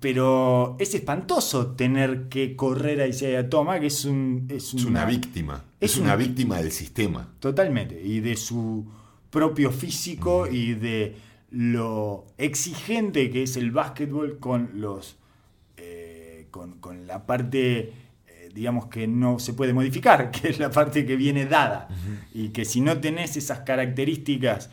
Pero 0.04 0.76
es 0.78 0.94
espantoso 0.94 1.68
tener 1.68 2.28
que 2.28 2.56
correr 2.56 3.00
a 3.00 3.06
Isaiah 3.06 3.48
Thomas, 3.48 3.80
que 3.80 3.86
es 3.86 4.04
un... 4.04 4.46
Es, 4.50 4.74
Es 4.74 4.84
una 4.84 5.06
víctima. 5.06 5.64
es 5.80 5.92
Es, 5.92 5.96
una 5.98 6.12
un- 6.12 6.18
víctima 6.18 6.58
del 6.58 6.70
sistema. 6.72 7.32
Totalmente. 7.40 7.98
Y 8.04 8.20
de 8.20 8.36
su 8.36 8.84
propio 9.30 9.70
físico 9.72 10.46
y 10.46 10.74
de 10.74 11.16
lo 11.50 12.26
exigente 12.36 13.30
que 13.30 13.44
es 13.44 13.56
el 13.56 13.70
básquetbol 13.70 14.38
con 14.38 14.72
los. 14.74 15.16
eh, 15.78 16.48
con, 16.50 16.80
con 16.80 17.06
la 17.06 17.24
parte. 17.24 17.78
eh, 18.28 18.50
digamos 18.54 18.88
que 18.88 19.06
no 19.06 19.38
se 19.38 19.54
puede 19.54 19.72
modificar, 19.72 20.30
que 20.34 20.48
es 20.50 20.58
la 20.58 20.70
parte 20.70 21.06
que 21.06 21.16
viene 21.16 21.46
dada. 21.46 21.88
Y 22.34 22.50
que 22.50 22.66
si 22.66 22.82
no 22.82 22.98
tenés 23.00 23.38
esas 23.38 23.60
características 23.60 24.68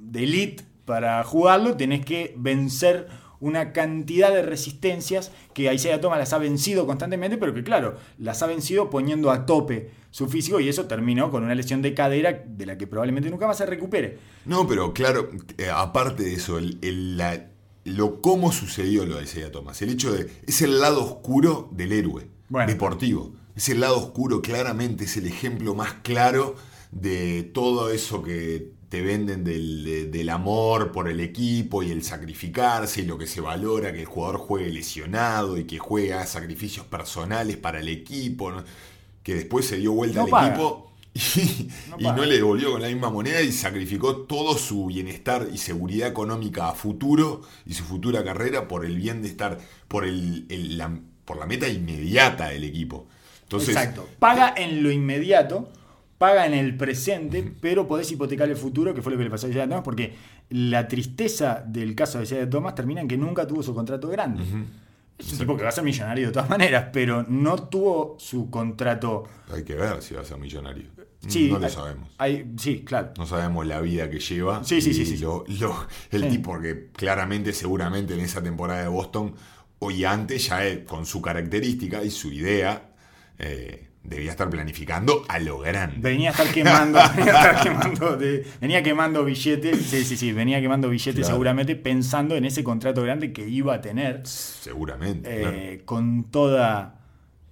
de 0.00 0.24
elite 0.24 0.64
para 0.84 1.22
jugarlo, 1.22 1.76
tenés 1.76 2.04
que 2.04 2.34
vencer 2.36 3.06
una 3.44 3.72
cantidad 3.72 4.32
de 4.32 4.42
resistencias 4.42 5.30
que 5.52 5.72
Isaiah 5.72 6.00
Thomas 6.00 6.18
las 6.18 6.32
ha 6.32 6.38
vencido 6.38 6.86
constantemente, 6.86 7.36
pero 7.36 7.52
que 7.54 7.62
claro, 7.62 7.96
las 8.18 8.42
ha 8.42 8.46
vencido 8.46 8.90
poniendo 8.90 9.30
a 9.30 9.44
tope 9.46 9.90
su 10.10 10.28
físico 10.28 10.60
y 10.60 10.68
eso 10.68 10.86
terminó 10.86 11.30
con 11.30 11.44
una 11.44 11.54
lesión 11.54 11.82
de 11.82 11.92
cadera 11.94 12.42
de 12.46 12.66
la 12.66 12.78
que 12.78 12.86
probablemente 12.86 13.30
nunca 13.30 13.46
más 13.46 13.58
se 13.58 13.66
recupere. 13.66 14.18
No, 14.46 14.66
pero 14.66 14.92
claro, 14.94 15.28
eh, 15.58 15.68
aparte 15.72 16.22
de 16.22 16.34
eso, 16.34 16.58
el, 16.58 16.78
el- 16.82 17.16
la- 17.16 17.50
lo 17.84 18.22
cómo 18.22 18.50
sucedió 18.50 19.04
lo 19.04 19.16
de 19.18 19.24
Isaiah 19.24 19.52
Thomas, 19.52 19.82
el 19.82 19.90
hecho 19.90 20.10
de. 20.12 20.30
Es 20.46 20.62
el 20.62 20.80
lado 20.80 21.04
oscuro 21.04 21.68
del 21.72 21.92
héroe 21.92 22.28
Bueno. 22.48 22.66
deportivo. 22.72 23.34
Es 23.56 23.68
el 23.68 23.80
lado 23.80 23.98
oscuro, 23.98 24.40
claramente, 24.40 25.04
es 25.04 25.16
el 25.18 25.26
ejemplo 25.26 25.74
más 25.74 25.92
claro 26.02 26.54
de 26.92 27.42
todo 27.42 27.90
eso 27.90 28.22
que 28.22 28.70
te 28.94 29.02
venden 29.02 29.42
del, 29.42 29.82
de- 29.84 30.06
del 30.06 30.28
amor 30.28 30.92
por 30.92 31.08
el 31.08 31.18
equipo 31.18 31.82
y 31.82 31.90
el 31.90 32.04
sacrificarse 32.04 33.00
y 33.00 33.06
lo 33.06 33.18
que 33.18 33.26
se 33.26 33.40
valora, 33.40 33.92
que 33.92 34.00
el 34.02 34.06
jugador 34.06 34.36
juegue 34.38 34.70
lesionado 34.70 35.58
y 35.58 35.64
que 35.64 35.78
juega 35.80 36.24
sacrificios 36.26 36.86
personales 36.86 37.56
para 37.56 37.80
el 37.80 37.88
equipo, 37.88 38.52
¿no? 38.52 38.62
que 39.24 39.34
después 39.34 39.66
se 39.66 39.78
dio 39.78 39.90
vuelta 39.92 40.20
No 40.20 40.24
al 40.26 40.30
paga. 40.30 40.48
equipo 40.50 40.92
y, 41.12 41.70
No 41.90 41.96
y 41.98 42.04
paga. 42.04 42.16
no 42.18 42.24
le 42.24 42.36
devolvió 42.36 42.70
con 42.70 42.82
la 42.82 42.88
misma 42.88 43.10
moneda 43.10 43.40
y 43.42 43.50
sacrificó 43.50 44.16
todo 44.18 44.56
su 44.56 44.86
bienestar 44.86 45.48
y 45.52 45.58
seguridad 45.58 46.08
económica 46.08 46.68
a 46.68 46.72
futuro 46.74 47.42
y 47.66 47.74
su 47.74 47.82
futura 47.82 48.22
carrera 48.22 48.68
por 48.68 48.84
el 48.84 48.94
bien 48.96 49.22
de 49.22 49.28
estar, 49.28 49.58
por, 49.88 50.04
el, 50.04 50.46
el- 50.50 50.78
la, 50.78 50.96
por 51.24 51.36
la 51.38 51.46
meta 51.46 51.68
inmediata 51.68 52.50
del 52.50 52.62
equipo. 52.62 53.08
Entonces, 53.42 53.70
Exacto. 53.70 54.08
Paga 54.20 54.54
en 54.56 54.84
lo 54.84 54.90
inmediato, 54.92 55.68
paga 56.18 56.46
en 56.46 56.54
el 56.54 56.76
presente, 56.76 57.52
pero 57.60 57.86
podés 57.86 58.10
hipotecar 58.12 58.48
el 58.48 58.56
futuro, 58.56 58.94
que 58.94 59.02
fue 59.02 59.12
lo 59.12 59.18
que 59.18 59.24
le 59.24 59.30
pasó 59.30 59.46
a 59.46 59.50
Isaiah 59.50 59.68
Thomas, 59.68 59.82
porque 59.84 60.14
la 60.50 60.86
tristeza 60.88 61.62
del 61.66 61.94
caso 61.94 62.18
de 62.18 62.24
Isaiah 62.24 62.48
Thomas 62.48 62.74
termina 62.74 63.00
en 63.00 63.08
que 63.08 63.16
nunca 63.16 63.46
tuvo 63.46 63.62
su 63.62 63.74
contrato 63.74 64.08
grande. 64.08 64.42
Es 65.18 65.32
un 65.32 65.38
tipo 65.38 65.56
que 65.56 65.62
va 65.62 65.68
a 65.68 65.72
ser 65.72 65.84
millonario 65.84 66.26
de 66.26 66.32
todas 66.32 66.50
maneras, 66.50 66.86
pero 66.92 67.24
no 67.28 67.56
tuvo 67.68 68.16
su 68.18 68.50
contrato. 68.50 69.24
hay 69.52 69.62
que 69.62 69.74
ver 69.74 70.02
si 70.02 70.14
va 70.14 70.22
a 70.22 70.24
ser 70.24 70.38
millonario. 70.38 70.84
Sí, 71.26 71.48
no 71.50 71.58
lo 71.58 71.66
hay- 71.66 71.72
sabemos. 71.72 72.10
hay- 72.18 72.52
sí, 72.58 72.82
claro. 72.84 73.12
No 73.16 73.24
sabemos 73.24 73.66
la 73.66 73.80
vida 73.80 74.10
que 74.10 74.18
lleva. 74.20 74.62
Sí, 74.64 74.80
sí, 74.82 74.92
sí, 74.92 75.06
sí. 75.06 75.16
lo- 75.18 75.44
lo- 75.60 75.86
el 76.10 76.22
Sí. 76.24 76.28
tipo 76.28 76.58
que 76.60 76.90
claramente, 76.92 77.52
seguramente 77.52 78.12
en 78.14 78.20
esa 78.20 78.42
temporada 78.42 78.82
de 78.82 78.88
Boston, 78.88 79.34
hoy 79.78 80.04
antes, 80.04 80.48
ya 80.48 80.66
él, 80.66 80.84
con 80.84 81.06
su 81.06 81.22
característica 81.22 82.02
y 82.04 82.10
su 82.10 82.30
idea, 82.32 82.90
eh, 83.38 83.88
debía 84.04 84.30
estar 84.30 84.48
planificando 84.50 85.24
a 85.28 85.38
lo 85.38 85.58
grande. 85.60 85.96
Venía 85.98 86.28
a 86.28 86.32
estar 86.32 86.46
quemando, 86.52 86.98
venía, 87.16 87.34
a 87.34 87.50
estar 87.50 87.62
quemando 87.62 88.16
de- 88.16 88.46
venía 88.60 88.82
quemando 88.82 89.24
billetes, 89.24 89.80
sí, 89.86 90.04
sí, 90.04 90.16
sí, 90.16 90.32
venía 90.32 90.60
quemando 90.60 90.88
billetes 90.88 91.14
Claro. 91.14 91.34
seguramente 91.34 91.74
pensando 91.74 92.36
en 92.36 92.44
ese 92.44 92.62
contrato 92.62 93.02
grande 93.02 93.32
que 93.32 93.48
iba 93.48 93.74
a 93.74 93.80
tener. 93.80 94.20
Seguramente. 94.26 95.28
eh, 95.30 95.40
claro. 95.40 95.84
con 95.86 96.24
toda 96.30 97.00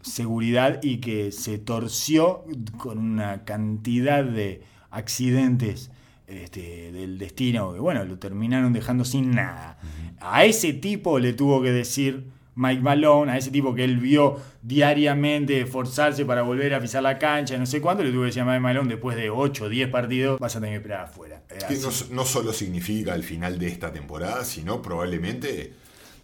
seguridad 0.02 0.80
y 0.82 0.98
que 0.98 1.32
se 1.32 1.58
torció 1.58 2.44
con 2.76 2.98
una 2.98 3.44
cantidad 3.44 4.24
de 4.24 4.62
accidentes 4.90 5.90
este, 6.26 6.90
del 6.92 7.18
destino 7.18 7.72
que 7.72 7.78
bueno, 7.80 8.04
lo 8.04 8.18
terminaron 8.18 8.72
dejando 8.72 9.04
sin 9.04 9.30
nada. 9.32 9.78
A 10.20 10.44
ese 10.44 10.72
tipo 10.72 11.18
le 11.18 11.32
tuvo 11.32 11.62
que 11.62 11.70
decir 11.72 12.26
Mike 12.54 12.82
Malone, 12.82 13.32
a 13.32 13.38
ese 13.38 13.50
tipo 13.50 13.74
que 13.74 13.82
él 13.84 13.96
vio 13.98 14.36
diariamente 14.62 15.60
esforzarse 15.60 16.24
para 16.24 16.42
volver 16.42 16.74
a 16.74 16.80
pisar 16.80 17.02
la 17.02 17.18
cancha, 17.18 17.56
no 17.56 17.66
sé 17.66 17.80
cuánto, 17.80 18.02
le 18.02 18.10
tuvo 18.10 18.20
que 18.22 18.26
decir 18.26 18.42
a 18.42 18.44
Mike 18.44 18.60
Malone 18.60 18.88
después 18.90 19.16
de 19.16 19.30
8 19.30 19.64
o 19.64 19.68
10 19.68 19.88
partidos, 19.90 20.38
vas 20.40 20.56
a 20.56 20.60
tener 20.60 20.74
que 20.74 20.82
esperar 20.82 21.04
afuera. 21.04 21.42
Eh, 21.50 21.58
Que 21.68 21.74
no, 21.76 21.88
no 22.10 22.24
solo 22.24 22.52
significa 22.52 23.14
el 23.14 23.22
final 23.22 23.58
de 23.58 23.68
esta 23.68 23.92
temporada, 23.92 24.44
sino 24.44 24.82
probablemente 24.82 25.72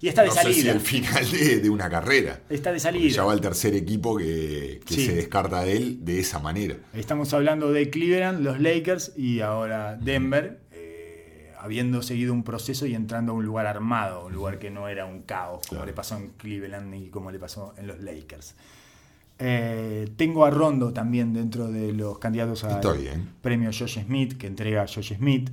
Y 0.00 0.08
está 0.08 0.22
de 0.22 0.28
no 0.28 0.34
salida. 0.34 0.54
sé 0.54 0.62
si 0.62 0.68
el 0.68 0.80
final 0.80 1.30
de, 1.30 1.60
de 1.60 1.70
una 1.70 1.88
carrera. 1.90 2.40
Está 2.48 2.70
de 2.70 2.76
Porque 2.76 2.80
salida. 2.80 3.08
ya 3.16 3.24
va 3.24 3.32
el 3.34 3.40
tercer 3.40 3.74
equipo 3.74 4.16
que, 4.16 4.80
que 4.84 4.94
Sí. 4.94 5.06
se 5.06 5.14
descarta 5.14 5.62
de 5.64 5.76
él 5.76 6.04
de 6.04 6.20
esa 6.20 6.38
manera. 6.38 6.76
Estamos 6.94 7.32
hablando 7.34 7.72
de 7.72 7.90
Cleveland, 7.90 8.44
los 8.44 8.60
Lakers 8.60 9.12
y 9.16 9.40
ahora 9.40 9.96
Denver, 9.96 10.60
habiendo 11.60 12.02
seguido 12.02 12.32
un 12.32 12.42
proceso 12.44 12.86
y 12.86 12.94
entrando 12.94 13.32
a 13.32 13.34
un 13.34 13.44
lugar 13.44 13.66
armado, 13.66 14.26
un 14.26 14.32
lugar 14.32 14.58
que 14.58 14.70
no 14.70 14.88
era 14.88 15.06
un 15.06 15.22
caos, 15.22 15.60
como 15.68 15.80
Claro. 15.80 15.86
le 15.86 15.92
pasó 15.92 16.16
en 16.16 16.28
Cleveland 16.36 16.94
y 16.94 17.08
como 17.08 17.30
le 17.30 17.38
pasó 17.38 17.74
en 17.76 17.86
los 17.86 18.00
Lakers. 18.00 18.54
Eh, 19.40 20.08
tengo 20.16 20.44
a 20.44 20.50
Rondo 20.50 20.92
también 20.92 21.32
dentro 21.32 21.68
de 21.70 21.92
los 21.92 22.18
candidatos 22.18 22.64
al 22.64 22.80
premio 23.40 23.70
Josh 23.72 24.00
Smith, 24.04 24.36
que 24.36 24.46
entrega 24.48 24.86
Josh 24.86 25.14
Smith. 25.14 25.50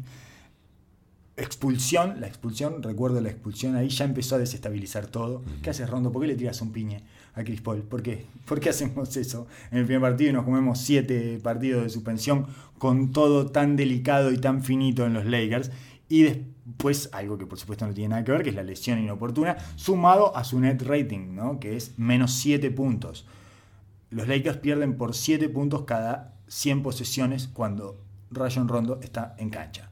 Expulsión, 1.38 2.22
la 2.22 2.28
expulsión, 2.28 2.82
recuerdo 2.82 3.20
la 3.20 3.30
expulsión, 3.30 3.76
ahí 3.76 3.90
ya 3.90 4.06
empezó 4.06 4.36
a 4.36 4.38
desestabilizar 4.38 5.08
todo. 5.08 5.44
¿Qué 5.62 5.70
haces, 5.70 5.90
Rondo? 5.90 6.10
¿Por 6.14 6.22
qué 6.22 6.30
le 6.30 6.36
tiras 6.36 6.62
un 6.62 6.72
piñe 6.72 7.04
a 7.34 7.44
Chris 7.44 7.60
Paul? 7.60 7.82
¿Por 7.82 8.02
qué? 8.02 8.26
¿Por 8.46 8.62
qué 8.62 8.70
hacemos 8.70 9.16
eso 9.18 9.46
en 9.70 9.80
el 9.80 9.86
primer 9.86 10.02
partido 10.02 10.30
y 10.30 10.34
nos 10.34 10.46
comemos 10.46 10.80
siete 10.80 11.38
partidos 11.44 11.84
de 11.84 11.90
suspensión 11.90 12.48
con 12.78 13.12
todo 13.12 13.48
tan 13.48 13.76
delicado 13.76 14.32
y 14.32 14.38
tan 14.38 14.64
finito 14.64 15.06
en 15.06 15.14
los 15.14 15.26
Lakers? 15.26 15.72
Y 16.08 16.24
después, 16.24 17.10
algo 17.14 17.38
que 17.38 17.46
por 17.48 17.58
supuesto 17.60 17.88
no 17.88 17.94
tiene 17.94 18.10
nada 18.10 18.24
que 18.24 18.32
ver, 18.32 18.44
que 18.44 18.50
es 18.50 18.56
la 18.56 18.64
lesión 18.64 19.00
inoportuna, 19.00 19.58
sumado 19.76 20.36
a 20.38 20.44
su 20.44 20.60
net 20.60 20.82
rating, 20.84 21.34
¿no? 21.36 21.60
que 21.60 21.76
es 21.76 21.98
menos 21.98 22.32
7 22.34 22.70
puntos. 22.72 23.26
Los 24.12 24.28
Lakers 24.28 24.58
pierden 24.58 24.98
por 24.98 25.16
7 25.16 25.50
puntos 25.50 25.84
cada 25.86 26.36
100 26.48 26.84
posesiones 26.84 27.48
cuando 27.48 27.98
Rayon 28.32 28.68
Rondo 28.68 29.00
está 29.02 29.36
en 29.40 29.50
cancha. 29.50 29.90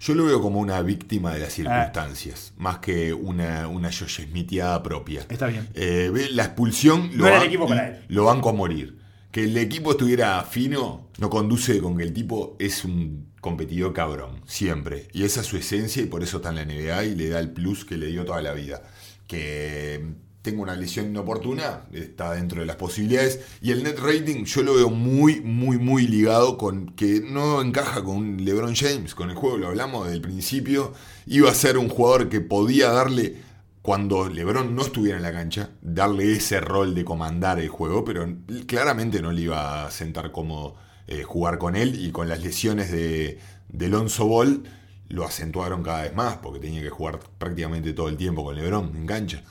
Yo 0.00 0.14
lo 0.14 0.24
veo 0.24 0.40
como 0.40 0.60
una 0.60 0.80
víctima 0.82 1.30
Ah. 1.30 1.34
de 1.34 1.40
las 1.40 1.52
circunstancias, 1.52 2.54
más 2.56 2.78
que 2.78 3.12
una, 3.12 3.68
una 3.68 3.88
Josh 3.92 4.22
Smithiada 4.26 4.82
propia. 4.82 5.26
Está 5.28 5.46
bien. 5.48 5.68
Eh, 5.74 6.10
ve, 6.12 6.30
la 6.30 6.44
expulsión 6.44 7.10
No 7.12 7.18
lo, 7.24 7.26
era 7.26 7.36
el 7.36 7.42
ban- 7.42 7.46
equipo 7.48 7.68
para 7.68 7.88
él. 7.88 8.04
lo 8.08 8.24
banco 8.24 8.48
a 8.48 8.52
morir. 8.54 8.98
Que 9.30 9.44
el 9.44 9.56
equipo 9.58 9.90
estuviera 9.92 10.42
fino 10.44 11.08
no 11.18 11.28
conduce 11.28 11.80
con 11.82 11.96
que 11.98 12.02
el 12.04 12.12
tipo 12.14 12.56
es 12.58 12.84
un 12.84 13.26
competidor 13.40 13.92
cabrón, 13.92 14.42
siempre. 14.46 15.08
Y 15.12 15.24
esa 15.24 15.40
es 15.40 15.46
su 15.46 15.56
esencia 15.56 16.02
y 16.02 16.06
por 16.06 16.22
eso 16.22 16.38
está 16.38 16.50
en 16.50 16.56
la 16.56 16.64
NBA 16.64 17.04
y 17.06 17.14
le 17.14 17.28
da 17.28 17.40
el 17.40 17.50
plus 17.50 17.84
que 17.84 17.96
le 17.96 18.06
dio 18.06 18.24
toda 18.24 18.42
la 18.42 18.52
vida. 18.52 18.82
Que 19.26 20.14
tenga 20.42 20.62
una 20.62 20.74
lesión 20.74 21.06
inoportuna, 21.06 21.82
está 21.92 22.32
dentro 22.32 22.60
de 22.60 22.66
las 22.66 22.76
posibilidades. 22.76 23.40
Y 23.60 23.72
el 23.72 23.82
net 23.82 23.98
rating 23.98 24.44
yo 24.44 24.62
lo 24.62 24.74
veo 24.74 24.90
muy, 24.90 25.40
muy, 25.40 25.78
muy 25.78 26.06
ligado 26.06 26.56
con 26.58 26.94
que 26.94 27.20
no 27.20 27.60
encaja 27.60 28.02
con 28.02 28.44
LeBron 28.44 28.74
James, 28.74 29.14
con 29.14 29.30
el 29.30 29.36
juego, 29.36 29.58
lo 29.58 29.68
hablamos 29.68 30.04
desde 30.04 30.16
el 30.16 30.22
principio. 30.22 30.92
Iba 31.26 31.50
a 31.50 31.54
ser 31.54 31.78
un 31.78 31.88
jugador 31.88 32.28
que 32.28 32.40
podía 32.40 32.90
darle 32.90 33.36
cuando 33.82 34.28
LeBron 34.28 34.74
no 34.74 34.82
estuviera 34.82 35.16
en 35.16 35.22
la 35.22 35.32
cancha, 35.32 35.70
darle 35.80 36.32
ese 36.32 36.60
rol 36.60 36.94
de 36.94 37.04
comandar 37.04 37.58
el 37.58 37.68
juego, 37.68 38.04
pero 38.04 38.26
claramente 38.66 39.22
no 39.22 39.32
le 39.32 39.42
iba 39.42 39.86
a 39.86 39.90
sentar 39.90 40.32
cómodo 40.32 40.76
eh, 41.10 41.24
jugar 41.24 41.58
con 41.58 41.76
él 41.76 42.02
y 42.02 42.12
con 42.12 42.28
las 42.28 42.40
lesiones 42.40 42.90
de, 42.90 43.38
de 43.68 43.88
Lonzo 43.88 44.26
Ball 44.26 44.62
lo 45.08 45.24
acentuaron 45.24 45.82
cada 45.82 46.02
vez 46.02 46.14
más 46.14 46.36
porque 46.36 46.60
tenía 46.60 46.82
que 46.82 46.90
jugar 46.90 47.18
prácticamente 47.36 47.92
todo 47.92 48.08
el 48.08 48.16
tiempo 48.16 48.44
con 48.44 48.54
LeBron 48.54 48.96
en 48.96 49.06
cancha. 49.06 49.42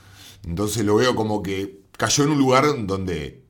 Entonces 0.44 0.84
lo 0.84 0.96
veo 0.96 1.14
como 1.14 1.42
que 1.42 1.82
cayó 1.92 2.24
en 2.24 2.30
un 2.30 2.38
lugar 2.38 2.64
donde 2.86 3.44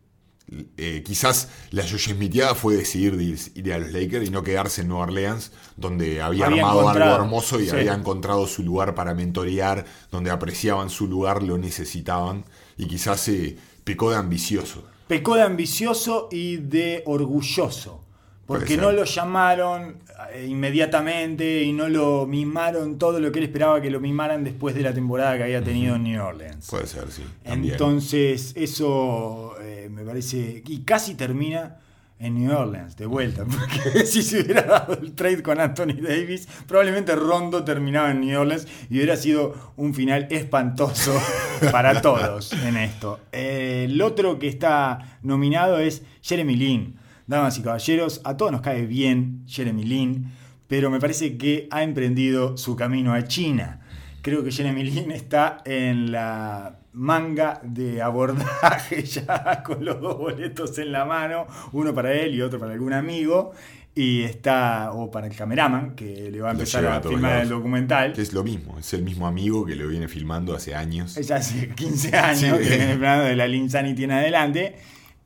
eh, 0.76 1.04
quizás 1.06 1.48
la 1.70 1.82
Josh 1.82 2.10
Smithiada 2.12 2.56
fue 2.56 2.74
decidir 2.74 3.16
de 3.16 3.22
ir, 3.22 3.38
ir 3.54 3.72
a 3.72 3.78
los 3.78 3.92
Lakers 3.92 4.26
y 4.26 4.30
no 4.30 4.42
quedarse 4.42 4.80
en 4.80 4.88
Nueva 4.88 5.04
Orleans, 5.04 5.52
donde 5.76 6.20
había, 6.20 6.46
Había 6.46 6.66
armado 6.66 6.88
algo 6.88 7.14
hermoso 7.14 7.60
y 7.60 7.66
sí. 7.66 7.70
había 7.70 7.94
encontrado 7.94 8.48
su 8.48 8.64
lugar 8.64 8.96
para 8.96 9.14
mentorear, 9.14 9.84
donde 10.10 10.32
apreciaban 10.32 10.90
su 10.90 11.06
lugar, 11.06 11.44
lo 11.44 11.58
necesitaban 11.58 12.44
y 12.76 12.86
quizás 12.86 13.20
se 13.20 13.56
pecó 13.84 14.10
de 14.10 14.16
ambicioso. 14.16 14.82
Pecó 15.10 15.34
de 15.34 15.42
ambicioso 15.42 16.28
y 16.30 16.58
de 16.58 17.02
orgulloso. 17.04 18.04
Porque 18.46 18.76
no 18.76 18.92
lo 18.92 19.02
llamaron 19.02 19.96
eh, 20.32 20.46
inmediatamente 20.48 21.64
y 21.64 21.72
no 21.72 21.88
lo 21.88 22.28
mimaron 22.28 22.96
todo 22.96 23.18
lo 23.18 23.32
que 23.32 23.40
él 23.40 23.46
esperaba 23.46 23.80
que 23.80 23.90
lo 23.90 23.98
mimaran 23.98 24.44
después 24.44 24.72
de 24.72 24.82
la 24.82 24.94
temporada 24.94 25.36
que 25.36 25.42
había 25.42 25.64
tenido 25.64 25.96
en 25.96 26.04
New 26.04 26.22
Orleans. 26.22 26.64
Puede 26.70 26.86
ser, 26.86 27.10
sí. 27.10 27.24
también. 27.42 27.72
Entonces, 27.72 28.52
eso 28.54 29.56
eh, 29.60 29.88
me 29.90 30.04
parece. 30.04 30.62
Y 30.64 30.82
casi 30.82 31.16
termina 31.16 31.78
en 32.20 32.34
New 32.34 32.54
Orleans, 32.54 32.96
de 32.96 33.06
vuelta. 33.06 33.44
Porque 33.46 34.06
si 34.06 34.22
se 34.22 34.42
hubiera 34.42 34.62
dado 34.62 34.98
el 35.00 35.14
trade 35.14 35.42
con 35.42 35.58
Anthony 35.58 36.00
Davis, 36.00 36.46
probablemente 36.66 37.16
Rondo 37.16 37.64
terminaba 37.64 38.10
en 38.10 38.20
New 38.20 38.38
Orleans 38.38 38.68
y 38.88 38.96
hubiera 38.96 39.16
sido 39.16 39.72
un 39.76 39.94
final 39.94 40.28
espantoso 40.30 41.18
para 41.72 42.00
todos 42.02 42.52
en 42.52 42.76
esto. 42.76 43.20
Eh, 43.32 43.86
el 43.88 44.00
otro 44.02 44.38
que 44.38 44.48
está 44.48 45.18
nominado 45.22 45.78
es 45.78 46.02
Jeremy 46.22 46.54
Lin. 46.54 46.96
Damas 47.26 47.58
y 47.58 47.62
caballeros, 47.62 48.20
a 48.24 48.36
todos 48.36 48.52
nos 48.52 48.60
cae 48.60 48.86
bien 48.86 49.44
Jeremy 49.46 49.84
Lin, 49.84 50.32
pero 50.66 50.90
me 50.90 50.98
parece 50.98 51.38
que 51.38 51.68
ha 51.70 51.84
emprendido 51.84 52.56
su 52.56 52.76
camino 52.76 53.14
a 53.14 53.24
China. 53.24 53.80
Creo 54.20 54.42
que 54.44 54.50
Jeremy 54.50 54.82
Lin 54.82 55.12
está 55.12 55.62
en 55.64 56.12
la 56.12 56.79
manga 56.92 57.60
de 57.62 58.02
abordaje 58.02 59.02
ya 59.04 59.62
con 59.62 59.84
los 59.84 60.00
dos 60.00 60.18
boletos 60.18 60.76
en 60.78 60.92
la 60.92 61.04
mano, 61.04 61.46
uno 61.72 61.94
para 61.94 62.12
él 62.12 62.34
y 62.34 62.42
otro 62.42 62.58
para 62.58 62.72
algún 62.72 62.92
amigo, 62.92 63.52
y 63.94 64.22
está, 64.22 64.92
o 64.92 65.10
para 65.10 65.26
el 65.26 65.34
cameraman 65.36 65.94
que 65.96 66.30
le 66.30 66.40
va 66.40 66.50
a 66.50 66.52
empezar 66.52 66.86
a 66.86 67.00
filmar 67.02 67.42
el 67.42 67.48
documental. 67.48 68.12
Que 68.12 68.22
es 68.22 68.32
lo 68.32 68.44
mismo, 68.44 68.78
es 68.78 68.92
el 68.94 69.02
mismo 69.02 69.26
amigo 69.26 69.66
que 69.66 69.74
lo 69.74 69.88
viene 69.88 70.06
filmando 70.08 70.54
hace 70.54 70.74
años. 70.74 71.16
Ya 71.16 71.36
hace 71.36 71.68
15 71.74 72.16
años 72.16 72.38
Sí. 72.58 72.62
que 72.64 72.76
viene 72.76 72.92
filmando 72.92 73.24
de 73.24 73.36
la 73.36 73.48
Linsanity 73.48 74.04
en 74.04 74.12
adelante. 74.12 74.76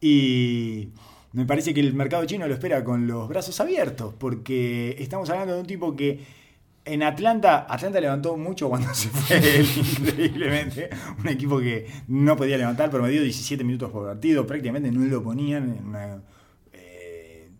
Y 0.01 0.89
me 1.33 1.45
parece 1.45 1.75
que 1.75 1.81
el 1.81 1.93
mercado 1.95 2.25
chino 2.25 2.47
lo 2.49 2.55
espera 2.55 2.83
con 2.85 3.07
los 3.07 3.29
brazos 3.29 3.61
abiertos, 3.61 4.15
porque 4.19 4.97
estamos 4.99 5.29
hablando 5.31 5.55
de 5.55 5.61
un 5.61 5.67
tipo 5.67 5.95
que 5.95 6.21
en 6.85 7.03
Atlanta, 7.03 7.67
Atlanta 7.69 8.01
levantó 8.01 8.37
mucho 8.37 8.69
cuando 8.69 8.93
se 8.95 9.09
fue 9.09 9.61
él, 9.61 9.67
increíblemente. 9.77 10.91
Un 11.19 11.29
equipo 11.29 11.59
que 11.59 11.87
no 12.09 12.37
podía 12.37 12.59
levantar, 12.59 12.91
pero 12.91 13.03
me 13.03 13.11
dio 13.11 13.23
17 13.23 13.65
minutos 13.65 13.91
por 13.91 14.07
partido, 14.07 14.47
prácticamente 14.47 14.91
no 14.91 15.05
lo 15.05 15.23
ponían 15.23 15.77
en 15.77 15.87
una. 15.87 16.23
eh, 16.73 17.51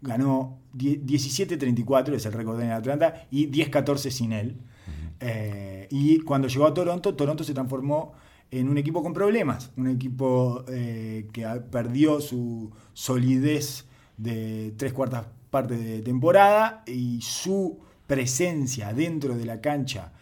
ganó 0.00 0.58
10 0.72 1.02
17-34, 1.04 2.14
es 2.14 2.26
el 2.26 2.32
récord 2.32 2.60
en 2.60 2.70
Atlanta, 2.70 3.26
y 3.30 3.50
10-14 3.50 4.10
sin 4.10 4.32
él. 4.32 4.56
Eh, 5.18 5.86
y 5.90 6.20
cuando 6.20 6.48
llegó 6.48 6.66
a 6.66 6.72
Toronto, 6.72 7.14
Toronto 7.14 7.44
se 7.44 7.52
transformó 7.52 8.14
en 8.50 8.68
un 8.68 8.78
equipo 8.78 9.02
con 9.02 9.12
problemas, 9.12 9.70
un 9.76 9.88
equipo 9.88 10.64
eh, 10.68 11.28
que 11.32 11.44
perdió 11.70 12.20
su 12.20 12.70
solidez 12.94 13.86
de 14.16 14.72
tres 14.76 14.92
cuartas 14.92 15.26
partes 15.50 15.78
de 15.84 16.00
temporada 16.02 16.82
y 16.86 17.20
su 17.22 17.78
presencia 18.06 18.92
dentro 18.92 19.36
de 19.36 19.44
la 19.44 19.60
cancha 19.60 20.12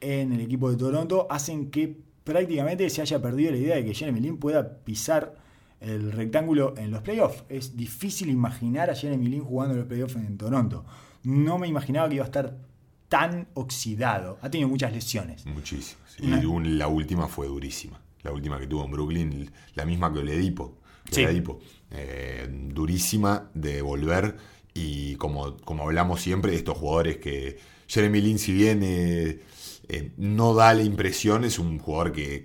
en 0.00 0.32
el 0.32 0.40
equipo 0.40 0.70
de 0.70 0.76
Toronto 0.76 1.26
hacen 1.30 1.70
que 1.70 1.96
prácticamente 2.24 2.88
se 2.90 3.02
haya 3.02 3.20
perdido 3.20 3.50
la 3.52 3.58
idea 3.58 3.76
de 3.76 3.84
que 3.84 3.94
Jeremy 3.94 4.20
Lin 4.20 4.38
pueda 4.38 4.78
pisar 4.84 5.34
el 5.80 6.12
rectángulo 6.12 6.74
en 6.78 6.90
los 6.90 7.02
playoffs. 7.02 7.44
Es 7.48 7.76
difícil 7.76 8.30
imaginar 8.30 8.88
a 8.90 8.94
Jeremy 8.94 9.26
Lin 9.28 9.44
jugando 9.44 9.74
en 9.74 9.80
los 9.80 9.88
playoffs 9.88 10.16
en 10.16 10.38
Toronto. 10.38 10.84
No 11.22 11.58
me 11.58 11.68
imaginaba 11.68 12.08
que 12.08 12.14
iba 12.16 12.24
a 12.24 12.26
estar 12.26 12.56
tan 13.08 13.48
oxidado. 13.54 14.38
Ha 14.40 14.50
tenido 14.50 14.68
muchas 14.68 14.92
lesiones. 14.92 15.44
Una- 16.22 16.42
Y 16.42 16.46
un- 16.46 16.78
la 16.78 16.88
última 16.88 17.28
fue 17.28 17.46
durísima. 17.46 18.00
La 18.22 18.32
última 18.32 18.58
que 18.58 18.66
tuvo 18.66 18.84
en 18.86 18.90
Brooklyn, 18.90 19.50
la 19.74 19.84
misma 19.84 20.12
que 20.12 20.20
Oledipo. 20.20 20.78
que 21.04 21.14
Sí. 21.16 21.22
Eh, 21.90 22.48
durísima 22.72 23.50
de 23.52 23.82
volver. 23.82 24.36
Y 24.74 25.14
como, 25.16 25.56
como 25.58 25.84
hablamos 25.84 26.20
siempre 26.20 26.52
de 26.52 26.58
estos 26.58 26.76
jugadores 26.76 27.18
que 27.18 27.58
Jeremy 27.86 28.20
Lin, 28.20 28.38
si 28.38 28.52
bien 28.52 28.80
eh, 28.82 29.40
eh, 29.88 30.12
no 30.16 30.54
da 30.54 30.74
la 30.74 30.82
impresión, 30.82 31.44
es 31.44 31.58
un 31.58 31.78
jugador 31.78 32.12
que 32.12 32.42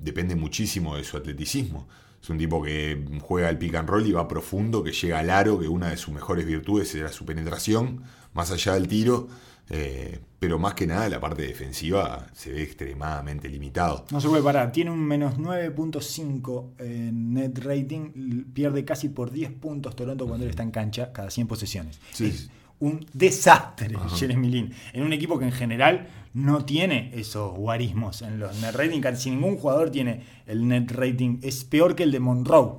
depende 0.00 0.34
muchísimo 0.34 0.96
de 0.96 1.04
su 1.04 1.16
atleticismo. 1.16 1.88
Es 2.20 2.30
un 2.30 2.38
tipo 2.38 2.62
que 2.62 3.04
juega 3.22 3.48
el 3.48 3.58
pick 3.58 3.76
and 3.76 3.88
roll 3.88 4.06
y 4.06 4.12
va 4.12 4.26
profundo, 4.26 4.82
que 4.82 4.92
llega 4.92 5.20
al 5.20 5.30
aro, 5.30 5.58
que 5.58 5.68
una 5.68 5.90
de 5.90 5.96
sus 5.96 6.12
mejores 6.12 6.46
virtudes 6.46 6.92
era 6.94 7.12
su 7.12 7.24
penetración, 7.24 8.02
más 8.32 8.50
allá 8.50 8.74
del 8.74 8.88
tiro. 8.88 9.28
Eh, 9.70 10.20
pero 10.38 10.58
más 10.58 10.74
que 10.74 10.86
nada 10.86 11.08
la 11.08 11.20
parte 11.20 11.42
defensiva 11.42 12.26
se 12.32 12.52
ve 12.52 12.62
extremadamente 12.62 13.48
limitado. 13.48 14.04
No 14.10 14.20
se 14.20 14.28
puede 14.28 14.42
parar. 14.42 14.72
Tiene 14.72 14.90
un 14.90 15.00
menos 15.00 15.36
9.5 15.36 16.74
en 16.78 17.34
net 17.34 17.58
rating. 17.58 18.44
Pierde 18.52 18.84
casi 18.84 19.08
por 19.08 19.30
10 19.30 19.52
puntos 19.52 19.96
Toronto 19.96 20.26
cuando 20.26 20.44
él 20.44 20.50
está 20.50 20.62
en 20.62 20.70
cancha 20.70 21.12
cada 21.12 21.30
100 21.30 21.46
posesiones. 21.48 22.00
Sí. 22.12 22.26
Es 22.26 22.50
un 22.80 23.04
desastre 23.12 23.96
Jeremy 24.16 24.48
Lin. 24.48 24.72
En 24.92 25.02
un 25.02 25.12
equipo 25.12 25.38
que 25.38 25.44
en 25.44 25.52
general 25.52 26.08
no 26.34 26.64
tiene 26.64 27.10
esos 27.14 27.52
guarismos 27.56 28.22
en 28.22 28.38
los 28.38 28.60
net 28.60 28.74
rating. 28.74 29.00
Casi 29.00 29.30
ningún 29.30 29.56
jugador 29.56 29.90
tiene 29.90 30.22
el 30.46 30.68
net 30.68 30.90
rating. 30.92 31.40
Es 31.42 31.64
peor 31.64 31.96
que 31.96 32.04
el 32.04 32.12
de 32.12 32.20
Monroe. 32.20 32.76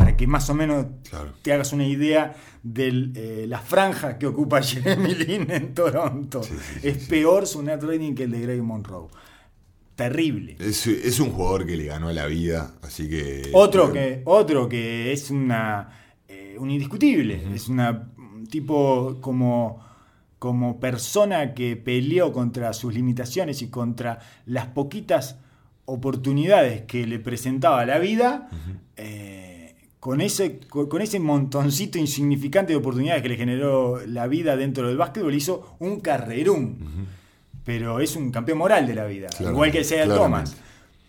Para 0.00 0.16
que 0.16 0.26
más 0.26 0.48
o 0.50 0.54
menos 0.54 0.86
Claro. 1.08 1.32
te 1.42 1.52
hagas 1.52 1.72
una 1.72 1.86
idea 1.86 2.34
de 2.62 3.44
la 3.46 3.58
franja 3.58 4.18
que 4.18 4.26
ocupa 4.26 4.62
Jeremy 4.62 5.14
Lin 5.14 5.50
en 5.50 5.74
Toronto. 5.74 6.42
Sí, 6.42 6.54
sí, 6.54 6.78
sí, 6.80 6.88
es 6.88 7.02
sí. 7.04 7.06
peor 7.10 7.46
su 7.46 7.62
net 7.62 7.82
rating 7.82 8.14
que 8.14 8.24
el 8.24 8.30
de 8.32 8.40
Greg 8.40 8.62
Monroe. 8.62 9.08
terrible. 9.94 10.56
Es, 10.58 10.86
es 10.86 11.20
un 11.20 11.30
jugador 11.30 11.66
que 11.66 11.76
le 11.76 11.84
ganó 11.86 12.10
la 12.12 12.26
vida, 12.26 12.72
así 12.82 13.08
que. 13.08 13.50
Otro 13.52 13.92
que, 13.92 14.22
otro 14.24 14.68
que 14.68 15.12
es 15.12 15.30
una 15.30 15.90
eh, 16.28 16.56
un 16.58 16.70
indiscutible, 16.70 17.54
es 17.54 17.68
una 17.68 18.08
un 18.16 18.46
tipo 18.46 19.18
como, 19.20 19.84
como 20.38 20.80
persona 20.80 21.52
que 21.52 21.76
peleó 21.76 22.32
contra 22.32 22.72
sus 22.72 22.94
limitaciones 22.94 23.60
y 23.62 23.68
contra 23.68 24.18
las 24.46 24.66
poquitas 24.68 25.36
oportunidades 25.84 26.82
que 26.82 27.06
le 27.06 27.18
presentaba 27.18 27.84
la 27.84 27.98
vida. 27.98 28.48
eh, 28.96 29.49
con 30.00 30.22
ese, 30.22 30.60
con 30.68 31.02
ese 31.02 31.20
montoncito 31.20 31.98
insignificante 31.98 32.72
de 32.72 32.78
oportunidades 32.78 33.22
que 33.22 33.28
le 33.28 33.36
generó 33.36 34.00
la 34.06 34.26
vida 34.26 34.56
dentro 34.56 34.88
del 34.88 34.96
básquetbol, 34.96 35.34
hizo 35.34 35.76
un 35.78 36.00
carrerón. 36.00 36.78
Pero 37.64 38.00
es 38.00 38.16
un 38.16 38.32
campeón 38.32 38.58
moral 38.58 38.86
de 38.86 38.94
la 38.94 39.04
vida, 39.04 39.28
igual 39.38 39.70
que 39.70 39.84
sea. 39.84 40.08
Thomas. 40.08 40.56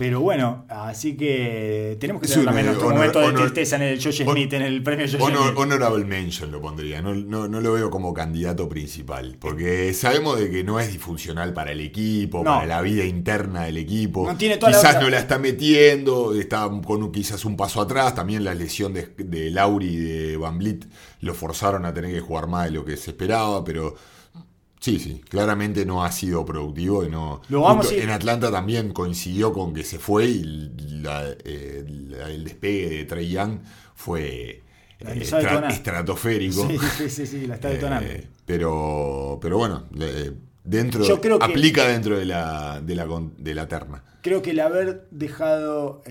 Pero 0.02 0.20
bueno, 0.20 0.66
así 0.68 1.16
que 1.16 1.96
tenemos 2.00 2.24
que 2.24 2.28
tener 2.28 2.48
un, 2.48 2.58
eh, 2.58 2.64
nuestro 2.64 2.88
honor- 2.88 2.98
momento 2.98 3.20
de 3.20 3.26
honor- 3.28 3.42
tristeza 3.42 3.76
en 3.76 3.84
el 3.84 4.04
Josh 4.04 4.24
Smith, 4.24 4.52
en 4.54 4.64
el 4.64 4.82
premio 4.82 5.06
Josh 5.06 5.22
Honor- 5.22 5.44
Smith. 5.50 5.58
honorable 5.60 6.06
mention 6.06 6.50
lo 6.52 6.60
pondría, 6.60 7.04
no, 7.04 7.14
no, 7.14 7.48
no 7.48 7.62
lo 7.62 7.74
veo 7.74 7.92
como 7.92 8.12
candidato 8.12 8.68
principal, 8.68 9.38
porque 9.40 9.94
sabemos 9.94 10.40
de 10.40 10.50
que 10.50 10.64
no 10.64 10.80
es 10.80 10.92
disfuncional 10.92 11.54
para 11.54 11.72
el 11.72 11.82
equipo, 11.82 12.40
No. 12.40 12.46
para 12.46 12.66
la 12.66 12.82
vida 12.82 13.06
interna 13.06 13.66
del 13.66 13.78
equipo. 13.78 14.28
Tiene 14.40 14.58
toda 14.58 14.72
quizás 14.72 15.00
no 15.00 15.08
la 15.08 15.20
está 15.20 15.38
metiendo, 15.38 16.34
está 16.34 16.68
con 16.84 17.04
un- 17.04 17.12
quizás 17.12 17.46
un 17.46 17.56
paso 17.56 17.80
atrás, 17.80 18.16
también 18.16 18.44
la 18.44 18.56
lesión 18.56 18.96
de, 18.96 19.08
de 19.20 19.52
Lauri 19.52 19.86
y 19.88 19.98
de 19.98 20.38
Van 20.38 20.58
Vliet 20.58 20.88
lo 21.20 21.36
forzaron 21.36 21.86
a 21.86 21.94
tener 21.94 22.12
que 22.12 22.22
jugar 22.22 22.48
más 22.48 22.66
de 22.66 22.72
lo 22.72 22.84
que 22.84 22.98
se 22.98 23.12
esperaba, 23.12 23.64
pero 23.64 23.94
sí, 24.82 25.00
sí, 25.00 25.22
claramente 25.30 25.86
no 25.86 26.04
ha 26.04 26.12
sido 26.12 26.44
productivo 26.44 27.06
y 27.06 27.10
no... 27.10 27.42
Lo 27.48 27.62
vamos 27.62 27.90
En 27.94 28.10
Atlanta 28.10 28.52
también 28.52 28.92
coincidió 28.92 29.54
con 29.54 29.74
que 29.74 29.84
se 29.86 29.98
fue 30.00 30.26
y 30.26 30.44
la- 31.02 31.24
eh, 31.46 31.86
la- 32.10 32.30
el 32.30 32.44
despegue 32.44 32.90
de 32.90 33.06
Trey 33.06 33.30
Young 33.30 33.60
fue 33.96 34.62
La 35.00 35.14
eh, 35.14 35.20
estra- 35.22 35.70
estratosférico. 35.70 36.68
Sí, 36.68 36.78
sí, 36.98 37.10
sí, 37.10 37.26
sí, 37.28 37.48
la 37.48 37.56
está 37.56 37.70
detonando. 37.70 38.10
Eh, 38.10 38.28
pero, 38.46 39.40
pero 39.42 39.58
bueno, 39.58 39.86
dentro 40.64 41.04
Yo 41.06 41.22
creo 41.22 41.40
que- 41.40 41.46
aplica 41.46 41.88
dentro 41.88 42.18
de 42.20 42.26
la, 42.26 42.82
de 42.82 42.96
la, 42.96 43.08
de 43.38 43.54
la 43.56 43.68
terna. 43.68 44.04
Creo 44.22 44.42
que 44.42 44.52
el 44.52 44.60
haber 44.60 45.08
dejado, 45.12 46.04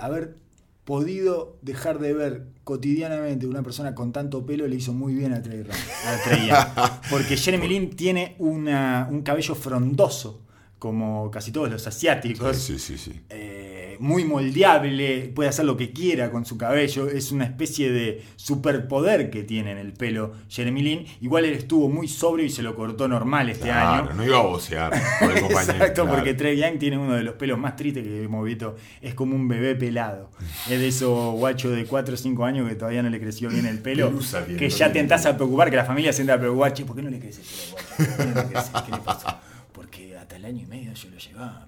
haber 0.00 0.36
podido 0.84 1.58
dejar 1.62 1.98
de 1.98 2.12
ver 2.12 2.46
cotidianamente 2.64 3.46
una 3.46 3.62
persona 3.62 3.94
con 3.94 4.12
tanto 4.12 4.44
pelo 4.44 4.66
le 4.66 4.76
hizo 4.76 4.92
muy 4.92 5.14
bien 5.14 5.32
a 5.32 5.42
Trey. 5.42 5.64
Porque 7.10 7.36
Jeremy 7.36 7.68
Lin 7.68 7.90
tiene 7.96 8.34
una, 8.38 9.08
un 9.10 9.22
cabello 9.22 9.54
frondoso, 9.54 10.42
como 10.78 11.30
casi 11.30 11.52
todos 11.52 11.70
los 11.70 11.86
asiáticos. 11.86 12.56
Sí, 12.56 12.78
sí, 12.78 12.98
sí. 12.98 13.20
eh, 13.30 13.51
muy 14.00 14.24
moldeable, 14.24 15.32
puede 15.34 15.48
hacer 15.48 15.64
lo 15.64 15.76
que 15.76 15.92
quiera 15.92 16.30
con 16.30 16.44
su 16.44 16.56
cabello, 16.58 17.08
es 17.08 17.32
una 17.32 17.44
especie 17.44 17.90
de 17.92 18.22
superpoder 18.36 19.30
que 19.30 19.42
tiene 19.42 19.72
en 19.72 19.78
el 19.78 19.92
pelo 19.92 20.32
Jeremy 20.48 20.82
Lin. 20.82 21.06
Igual 21.20 21.44
él 21.46 21.54
estuvo 21.54 21.88
muy 21.88 22.08
sobrio 22.08 22.44
y 22.46 22.50
se 22.50 22.62
lo 22.62 22.74
cortó 22.74 23.08
normal 23.08 23.48
este 23.50 23.64
Claro, 23.64 24.04
año. 24.10 24.14
no 24.14 24.24
iba 24.24 24.38
a 24.38 24.42
vocear 24.42 24.92
por 25.20 25.32
el 25.32 25.40
compañero. 25.42 25.72
Exacto, 25.74 26.02
claro. 26.02 26.16
porque 26.16 26.34
Trey 26.34 26.56
Young 26.58 26.78
tiene 26.78 26.98
uno 26.98 27.14
de 27.14 27.22
los 27.22 27.34
pelos 27.34 27.58
más 27.58 27.76
tristes 27.76 28.02
que 28.04 28.24
hemos 28.24 28.44
visto. 28.44 28.76
Es 29.00 29.14
como 29.14 29.34
un 29.36 29.48
bebé 29.48 29.74
pelado. 29.74 30.30
Es 30.70 30.78
de 30.80 30.88
esos 30.88 31.34
guachos 31.34 31.74
de 31.74 31.84
4 31.86 32.14
o 32.14 32.16
5 32.16 32.44
años 32.44 32.68
que 32.68 32.74
todavía 32.74 33.02
no 33.02 33.10
le 33.10 33.20
creció 33.20 33.48
bien 33.48 33.66
el 33.66 33.78
pelo. 33.80 34.12
Que 34.58 34.68
ya 34.70 34.92
tentás 34.92 35.26
a 35.26 35.36
preocupar, 35.36 35.70
que 35.70 35.76
la 35.76 35.84
familia 35.84 36.12
se 36.12 36.22
entra 36.22 36.36
a 36.36 36.38
preocupar. 36.38 36.72
Che, 36.72 36.84
¿por 36.84 36.96
qué 36.96 37.02
no 37.02 37.10
le 37.10 37.18
crece 37.18 37.40
el 37.42 38.06
pelo, 38.06 38.16
qué 38.16 38.24
no 38.26 38.34
le 38.34 38.48
crece? 38.48 38.70
¿Qué 38.86 38.90
le 38.92 38.98
pasó? 38.98 39.28
Porque 39.72 40.16
hasta 40.16 40.36
el 40.36 40.44
año 40.44 40.62
y 40.62 40.66
medio 40.66 40.92
yo 40.92 41.08
lo 41.10 41.18
llevaba, 41.18 41.66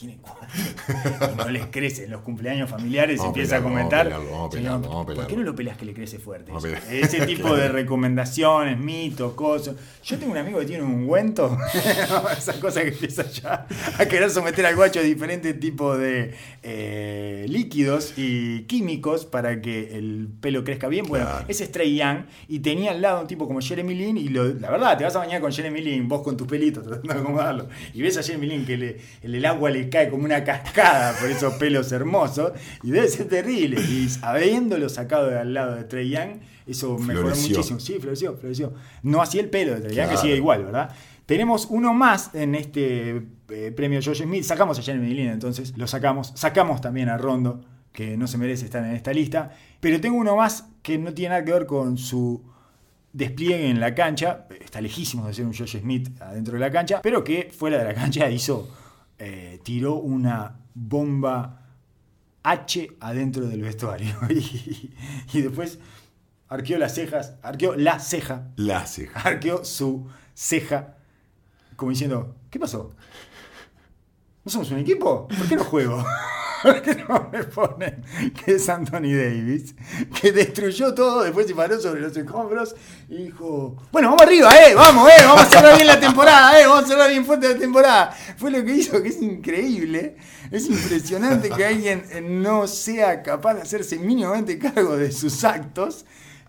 tiene 0.00 0.18
cuatro. 0.20 0.48
Y 1.32 1.36
no 1.36 1.48
les 1.50 1.66
crece. 1.66 2.04
En 2.04 2.10
los 2.12 2.22
cumpleaños 2.22 2.68
familiares 2.70 3.20
empieza 3.22 3.56
a 3.58 3.62
comentar. 3.62 4.08
vamos 4.08 4.24
a 4.24 4.24
pelarlo, 4.24 4.30
vamos 4.32 4.48
a 4.48 4.56
"Señor, 4.56 4.80
pelarlo, 4.80 4.88
vamos 4.88 5.02
a 5.02 5.06
¿Por 5.06 5.14
qué 5.14 5.20
pelarlo". 5.20 5.36
no 5.44 5.50
lo 5.50 5.54
pelas 5.56 5.76
que 5.76 5.84
le 5.84 5.94
crece 5.94 6.18
fuerte? 6.18 6.52
Ese 6.90 7.26
tipo 7.26 7.54
de 7.54 7.68
recomendaciones, 7.80 8.78
mitos, 8.78 9.34
cosas. 9.34 9.76
Yo 10.02 10.18
tengo 10.18 10.32
un 10.32 10.38
amigo 10.38 10.58
que 10.60 10.66
tiene 10.66 10.82
un 10.82 10.92
ungüento, 10.94 11.56
esa 12.36 12.58
cosa 12.58 12.82
que 12.82 12.88
empieza 12.88 13.24
ya 13.30 13.66
a 13.98 14.06
querer 14.06 14.30
someter 14.30 14.64
al 14.66 14.74
guacho 14.76 15.00
a 15.00 15.02
diferentes 15.02 15.58
tipos 15.60 15.98
de 15.98 16.34
eh, 16.62 17.44
líquidos 17.48 18.14
y 18.16 18.62
químicos 18.62 19.26
para 19.26 19.60
que 19.60 19.96
el 19.98 20.28
pelo 20.40 20.64
crezca 20.64 20.88
bien. 20.88 21.06
Bueno, 21.06 21.26
Claro. 21.26 21.44
ese 21.48 21.64
es 21.64 21.72
Trey 21.72 21.96
Young 21.96 22.24
y 22.48 22.60
tenía 22.60 22.92
al 22.92 23.02
lado 23.02 23.20
un 23.20 23.26
tipo 23.26 23.46
como 23.46 23.60
Jeremy 23.60 23.94
Lin 23.94 24.16
y 24.16 24.28
lo- 24.28 24.54
la 24.54 24.70
verdad, 24.70 24.96
te 24.96 25.04
vas 25.04 25.14
a 25.16 25.18
bañar 25.18 25.40
con 25.42 25.52
Jeremy 25.52 25.80
Lin, 25.82 26.08
vos 26.08 26.22
con 26.22 26.36
tus 26.36 26.46
pelitos 26.46 26.82
tratando 26.84 27.12
de 27.12 27.20
acomodarlo 27.20 27.68
y 27.92 28.00
ves 28.02 28.16
a 28.16 28.22
Jeremy 28.22 28.46
Lin 28.46 28.64
que 28.64 28.76
le- 28.78 28.96
el, 29.22 29.34
el 29.34 29.44
agua 29.44 29.70
le 29.70 29.89
cae 29.90 30.08
como 30.08 30.24
una 30.24 30.42
cascada 30.44 31.12
por 31.20 31.28
esos 31.30 31.54
pelos 31.54 31.92
hermosos 31.92 32.52
y 32.82 32.90
debe 32.90 33.08
ser 33.08 33.28
terrible. 33.28 33.80
Y 33.80 34.08
habiéndolo 34.22 34.88
sacado 34.88 35.28
de 35.28 35.38
al 35.38 35.52
lado 35.52 35.74
de 35.74 35.84
Trey 35.84 36.08
Young, 36.08 36.40
eso 36.66 36.96
mejoró 36.98 37.28
Floreció. 37.28 37.56
muchísimo. 37.56 37.80
Sí, 37.80 37.98
floreció, 38.00 38.36
floreció. 38.36 38.72
No 39.02 39.20
así 39.20 39.38
el 39.38 39.50
pelo 39.50 39.74
de 39.74 39.80
Trey 39.82 39.96
Young, 39.96 40.08
que 40.10 40.16
sigue 40.16 40.36
igual, 40.36 40.64
¿verdad? 40.64 40.90
Tenemos 41.26 41.66
uno 41.70 41.92
más 41.94 42.34
en 42.34 42.54
este 42.54 43.22
eh, 43.50 43.72
premio 43.76 44.00
Josh 44.02 44.22
Smith. 44.22 44.44
Sacamos 44.44 44.78
a 44.78 44.82
Jeremy 44.82 45.12
Lin, 45.14 45.28
entonces 45.28 45.76
lo 45.76 45.86
sacamos. 45.86 46.32
Sacamos 46.34 46.80
también 46.80 47.08
a 47.08 47.18
Rondo, 47.18 47.60
que 47.92 48.16
no 48.16 48.26
se 48.26 48.38
merece 48.38 48.64
estar 48.64 48.84
en 48.84 48.92
esta 48.96 49.12
lista. 49.12 49.50
Pero 49.80 50.00
tengo 50.00 50.16
uno 50.16 50.36
más 50.36 50.66
que 50.82 50.98
no 50.98 51.12
tiene 51.14 51.30
nada 51.30 51.44
que 51.44 51.52
ver 51.52 51.66
con 51.66 51.98
su 51.98 52.42
despliegue 53.12 53.68
en 53.70 53.80
la 53.80 53.94
cancha. 53.94 54.46
Está 54.60 54.80
lejísimo 54.80 55.26
de 55.26 55.34
ser 55.34 55.46
un 55.46 55.54
Josh 55.54 55.78
Smith 55.78 56.08
adentro 56.20 56.54
de 56.54 56.60
la 56.60 56.70
cancha, 56.70 57.00
pero 57.02 57.22
que 57.22 57.50
fuera 57.56 57.78
de 57.78 57.84
la 57.84 57.94
cancha 57.94 58.28
hizo, 58.30 58.68
eh, 59.20 59.60
tiró 59.62 59.94
una 59.94 60.58
bomba 60.74 61.66
H 62.42 62.96
adentro 63.00 63.46
del 63.46 63.62
vestuario. 63.62 64.14
Y, 64.30 64.90
y 65.32 65.42
después 65.42 65.78
arqueó 66.48 66.78
las 66.78 66.94
cejas, 66.94 67.34
arqueó 67.42 67.76
la 67.76 68.00
ceja, 68.00 68.48
La 68.56 68.84
ceja. 68.86 69.20
arqueó 69.20 69.64
su 69.64 70.08
ceja, 70.34 70.96
como 71.76 71.90
diciendo, 71.90 72.34
¿qué 72.50 72.58
pasó? 72.58 72.90
¿No 74.44 74.50
somos 74.50 74.70
un 74.70 74.78
equipo? 74.78 75.28
¿Por 75.28 75.48
qué 75.48 75.56
no 75.56 75.64
juego? 75.64 76.04
¿Por 76.62 76.82
qué 76.82 76.94
no 77.08 77.30
me 77.32 77.44
ponen 77.44 78.04
que 78.44 78.56
es 78.56 78.68
Anthony 78.68 79.14
Davis? 79.14 79.74
Que 80.20 80.32
destruyó 80.32 80.94
todo, 80.94 81.22
después 81.22 81.46
se 81.46 81.54
paró 81.54 81.80
sobre 81.80 82.00
los 82.00 82.16
escombros 82.16 82.74
y 83.08 83.24
dijo, 83.24 83.76
bueno, 83.90 84.08
vamos 84.08 84.22
arriba, 84.22 84.50
eh, 84.56 84.74
vamos, 84.74 85.08
eh, 85.08 85.22
vamos 85.24 85.42
a 85.42 85.46
cerrar 85.46 85.74
bien 85.74 85.86
la 85.86 85.98
temporada, 85.98 86.60
eh, 86.60 86.66
vamos 86.66 86.84
a 86.84 86.88
cerrar 86.88 87.08
bien 87.08 87.24
fuerte 87.24 87.48
la 87.48 87.58
temporada. 87.58 88.16
Fue 88.36 88.50
lo 88.50 88.64
que 88.64 88.74
hizo, 88.74 89.02
que 89.02 89.08
es 89.08 89.22
increíble, 89.22 90.16
es 90.50 90.68
impresionante 90.68 91.50
que 91.50 91.64
alguien 91.64 92.04
eh, 92.10 92.20
no 92.20 92.66
sea 92.66 93.22
capaz 93.22 93.54
de 93.54 93.62
hacerse 93.62 93.98
mínimamente 93.98 94.58
cargo 94.58 94.96
de 94.96 95.12
sus 95.12 95.44
actos. 95.44 96.04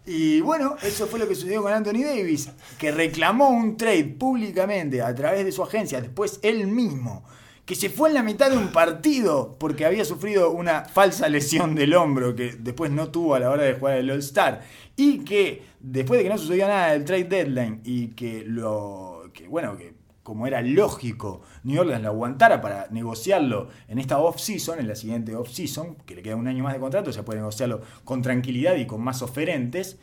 Y 0.05 0.41
bueno, 0.41 0.76
eso 0.82 1.05
fue 1.05 1.20
lo 1.20 1.28
que 1.28 1.36
sucedió 1.36 1.62
con 1.62 1.72
Anthony 1.72 2.03
Davis, 2.03 2.49
que 2.80 2.91
reclamó 2.91 3.49
un 3.49 3.78
trade 3.78 4.05
públicamente 4.05 5.01
a 5.01 5.14
través 5.14 5.45
de 5.45 5.51
su 5.51 5.62
agencia, 5.62 6.01
después 6.01 6.39
él 6.41 6.66
mismo, 6.66 7.24
que 7.72 7.76
se 7.76 7.89
fue 7.89 8.09
en 8.09 8.15
la 8.15 8.22
mitad 8.22 8.51
de 8.51 8.57
un 8.57 8.74
partido 8.74 9.55
porque 9.57 9.86
había 9.86 10.03
sufrido 10.03 10.51
una 10.51 10.84
falsa 10.84 11.30
lesión 11.30 11.74
del 11.74 11.93
hombro 11.93 12.36
que 12.36 12.51
después 12.59 12.91
no 12.91 13.11
tuvo 13.11 13.34
a 13.34 13.39
la 13.39 13.49
hora 13.49 13.63
de 13.63 13.76
jugar 13.76 13.95
el 13.95 14.11
All-Star, 14.11 14.61
y 14.97 15.19
que 15.19 15.63
después 15.80 16.17
de 16.17 16.26
que 16.26 16.30
no 16.30 16.38
sucedió 16.38 16.67
nada 16.67 16.91
del 16.91 17.05
trade 17.05 17.24
deadline 17.24 17.80
y 17.86 18.07
que 18.09 18.43
lo 18.45 19.24
que 19.34 19.47
bueno, 19.47 19.78
que 19.78 19.93
como 20.22 20.47
era 20.47 20.61
lógico, 20.61 21.43
New 21.63 21.80
Orleans 21.80 22.03
lo 22.03 22.09
aguantara 22.09 22.59
para 22.59 22.88
negociarlo 22.91 23.69
en 23.88 23.99
esta 23.99 24.19
off-season, 24.19 24.80
en 24.80 24.89
la 24.89 24.95
siguiente 24.95 25.34
off-season, 25.34 25.95
que 26.05 26.15
le 26.15 26.24
queda 26.24 26.36
un 26.36 26.49
año 26.49 26.65
más 26.65 26.74
de 26.74 26.80
contrato, 26.82 27.11
o 27.11 27.13
sea, 27.13 27.24
puede 27.24 27.39
negociarlo 27.39 27.84
con 28.03 28.22
tranquilidad 28.22 28.76
y 28.76 28.86
con 28.86 29.01
más 29.01 29.22
oferentes. 29.22 29.97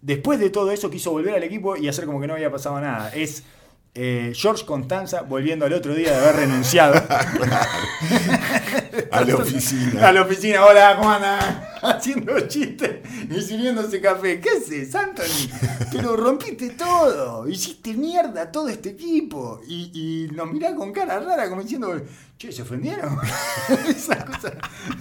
Después 0.00 0.40
de 0.40 0.48
todo 0.48 0.70
eso, 0.70 0.88
quiso 0.88 1.10
volver 1.10 1.34
al 1.34 1.42
equipo 1.42 1.76
y 1.76 1.88
hacer 1.88 2.06
como 2.06 2.22
que 2.22 2.26
no 2.26 2.32
había 2.32 2.50
pasado 2.50 2.80
nada. 2.80 3.14
Es 3.14 3.44
eh, 3.94 4.32
George 4.34 4.64
Constanza 4.64 5.22
volviendo 5.22 5.64
al 5.66 5.72
otro 5.72 5.94
día 5.94 6.10
de 6.10 6.16
haber 6.16 6.36
renunciado 6.36 6.94
A 9.10 9.20
la 9.22 9.36
oficina. 9.36 10.08
a 10.08 10.12
la 10.12 10.22
oficina. 10.22 10.64
Hola, 10.64 10.96
¿cómo 10.96 11.10
andan? 11.12 11.64
Haciendo 11.82 12.40
chistes 12.48 12.98
y 13.30 13.40
sirviéndose 13.40 14.00
café. 14.00 14.40
¿Qué 14.40 14.50
haces, 14.50 14.92
Anthony? 14.94 15.48
Pero 15.92 16.16
rompiste 16.16 16.70
todo. 16.70 17.48
Hiciste 17.48 17.94
mierda 17.94 18.42
a 18.42 18.52
todo 18.52 18.68
este 18.68 18.90
equipo. 18.90 19.60
Y, 19.68 19.90
y 19.94 20.34
nos 20.34 20.50
mirá 20.52 20.74
con 20.74 20.92
cara 20.92 21.20
rara 21.20 21.48
como 21.48 21.62
diciendo, 21.62 22.00
che, 22.36 22.50
¿se 22.50 22.62
ofendieron? 22.62 23.18
es, 23.88 24.08
una 24.08 24.24
cosa, 24.24 24.52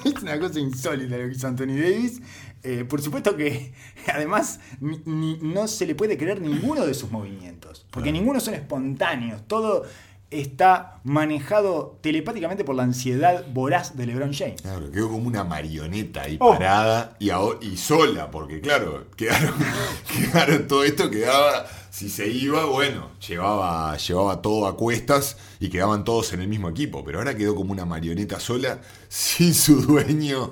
es 0.06 0.22
una 0.22 0.39
cosa 0.39 0.60
insólita 0.60 1.18
lo 1.18 1.30
que 1.30 1.36
hizo 1.36 1.48
Anthony 1.48 1.76
Davis. 1.80 2.22
Eh, 2.64 2.86
por 2.86 3.01
supuesto 3.01 3.36
que 3.36 3.74
además 4.14 4.59
ni- 4.80 5.01
ni- 5.05 5.38
no 5.41 5.68
se 5.68 5.86
le 5.86 5.95
puede 5.95 6.18
creer 6.18 6.41
ninguno 6.41 6.86
de 6.86 6.93
sus 6.93 7.11
movimientos. 7.11 7.86
Porque 7.91 8.09
Claro. 8.09 8.20
ninguno 8.22 8.39
son 8.39 8.53
espontáneos. 8.53 9.41
Todo 9.47 9.84
está 10.32 10.99
manejado 11.03 11.99
telepáticamente 12.01 12.64
por 12.64 12.74
la 12.76 12.82
ansiedad 12.84 13.45
voraz 13.53 13.95
de 13.95 14.07
LeBron 14.07 14.34
James. 14.34 14.61
Claro, 14.64 14.89
quedó 14.91 15.09
como 15.09 15.28
una 15.28 15.43
marioneta 15.43 16.24
ahí 16.24 16.38
Oh. 16.39 16.53
parada 16.53 17.16
y, 17.20 17.30
y 17.61 17.78
sola, 17.78 18.32
porque 18.32 18.59
claro, 18.59 19.07
quedaron, 19.16 19.53
quedaron 20.11 20.68
todo 20.68 20.84
esto 20.86 21.09
quedaba 21.11 21.68
si 21.91 22.09
se 22.09 22.28
iba, 22.28 22.66
bueno, 22.66 23.11
llevaba, 23.28 23.95
llevaba 23.97 24.41
todo 24.41 24.66
a 24.66 24.76
cuestas 24.76 25.38
y 25.59 25.70
quedaban 25.70 26.03
todos 26.03 26.34
en 26.34 26.41
el 26.41 26.47
mismo 26.47 26.68
equipo. 26.70 27.03
Pero 27.03 27.20
ahora 27.20 27.36
quedó 27.36 27.53
como 27.53 27.72
una 27.72 27.86
marioneta 27.86 28.39
sola, 28.39 28.80
sin 29.09 29.53
su 29.53 29.82
dueño, 29.84 30.51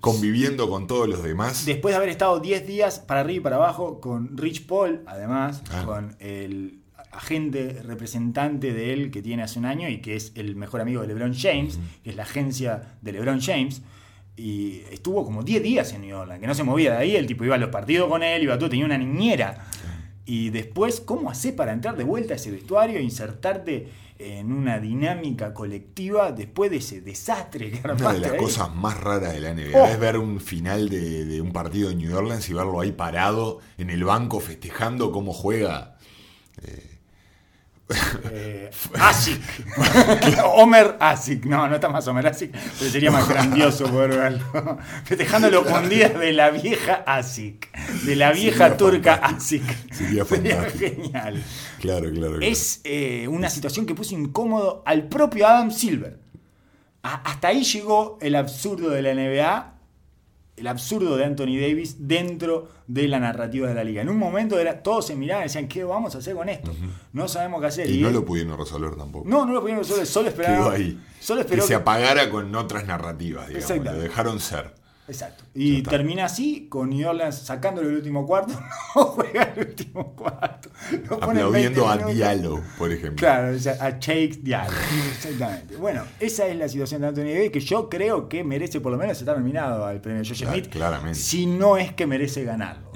conviviendo 0.00 0.68
con 0.70 0.86
todos 0.86 1.08
los 1.08 1.22
demás. 1.22 1.64
Después 1.66 1.92
de 1.92 1.96
haber 1.96 2.08
estado 2.08 2.40
10 2.40 2.66
días 2.66 2.98
para 3.00 3.20
arriba 3.20 3.38
y 3.38 3.42
para 3.42 3.56
abajo 3.56 4.00
con 4.00 4.36
Rich 4.36 4.66
Paul, 4.66 5.02
además, 5.06 5.62
Ah. 5.72 5.82
con 5.84 6.16
el 6.20 6.80
agente 7.10 7.80
representante 7.82 8.72
de 8.72 8.92
él 8.92 9.10
que 9.10 9.22
tiene 9.22 9.42
hace 9.42 9.58
un 9.58 9.64
año 9.64 9.88
y 9.88 10.00
que 10.00 10.14
es 10.14 10.32
el 10.34 10.54
mejor 10.56 10.80
amigo 10.80 11.00
de 11.02 11.08
LeBron 11.08 11.34
James, 11.34 11.78
que 12.04 12.10
es 12.10 12.16
la 12.16 12.22
agencia 12.24 12.96
de 13.02 13.12
LeBron 13.12 13.40
James. 13.40 13.82
Y 14.36 14.82
estuvo 14.92 15.24
como 15.24 15.42
10 15.42 15.62
días 15.62 15.92
en 15.94 16.02
New 16.02 16.16
Orleans, 16.16 16.40
que 16.40 16.46
no 16.46 16.54
se 16.54 16.62
movía 16.62 16.92
de 16.92 16.98
ahí. 16.98 17.16
El 17.16 17.26
tipo 17.26 17.44
iba 17.44 17.56
a 17.56 17.58
los 17.58 17.70
partidos 17.70 18.08
con 18.08 18.22
él, 18.22 18.42
iba 18.42 18.56
todo, 18.58 18.68
tenía 18.68 18.84
una 18.84 18.98
niñera. 18.98 19.66
Y 20.26 20.50
después, 20.50 21.00
¿cómo 21.00 21.30
haces 21.30 21.52
para 21.54 21.72
entrar 21.72 21.96
de 21.96 22.04
vuelta 22.04 22.34
a 22.34 22.36
ese 22.36 22.50
vestuario 22.50 22.98
e 22.98 23.02
insertarte 23.02 23.88
en 24.18 24.52
una 24.52 24.78
dinámica 24.80 25.54
colectiva 25.54 26.32
después 26.32 26.70
de 26.70 26.78
ese 26.78 27.00
desastre 27.00 27.70
que 27.70 27.80
Una 27.88 28.12
de 28.12 28.20
las 28.20 28.32
ahí? 28.32 28.38
cosas 28.38 28.74
más 28.74 28.98
raras 29.00 29.32
de 29.32 29.40
la 29.40 29.54
NBA 29.54 29.82
Oh. 29.82 29.86
es 29.86 29.98
ver 30.00 30.18
un 30.18 30.40
final 30.40 30.88
de, 30.88 31.24
de 31.24 31.40
un 31.40 31.52
partido 31.52 31.88
de 31.90 31.94
New 31.96 32.16
Orleans 32.16 32.48
y 32.48 32.54
verlo 32.54 32.80
ahí 32.80 32.92
parado 32.92 33.60
en 33.78 33.90
el 33.90 34.04
banco 34.04 34.40
festejando 34.40 35.12
cómo 35.12 35.32
juega. 35.32 35.98
Eh, 36.62 36.87
Asic. 39.00 39.40
Homer 40.44 40.96
Asic. 41.00 41.44
No, 41.46 41.66
no 41.68 41.74
está 41.74 41.88
más 41.88 42.06
Homer 42.08 42.26
Asic, 42.26 42.52
pero 42.78 42.90
sería 42.90 43.10
más 43.10 43.28
grandioso 43.28 43.86
poder 43.90 44.10
verlo. 44.10 44.78
Festejando 45.04 45.50
los 45.50 45.88
días 45.88 46.18
de 46.18 46.32
la 46.32 46.50
vieja 46.50 47.02
Asic. 47.06 47.68
De 48.04 48.16
la 48.16 48.32
vieja 48.32 48.64
Sería 48.64 48.76
turca. 48.76 49.14
Asic. 49.22 49.62
Sería 49.92 50.24
fantástico. 50.24 50.78
genial. 50.78 51.42
Claro, 51.80 52.10
claro. 52.10 52.12
claro. 52.36 52.40
Es 52.40 52.80
eh, 52.84 53.26
una 53.28 53.48
situación 53.50 53.86
que 53.86 53.94
puso 53.94 54.14
incómodo 54.14 54.82
al 54.86 55.04
propio 55.08 55.46
Adam 55.46 55.70
Silver. 55.70 56.18
A- 57.02 57.22
hasta 57.30 57.48
ahí 57.48 57.64
llegó 57.64 58.18
el 58.20 58.34
absurdo 58.36 58.90
de 58.90 59.02
la 59.02 59.14
NBA, 59.14 59.74
el 60.60 60.66
absurdo 60.66 61.16
de 61.16 61.24
Anthony 61.24 61.56
Davis 61.60 61.96
dentro 62.08 62.68
de 62.86 63.08
la 63.08 63.18
narrativa 63.20 63.68
de 63.68 63.74
la 63.74 63.84
liga. 63.84 64.02
En 64.02 64.08
un 64.08 64.18
momento 64.18 64.58
era, 64.58 64.82
todos 64.82 65.06
se 65.06 65.14
miraban 65.16 65.44
y 65.44 65.46
decían, 65.48 65.68
¿qué 65.68 65.84
vamos 65.84 66.14
a 66.14 66.18
hacer 66.18 66.34
con 66.34 66.48
esto? 66.48 66.72
No 67.12 67.28
sabemos 67.28 67.60
qué 67.60 67.66
hacer. 67.66 67.90
Y 67.90 68.00
no 68.00 68.08
él- 68.08 68.14
lo 68.14 68.24
pudieron 68.24 68.58
resolver 68.58 68.94
tampoco. 68.96 69.28
no, 69.28 69.44
no 69.46 69.52
lo 69.52 69.60
pudieron 69.60 69.82
resolver, 69.84 70.06
solo 70.06 70.30
Quedó 70.30 70.42
esperaron. 70.42 70.72
ahí. 70.72 71.00
Solo 71.20 71.40
que 71.40 71.46
esperó 71.46 71.62
se 71.62 71.68
que- 71.68 71.74
apagara 71.74 72.30
con 72.30 72.54
otras 72.54 72.86
narrativas, 72.86 73.48
digamos. 73.48 73.84
Lo 73.84 74.00
dejaron 74.00 74.40
ser. 74.40 74.74
Exacto. 75.08 75.44
Y 75.54 75.82
termina 75.82 76.26
así, 76.26 76.66
con 76.68 76.90
New 76.90 77.08
Orleans 77.08 77.34
sacándole 77.36 77.88
el 77.88 77.96
último 77.96 78.26
cuarto. 78.26 78.52
No 78.94 79.04
juega 79.04 79.42
el 79.56 79.68
último 79.68 80.12
cuarto. 80.14 80.70
Aplaudiendo 81.10 81.86
20 81.86 82.04
a. 82.04 82.06
Diallo, 82.08 82.60
por 82.76 82.90
ejemplo. 82.92 83.16
Claro, 83.16 83.54
o 83.56 83.58
sea, 83.58 83.74
a 83.80 83.90
Shakes 83.98 84.42
Diallo. 84.42 84.72
Exactamente. 85.12 85.76
Bueno, 85.76 86.02
esa 86.20 86.46
es 86.46 86.56
la 86.56 86.68
situación 86.68 87.00
de 87.02 87.08
Anthony 87.08 87.32
Davis 87.34 87.50
que 87.52 87.60
yo 87.60 87.88
creo 87.88 88.28
que 88.28 88.42
merece 88.44 88.80
por 88.80 88.92
lo 88.92 88.98
menos 88.98 89.18
estar 89.18 89.36
nominado 89.38 89.86
al 89.86 90.00
premio 90.00 90.22
Josh 90.24 90.38
Claro, 90.42 90.52
Smith. 90.58 90.68
claramente. 90.70 91.18
Si 91.18 91.46
no 91.46 91.76
es 91.76 91.92
que 91.92 92.06
merece 92.06 92.44
ganarlo. 92.44 92.90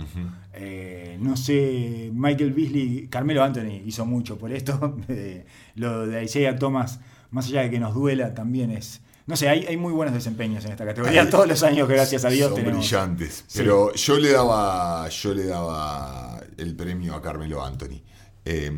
Eh, 0.54 1.16
no 1.20 1.36
sé, 1.36 2.10
Michael 2.12 2.52
Beasley, 2.52 3.08
Carmelo 3.08 3.42
Anthony 3.42 3.80
hizo 3.86 4.04
mucho 4.04 4.36
por 4.38 4.52
esto. 4.52 4.96
Eh, 5.08 5.44
lo 5.76 6.06
de 6.06 6.24
Isaiah 6.24 6.56
Thomas, 6.56 7.00
más 7.30 7.46
allá 7.46 7.62
de 7.62 7.70
que 7.70 7.78
nos 7.80 7.94
duela, 7.94 8.34
también 8.34 8.70
es. 8.70 9.00
No 9.26 9.36
sé, 9.36 9.48
hay, 9.48 9.64
hay 9.66 9.76
muy 9.76 9.92
buenos 9.92 10.14
desempeños 10.14 10.64
en 10.64 10.72
esta 10.72 10.84
categoría. 10.84 11.22
Hay- 11.22 11.30
Todos 11.30 11.46
los 11.46 11.62
años 11.62 11.86
que 11.88 11.94
gracias 11.94 12.24
a 12.24 12.28
Dios 12.28 12.48
Son 12.50 12.56
tenemos. 12.58 12.78
brillantes. 12.80 13.44
Sí. 13.46 13.58
Pero 13.58 13.94
yo 13.94 14.18
le 14.18 14.32
daba. 14.32 15.08
Yo 15.08 15.34
le 15.34 15.44
daba 15.46 16.40
el 16.56 16.74
premio 16.76 17.14
a 17.14 17.22
Carmelo 17.22 17.64
Anthony. 17.64 18.02
Eh, 18.44 18.70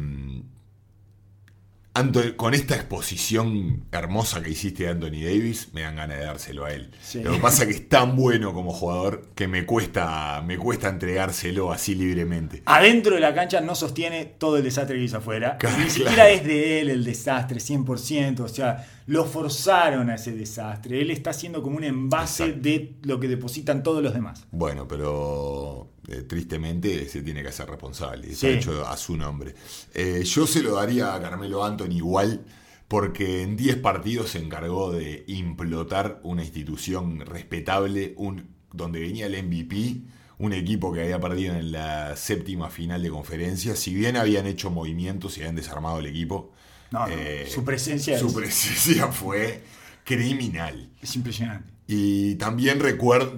con 2.36 2.54
esta 2.54 2.74
exposición 2.74 3.84
hermosa 3.92 4.42
que 4.42 4.50
hiciste 4.50 4.82
de 4.82 4.88
Anthony 4.90 5.22
Davis, 5.22 5.68
me 5.74 5.82
dan 5.82 5.94
ganas 5.94 6.18
de 6.18 6.24
dárselo 6.24 6.64
a 6.64 6.72
él. 6.72 6.90
Sí. 7.00 7.22
Lo 7.22 7.30
que 7.34 7.38
pasa 7.38 7.62
es 7.62 7.68
que 7.68 7.74
es 7.76 7.88
tan 7.88 8.16
bueno 8.16 8.52
como 8.52 8.72
jugador 8.72 9.28
que 9.36 9.46
me 9.46 9.64
cuesta, 9.64 10.42
me 10.44 10.58
cuesta 10.58 10.88
entregárselo 10.88 11.70
así 11.70 11.94
libremente. 11.94 12.64
Adentro 12.66 13.14
de 13.14 13.20
la 13.20 13.32
cancha 13.32 13.60
no 13.60 13.76
sostiene 13.76 14.24
todo 14.24 14.56
el 14.56 14.64
desastre 14.64 14.96
que 14.96 15.04
hizo 15.04 15.18
afuera. 15.18 15.56
Claro, 15.56 15.76
Ni 15.78 15.84
claro. 15.84 15.94
siquiera 15.94 16.30
es 16.30 16.44
de 16.44 16.80
él 16.80 16.90
el 16.90 17.04
desastre 17.04 17.60
100%. 17.60 18.40
O 18.40 18.48
sea, 18.48 18.84
lo 19.06 19.24
forzaron 19.26 20.08
a 20.10 20.14
ese 20.14 20.32
desastre. 20.32 21.00
Él 21.02 21.10
está 21.10 21.30
haciendo 21.30 21.62
como 21.62 21.76
un 21.76 21.84
envase 21.84 22.44
Exacto. 22.44 22.62
de 22.62 22.94
lo 23.02 23.20
que 23.20 23.28
depositan 23.28 23.82
todos 23.82 24.02
los 24.02 24.14
demás. 24.14 24.46
Bueno, 24.50 24.88
pero 24.88 25.90
eh, 26.08 26.22
tristemente 26.22 27.06
se 27.08 27.22
tiene 27.22 27.42
que 27.42 27.48
hacer 27.48 27.68
responsable. 27.68 28.28
Está 28.30 28.48
Sí. 28.48 28.54
hecho 28.54 28.86
a 28.86 28.96
su 28.96 29.16
nombre. 29.16 29.54
Eh, 29.94 30.22
yo 30.24 30.46
se 30.46 30.62
lo 30.62 30.74
daría 30.76 31.14
a 31.14 31.20
Carmelo 31.20 31.64
Anthony 31.64 31.96
igual, 31.96 32.44
porque 32.88 33.42
en 33.42 33.56
10 33.56 33.76
partidos 33.78 34.30
se 34.30 34.38
encargó 34.38 34.92
de 34.92 35.24
implotar 35.26 36.20
una 36.22 36.42
institución 36.42 37.20
respetable, 37.20 38.14
un, 38.16 38.48
donde 38.72 39.00
venía 39.00 39.26
el 39.26 39.34
MVP, 39.42 40.02
un 40.38 40.52
equipo 40.52 40.92
que 40.92 41.02
había 41.02 41.20
perdido 41.20 41.54
en 41.54 41.72
la 41.72 42.16
séptima 42.16 42.68
final 42.70 43.02
de 43.02 43.10
conferencia. 43.10 43.76
Si 43.76 43.94
bien 43.94 44.16
habían 44.16 44.46
hecho 44.46 44.70
movimientos 44.70 45.36
y 45.36 45.40
habían 45.40 45.56
desarmado 45.56 45.98
el 45.98 46.06
equipo, 46.06 46.52
No, 46.94 47.06
no, 47.08 47.12
eh, 47.12 47.46
su 47.48 47.64
presencia 47.64 48.16
su 48.16 48.28
es, 48.28 48.34
presencia 48.34 49.08
fue 49.12 49.62
criminal. 50.04 50.90
es 51.02 51.16
impresionante. 51.16 51.72
Y 51.88 52.36
también 52.36 52.78
recuerdo, 52.78 53.32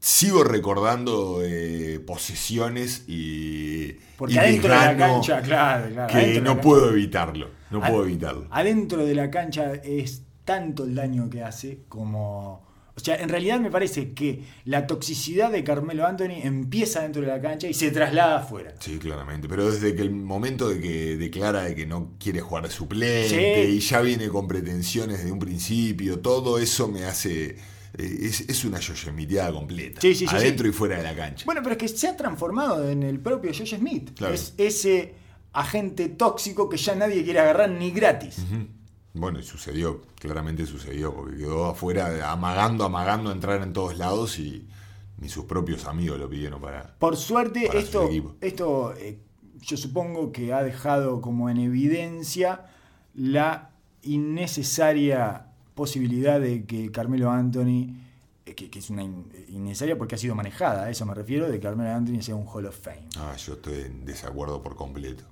sigo 0.00 0.42
recordando 0.42 1.40
eh, 1.44 2.00
posesiones 2.04 3.04
y, 3.06 3.92
Porque 4.16 4.34
y 4.34 4.38
adentro 4.38 4.70
de 4.70 4.76
la 4.76 4.96
cancha, 4.96 5.42
claro, 5.42 5.92
claro. 5.92 6.12
que 6.12 6.40
no 6.40 6.60
puedo 6.60 6.90
evitarlo, 6.90 7.50
no 7.70 7.80
puedo 7.80 8.04
evitarlo. 8.04 8.48
Adentro 8.50 9.06
de 9.06 9.14
la 9.14 9.30
cancha 9.30 9.74
es 9.74 10.22
tanto 10.44 10.82
el 10.84 10.96
daño 10.96 11.30
que 11.30 11.44
hace 11.44 11.84
como. 11.88 12.66
O 12.98 13.00
sea, 13.00 13.14
en 13.16 13.28
realidad 13.28 13.60
me 13.60 13.70
parece 13.70 14.12
que 14.12 14.42
la 14.64 14.86
toxicidad 14.88 15.52
de 15.52 15.62
Carmelo 15.62 16.04
Anthony 16.04 16.40
empieza 16.42 17.02
dentro 17.02 17.22
de 17.22 17.28
la 17.28 17.40
cancha 17.40 17.68
y 17.68 17.72
se 17.74 17.92
traslada 17.92 18.38
afuera. 18.40 18.74
Sí, 18.80 18.98
claramente, 18.98 19.48
pero 19.48 19.70
desde 19.70 19.94
que 19.94 20.02
el 20.02 20.10
momento 20.10 20.68
de 20.68 20.80
que 20.80 21.16
declara 21.16 21.62
de 21.62 21.76
que 21.76 21.86
no 21.86 22.14
quiere 22.18 22.40
jugar 22.40 22.64
de 22.64 22.70
suplente 22.70 23.66
Sí. 23.66 23.76
y 23.76 23.78
ya 23.78 24.00
viene 24.00 24.28
con 24.28 24.48
pretensiones 24.48 25.24
de 25.24 25.30
un 25.30 25.38
principio, 25.38 26.18
todo 26.18 26.58
eso 26.58 26.88
me 26.88 27.04
hace... 27.04 27.50
eh, 27.96 28.18
Es, 28.22 28.40
es 28.48 28.64
una 28.64 28.80
yoyemiteada 28.80 29.52
completa, 29.52 30.00
Sí, 30.00 30.14
sí, 30.16 30.26
sí, 30.26 30.34
adentro 30.34 30.66
y 30.66 30.72
fuera 30.72 30.96
de 30.96 31.04
la 31.04 31.14
cancha. 31.14 31.44
Bueno, 31.46 31.60
pero 31.62 31.74
es 31.74 31.78
que 31.78 31.88
se 31.88 32.08
ha 32.08 32.16
transformado 32.16 32.90
en 32.90 33.04
el 33.04 33.20
propio 33.20 33.52
Josh 33.56 33.76
Smith. 33.76 34.10
Claro. 34.16 34.34
Es 34.34 34.54
ese 34.58 35.14
agente 35.52 36.08
tóxico 36.08 36.68
que 36.68 36.76
ya 36.76 36.94
nadie 36.96 37.22
quiere 37.22 37.38
agarrar 37.38 37.70
ni 37.70 37.90
gratis. 37.92 38.38
Bueno, 39.14 39.40
y 39.40 39.42
sucedió, 39.42 40.02
claramente 40.20 40.66
sucedió, 40.66 41.14
porque 41.14 41.38
quedó 41.38 41.66
afuera 41.66 42.30
amagando, 42.30 42.84
amagando 42.84 43.30
a 43.30 43.32
entrar 43.32 43.62
en 43.62 43.72
todos 43.72 43.96
lados 43.98 44.38
y 44.38 44.68
ni 45.18 45.28
sus 45.28 45.44
propios 45.46 45.86
amigos 45.86 46.18
lo 46.18 46.28
pidieron 46.28 46.60
para... 46.60 46.94
Por 46.98 47.16
suerte, 47.16 47.66
Para 47.66 47.78
esto, 47.80 48.08
esto 48.40 48.94
eh, 48.96 49.18
yo 49.60 49.76
supongo 49.76 50.30
que 50.30 50.52
ha 50.52 50.62
dejado 50.62 51.20
como 51.20 51.50
en 51.50 51.56
evidencia 51.58 52.66
la 53.14 53.70
innecesaria 54.02 55.46
posibilidad 55.74 56.40
de 56.40 56.64
que 56.64 56.90
Carmelo 56.92 57.30
Anthony, 57.30 57.94
eh, 58.46 58.54
que, 58.54 58.70
que 58.70 58.78
es 58.78 58.90
una 58.90 59.02
in- 59.02 59.26
innecesaria 59.48 59.96
porque 59.98 60.14
ha 60.14 60.18
sido 60.18 60.34
manejada, 60.34 60.84
a 60.84 60.90
eso 60.90 61.04
me 61.06 61.14
refiero, 61.14 61.46
de 61.48 61.54
que 61.54 61.60
Carmelo 61.60 61.90
Anthony 61.90 62.22
sea 62.22 62.36
un 62.36 62.46
Hall 62.46 62.66
of 62.66 62.78
Fame. 62.78 63.08
Ah, 63.16 63.34
yo 63.36 63.54
estoy 63.54 63.80
en 63.82 64.04
desacuerdo 64.04 64.62
por 64.62 64.76
completo. 64.76 65.24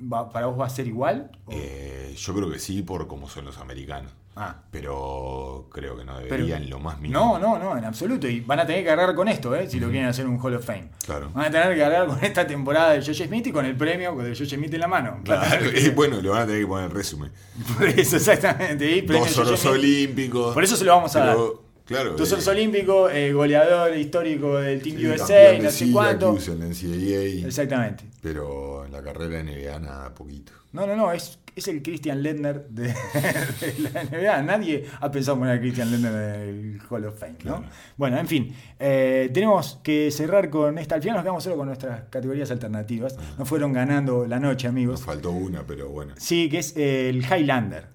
Va- 0.00 0.30
¿Para 0.30 0.46
vos 0.46 0.60
va 0.60 0.66
a 0.66 0.70
ser 0.70 0.86
igual? 0.86 1.30
Eh, 1.50 2.14
yo 2.16 2.34
creo 2.34 2.50
que 2.50 2.58
sí, 2.58 2.82
por 2.82 3.06
cómo 3.06 3.28
son 3.28 3.44
los 3.46 3.58
americanos. 3.58 4.12
Ah. 4.38 4.54
Pero 4.70 5.66
creo 5.72 5.96
que 5.96 6.04
no 6.04 6.16
Pero- 6.16 6.28
deberían 6.36 6.68
lo 6.68 6.78
más 6.78 7.00
mínimo. 7.00 7.18
No, 7.18 7.38
no, 7.38 7.58
no, 7.58 7.78
en 7.78 7.84
absoluto. 7.86 8.28
Y 8.28 8.40
van 8.40 8.60
a 8.60 8.66
tener 8.66 8.84
que 8.84 8.90
agarrar 8.90 9.14
con 9.14 9.28
esto, 9.28 9.56
¿eh? 9.56 9.66
si 9.70 9.80
lo 9.80 9.88
quieren 9.88 10.08
hacer 10.10 10.26
un 10.26 10.38
Hall 10.38 10.54
of 10.56 10.64
Fame. 10.66 10.90
Claro. 11.06 11.30
Van 11.32 11.46
a 11.46 11.50
tener 11.50 11.74
que 11.74 11.82
agarrar 11.82 12.06
con 12.08 12.22
esta 12.22 12.46
temporada 12.46 12.92
de 12.92 12.98
Josh 13.00 13.24
Smith 13.26 13.46
y 13.46 13.52
con 13.52 13.64
el 13.64 13.74
premio 13.76 14.14
de 14.16 14.36
Josh 14.36 14.54
Smith 14.54 14.74
en 14.74 14.80
la 14.80 14.88
mano. 14.88 15.20
Claro, 15.24 15.64
bueno, 15.94 16.20
le 16.20 16.28
van 16.28 16.42
a 16.42 16.46
tener 16.46 16.60
que 16.60 16.66
poner 16.66 16.90
el 16.90 16.94
resumen. 16.94 17.32
Por 17.78 17.88
eso, 17.88 18.16
exactamente. 18.16 18.90
Y 18.96 19.00
Dos 19.00 19.38
oros 19.38 19.64
olímpicos. 19.64 20.52
Por 20.52 20.62
eso 20.64 20.76
se 20.76 20.84
lo 20.84 20.94
vamos 20.94 21.16
a 21.16 21.20
Pero, 21.22 21.62
Claro. 21.86 22.14
Dos 22.16 22.30
eh, 22.30 22.34
oros 22.34 22.48
olímpicos, 22.48 23.12
eh, 23.14 23.32
goleador 23.32 23.96
histórico 23.96 24.56
del 24.58 24.82
Team 24.82 24.96
sí, 24.98 25.06
USA, 25.06 25.58
no 25.58 25.70
sé 25.70 25.92
cuánto. 25.92 26.36
En 26.36 26.58
NCAA. 26.70 27.46
Exactamente. 27.46 28.04
Pero 28.20 28.84
en 28.84 28.92
la 28.92 29.02
carrera 29.02 29.42
NBA 29.42 29.78
nada, 29.78 30.12
poquito. 30.14 30.52
No, 30.72 30.84
no, 30.86 30.96
no, 30.96 31.12
es, 31.12 31.38
es 31.54 31.68
el 31.68 31.82
Christian 31.82 32.22
Lendner 32.24 32.66
de, 32.68 32.88
de 33.60 33.74
la 33.78 34.02
NBA. 34.04 34.42
Nadie 34.42 34.84
ha 35.00 35.10
pensado 35.12 35.38
poner 35.38 35.56
a 35.56 35.60
Christian 35.60 35.90
Lendner 35.92 36.12
en 36.12 36.74
el 36.74 36.80
Hall 36.90 37.04
of 37.06 37.18
Fame, 37.18 37.36
¿no? 37.44 37.58
Claro. 37.58 37.64
Bueno, 37.96 38.18
en 38.18 38.26
fin, 38.26 38.54
eh, 38.80 39.30
tenemos 39.32 39.78
que 39.84 40.10
cerrar 40.10 40.50
con 40.50 40.76
esta. 40.78 40.96
Al 40.96 41.02
final 41.02 41.14
nos 41.18 41.22
quedamos 41.24 41.44
solo 41.44 41.56
con 41.56 41.68
nuestras 41.68 42.02
categorías 42.10 42.50
alternativas. 42.50 43.16
Nos 43.38 43.48
fueron 43.48 43.72
ganando 43.72 44.26
la 44.26 44.40
noche, 44.40 44.66
Nos 44.66 44.72
amigos. 44.72 45.02
faltó 45.02 45.30
una, 45.30 45.62
pero 45.64 45.88
bueno. 45.88 46.14
Sí, 46.18 46.48
que 46.50 46.58
es 46.58 46.76
eh, 46.76 47.08
el 47.10 47.18
Highlander. 47.24 47.86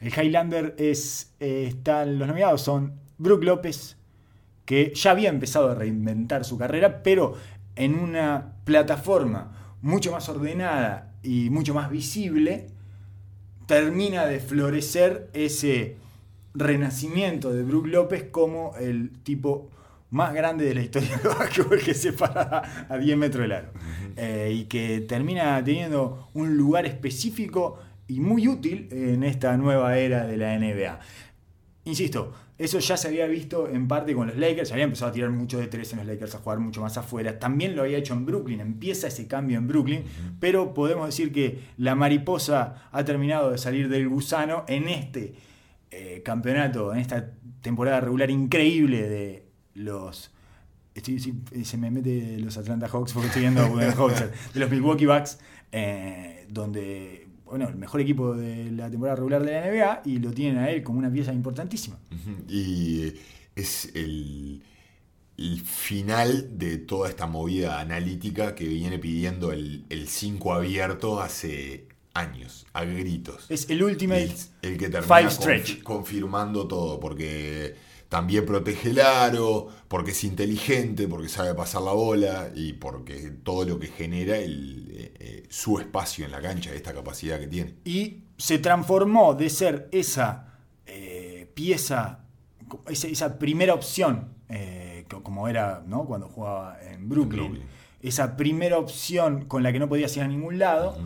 El 0.00 0.08
Highlander 0.12 0.74
es. 0.78 1.30
eh, 1.40 1.66
están, 1.68 2.18
los 2.18 2.26
nominados 2.28 2.60
son 2.60 3.03
Brook 3.18 3.44
López, 3.44 3.96
que 4.64 4.92
ya 4.94 5.10
había 5.10 5.28
empezado 5.28 5.70
a 5.70 5.74
reinventar 5.74 6.44
su 6.44 6.58
carrera, 6.58 7.02
pero 7.02 7.34
en 7.76 7.94
una 7.94 8.54
plataforma 8.64 9.76
mucho 9.82 10.12
más 10.12 10.28
ordenada 10.28 11.12
y 11.22 11.50
mucho 11.50 11.74
más 11.74 11.90
visible, 11.90 12.68
termina 13.66 14.26
de 14.26 14.40
florecer 14.40 15.30
ese 15.32 15.96
renacimiento 16.54 17.52
de 17.52 17.62
Brook 17.62 17.86
López 17.86 18.24
como 18.30 18.74
el 18.78 19.10
tipo 19.22 19.70
más 20.10 20.32
grande 20.32 20.64
de 20.64 20.74
la 20.74 20.82
historia 20.82 21.16
del 21.18 21.28
básquetbol 21.36 21.80
que 21.80 21.92
se 21.92 22.12
para 22.12 22.86
a 22.88 22.96
10 22.96 23.16
metros 23.18 23.42
del 23.42 23.52
aro. 23.52 23.68
Eh, 24.16 24.52
y 24.54 24.64
que 24.64 25.00
termina 25.00 25.62
teniendo 25.64 26.28
un 26.34 26.56
lugar 26.56 26.86
específico 26.86 27.78
y 28.06 28.20
muy 28.20 28.46
útil 28.46 28.88
en 28.92 29.24
esta 29.24 29.56
nueva 29.56 29.98
era 29.98 30.26
de 30.26 30.36
la 30.36 30.56
NBA. 30.56 31.00
Insisto, 31.84 32.32
eso 32.56 32.78
ya 32.78 32.96
se 32.96 33.08
había 33.08 33.26
visto 33.26 33.68
en 33.68 33.88
parte 33.88 34.14
con 34.14 34.28
los 34.28 34.36
Lakers, 34.36 34.68
se 34.68 34.74
había 34.74 34.84
empezado 34.84 35.10
a 35.10 35.12
tirar 35.14 35.30
mucho 35.30 35.58
de 35.58 35.66
tres 35.66 35.92
en 35.92 35.98
los 35.98 36.06
Lakers, 36.06 36.34
a 36.34 36.38
jugar 36.38 36.60
mucho 36.60 36.80
más 36.80 36.96
afuera. 36.96 37.38
También 37.38 37.74
lo 37.74 37.82
había 37.82 37.98
hecho 37.98 38.14
en 38.14 38.24
Brooklyn, 38.26 38.60
empieza 38.60 39.08
ese 39.08 39.26
cambio 39.26 39.58
en 39.58 39.66
Brooklyn, 39.66 40.04
pero 40.38 40.72
podemos 40.74 41.06
decir 41.06 41.32
que 41.32 41.60
la 41.78 41.94
mariposa 41.94 42.88
ha 42.92 43.04
terminado 43.04 43.50
de 43.50 43.58
salir 43.58 43.88
del 43.88 44.08
gusano 44.08 44.64
en 44.68 44.88
este 44.88 45.34
eh, 45.90 46.22
campeonato, 46.24 46.92
en 46.92 47.00
esta 47.00 47.32
temporada 47.60 48.00
regular 48.00 48.30
increíble 48.30 49.08
de 49.08 49.46
los. 49.74 50.30
estoy- 50.94 51.18
se 51.64 51.76
me 51.76 51.90
mete 51.90 52.38
los 52.38 52.56
Atlanta 52.56 52.86
Hawks 52.88 53.12
porque 53.12 53.26
estoy 53.28 53.42
viendo 53.42 53.62
a 53.62 53.68
Budenholzer, 53.68 54.30
de 54.54 54.60
los 54.60 54.70
Milwaukee 54.70 55.06
Bucks, 55.06 55.38
eh, 55.72 56.46
donde, 56.48 57.23
bueno, 57.56 57.68
el 57.68 57.76
mejor 57.76 58.00
equipo 58.00 58.34
de 58.34 58.70
la 58.72 58.90
temporada 58.90 59.14
regular 59.16 59.44
de 59.44 59.52
la 59.52 59.66
NBA 59.70 60.02
y 60.06 60.18
lo 60.18 60.32
tienen 60.32 60.58
a 60.58 60.70
él 60.70 60.82
como 60.82 60.98
una 60.98 61.10
pieza 61.12 61.32
importantísima. 61.32 61.96
Y 62.48 63.12
es 63.54 63.90
el, 63.94 64.60
el 65.38 65.60
final 65.60 66.58
de 66.58 66.78
toda 66.78 67.08
esta 67.08 67.26
movida 67.26 67.78
analítica 67.80 68.54
que 68.56 68.66
viene 68.66 68.98
pidiendo 68.98 69.52
el 69.52 69.84
5 70.08 70.52
abierto 70.52 71.20
hace 71.20 71.86
años, 72.12 72.66
a 72.72 72.84
gritos. 72.84 73.46
Es 73.48 73.68
el 73.70 73.82
Ultimate 73.82 74.34
el, 74.62 74.72
el 74.72 74.78
que 74.78 74.88
termina 74.88 75.16
Five 75.16 75.28
confi- 75.28 75.32
Stretch. 75.32 75.82
confirmando 75.82 76.66
todo, 76.66 76.98
porque 77.00 77.74
también 78.14 78.46
protege 78.46 78.90
el 78.90 79.00
aro, 79.00 79.66
porque 79.88 80.12
es 80.12 80.22
inteligente, 80.22 81.08
porque 81.08 81.28
sabe 81.28 81.52
pasar 81.52 81.82
la 81.82 81.92
bola 81.94 82.48
y 82.54 82.74
porque 82.74 83.32
todo 83.42 83.64
lo 83.64 83.80
que 83.80 83.88
genera 83.88 84.36
el, 84.38 84.86
eh, 84.92 85.14
eh, 85.18 85.42
su 85.50 85.80
espacio 85.80 86.24
en 86.24 86.30
la 86.30 86.40
cancha, 86.40 86.72
esta 86.72 86.92
capacidad 86.94 87.40
que 87.40 87.48
tiene. 87.48 87.74
y 87.84 88.22
se 88.38 88.58
transformó 88.60 89.34
de 89.34 89.50
ser 89.50 89.88
esa 89.90 90.26
eh, 90.86 91.50
pieza, 91.54 92.20
esa, 92.88 93.08
esa 93.08 93.36
primera 93.36 93.74
opción, 93.74 94.28
co- 95.08 95.22
como 95.24 95.48
era 95.48 95.82
¿no? 95.84 96.04
cuando 96.04 96.28
jugaba 96.28 96.78
en 96.82 97.08
Brooklyn, 97.08 97.40
Brooklyn. 97.46 97.62
esa 98.00 98.36
primera 98.36 98.78
opción 98.78 99.46
con 99.46 99.62
la 99.64 99.72
que 99.72 99.80
no 99.80 99.88
podías 99.88 100.16
ir 100.16 100.22
a 100.22 100.28
ningún 100.28 100.58
lado, 100.60 100.96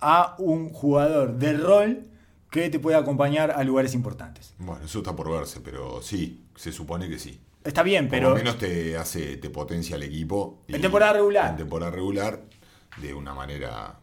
a 0.00 0.36
un 0.38 0.68
jugador 0.68 1.38
de 1.38 1.54
rol 1.54 2.04
que 2.50 2.70
te 2.70 2.78
puede 2.78 2.96
acompañar 2.96 3.50
a 3.50 3.62
lugares 3.64 3.94
importantes. 3.94 4.54
Bueno, 4.58 4.84
eso 4.84 4.98
está 4.98 5.14
por 5.14 5.30
verse, 5.30 5.60
pero 5.60 6.00
sí, 6.02 6.44
se 6.56 6.72
supone 6.72 7.08
que 7.08 7.18
sí. 7.18 7.38
Está 7.64 7.82
bien, 7.82 8.04
Por 8.06 8.10
pero 8.10 8.30
lo 8.30 8.36
menos 8.36 8.56
te 8.58 8.96
hace, 8.96 9.36
te 9.36 9.50
potencia 9.50 9.96
el 9.96 10.02
equipo. 10.04 10.62
En 10.68 10.80
temporada 10.80 11.14
regular. 11.14 11.50
En 11.50 11.56
temporada 11.56 11.90
regular, 11.90 12.42
de 13.02 13.12
una 13.14 13.34
manera 13.34 13.98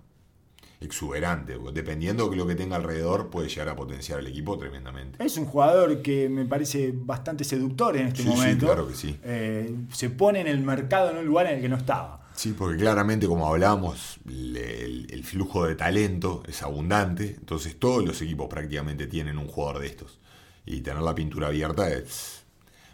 exuberante. 0.82 1.58
Dependiendo 1.74 2.30
de 2.30 2.36
lo 2.36 2.46
que 2.46 2.56
tenga 2.56 2.76
alrededor, 2.76 3.30
puede 3.30 3.50
llegar 3.50 3.70
a 3.70 3.76
potenciar 3.76 4.20
el 4.20 4.28
equipo 4.28 4.58
tremendamente. 4.58 5.24
es 5.24 5.38
un 5.38 5.46
jugador 5.46 6.02
que 6.02 6.30
me 6.30 6.46
parece 6.46 6.92
bastante 6.94 7.44
seductor 7.44 7.96
en 7.98 8.08
este 8.08 8.24
Sí, 8.24 8.30
sí, 8.30 8.36
momento. 8.36 8.66
claro 8.68 8.88
que 8.88 8.94
sí. 8.96 9.18
Eh, 9.24 9.74
se 9.92 10.10
pone 10.10 10.42
en 10.42 10.48
el 10.48 10.60
mercado 10.60 11.10
en 11.12 11.18
un 11.18 11.26
lugar 11.26 11.48
en 11.48 11.56
el 11.56 11.62
que 11.62 11.70
no 11.70 11.78
estaba. 11.78 12.25
Sí, 12.36 12.54
porque 12.58 12.78
claramente, 12.78 13.28
como 13.28 13.48
hablábamos, 13.48 14.20
el, 14.28 15.08
el 15.10 15.24
flujo 15.24 15.66
de 15.66 15.76
talento 15.76 16.44
es 16.48 16.62
abundante. 16.64 17.36
Entonces, 17.40 17.78
todos 17.80 18.04
los 18.06 18.22
equipos 18.22 18.48
prácticamente 18.50 19.08
tienen 19.08 19.38
un 19.38 19.48
jugador 19.48 19.82
de 19.82 19.88
estos. 19.88 20.20
Y 20.66 20.82
tener 20.82 21.02
la 21.02 21.16
pintura 21.16 21.48
abierta 21.48 21.90
es, 21.90 22.44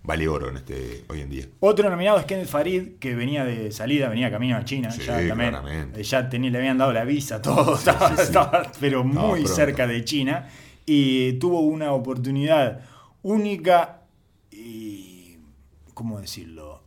vale 0.04 0.28
oro 0.28 0.50
en 0.50 0.58
este, 0.58 1.06
hoy 1.10 1.22
en 1.22 1.30
día. 1.30 1.46
Otro 1.60 1.90
nominado 1.90 2.20
es 2.20 2.26
Kenneth 2.26 2.48
Farid, 2.50 2.98
que 3.00 3.16
venía 3.16 3.44
de 3.46 3.72
salida, 3.72 4.10
venía 4.10 4.30
camino 4.30 4.58
a 4.58 4.66
China. 4.66 4.92
Sí, 4.92 5.02
ya 5.04 5.14
también, 5.28 5.36
claramente. 5.52 6.02
eh, 6.02 6.04
ya 6.04 6.30
tenía- 6.30 6.52
le 6.52 6.58
habían 6.60 6.78
dado 6.78 6.94
la 6.94 7.04
visa, 7.04 7.42
todo, 7.42 7.78
Sí, 7.78 7.90
estaba, 7.90 8.10
sí, 8.10 8.16
sí. 8.18 8.22
estaba, 8.24 8.72
pero 8.80 9.04
muy 9.04 9.42
pronto. 9.42 9.48
cerca 9.56 9.88
de 9.88 10.04
China. 10.06 10.50
Y 10.86 11.34
tuvo 11.34 11.62
una 11.62 11.94
oportunidad 11.94 12.82
única 13.24 14.02
y, 14.52 15.38
¿cómo 15.94 16.20
decirlo? 16.20 16.81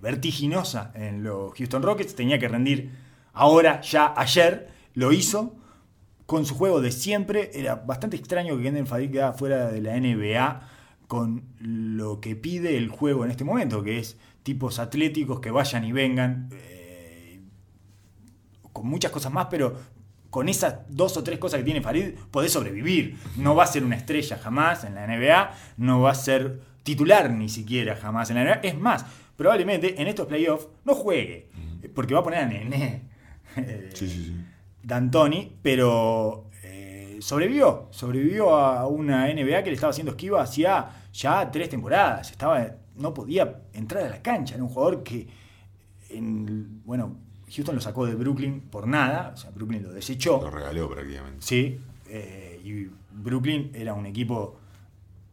Vertiginosa 0.00 0.92
en 0.94 1.22
los 1.22 1.54
Houston 1.54 1.82
Rockets. 1.82 2.14
Tenía 2.14 2.38
que 2.38 2.48
rendir 2.48 2.90
ahora, 3.32 3.80
ya 3.80 4.14
ayer, 4.16 4.68
lo 4.94 5.12
hizo. 5.12 5.56
Con 6.26 6.46
su 6.46 6.54
juego 6.54 6.80
de 6.80 6.92
siempre, 6.92 7.50
era 7.54 7.74
bastante 7.74 8.16
extraño 8.16 8.56
que 8.56 8.62
Kenneth 8.62 8.86
Farid 8.86 9.10
quedara 9.10 9.32
fuera 9.32 9.70
de 9.70 9.80
la 9.80 9.98
NBA 9.98 10.68
con 11.08 11.42
lo 11.58 12.20
que 12.20 12.36
pide 12.36 12.76
el 12.76 12.88
juego 12.88 13.24
en 13.24 13.32
este 13.32 13.42
momento, 13.42 13.82
que 13.82 13.98
es 13.98 14.16
tipos 14.44 14.78
atléticos 14.78 15.40
que 15.40 15.50
vayan 15.50 15.84
y 15.84 15.90
vengan, 15.90 16.50
eh, 16.52 17.40
con 18.72 18.86
muchas 18.86 19.10
cosas 19.10 19.32
más, 19.32 19.48
pero 19.50 19.76
con 20.30 20.48
esas 20.48 20.76
dos 20.88 21.16
o 21.16 21.24
tres 21.24 21.40
cosas 21.40 21.58
que 21.58 21.64
tiene 21.64 21.82
Farid 21.82 22.14
podés 22.30 22.52
sobrevivir. 22.52 23.18
No 23.36 23.56
va 23.56 23.64
a 23.64 23.66
ser 23.66 23.84
una 23.84 23.96
estrella 23.96 24.38
jamás 24.38 24.84
en 24.84 24.94
la 24.94 25.04
NBA, 25.06 25.50
no 25.78 26.00
va 26.00 26.12
a 26.12 26.14
ser 26.14 26.60
titular 26.84 27.30
ni 27.30 27.48
siquiera 27.48 27.96
jamás 27.96 28.30
en 28.30 28.36
la 28.36 28.44
NBA. 28.44 28.60
Es 28.62 28.78
más, 28.78 29.04
probablemente 29.40 29.98
en 29.98 30.06
estos 30.06 30.26
playoffs 30.26 30.68
no 30.84 30.94
juegue, 30.94 31.48
porque 31.94 32.12
va 32.12 32.20
a 32.20 32.22
poner 32.22 32.40
a 32.40 32.46
Nené. 32.46 33.00
eh, 33.56 33.88
Sí, 33.94 34.06
sí, 34.06 34.24
sí. 34.26 34.36
D'Antoni, 34.82 35.56
pero 35.62 36.50
eh, 36.62 37.16
sobrevivió, 37.22 37.88
sobrevivió 37.90 38.54
a 38.54 38.86
una 38.86 39.28
NBA 39.32 39.62
que 39.62 39.70
le 39.70 39.74
estaba 39.76 39.92
haciendo 39.92 40.10
esquiva 40.12 40.42
hacía 40.42 40.90
ya 41.14 41.50
tres 41.50 41.70
temporadas, 41.70 42.30
estaba, 42.30 42.66
no 42.96 43.14
podía 43.14 43.62
entrar 43.72 44.04
a 44.04 44.10
la 44.10 44.20
cancha, 44.20 44.56
era 44.56 44.62
un 44.62 44.68
jugador 44.68 45.02
que, 45.02 45.26
en- 46.10 46.82
bueno, 46.84 47.16
Houston 47.50 47.74
lo 47.74 47.80
sacó 47.80 48.04
de 48.04 48.14
Brooklyn 48.16 48.60
por 48.60 48.86
nada, 48.86 49.32
o 49.34 49.36
sea, 49.38 49.50
Brooklyn 49.52 49.82
lo 49.82 49.92
desechó, 49.92 50.40
Lo 50.42 50.50
regaló 50.50 50.88
prácticamente. 50.90 51.38
Sí, 51.40 51.80
eh, 52.10 52.60
y 52.62 52.90
Brooklyn 53.10 53.70
era 53.72 53.94
un 53.94 54.04
equipo 54.04 54.58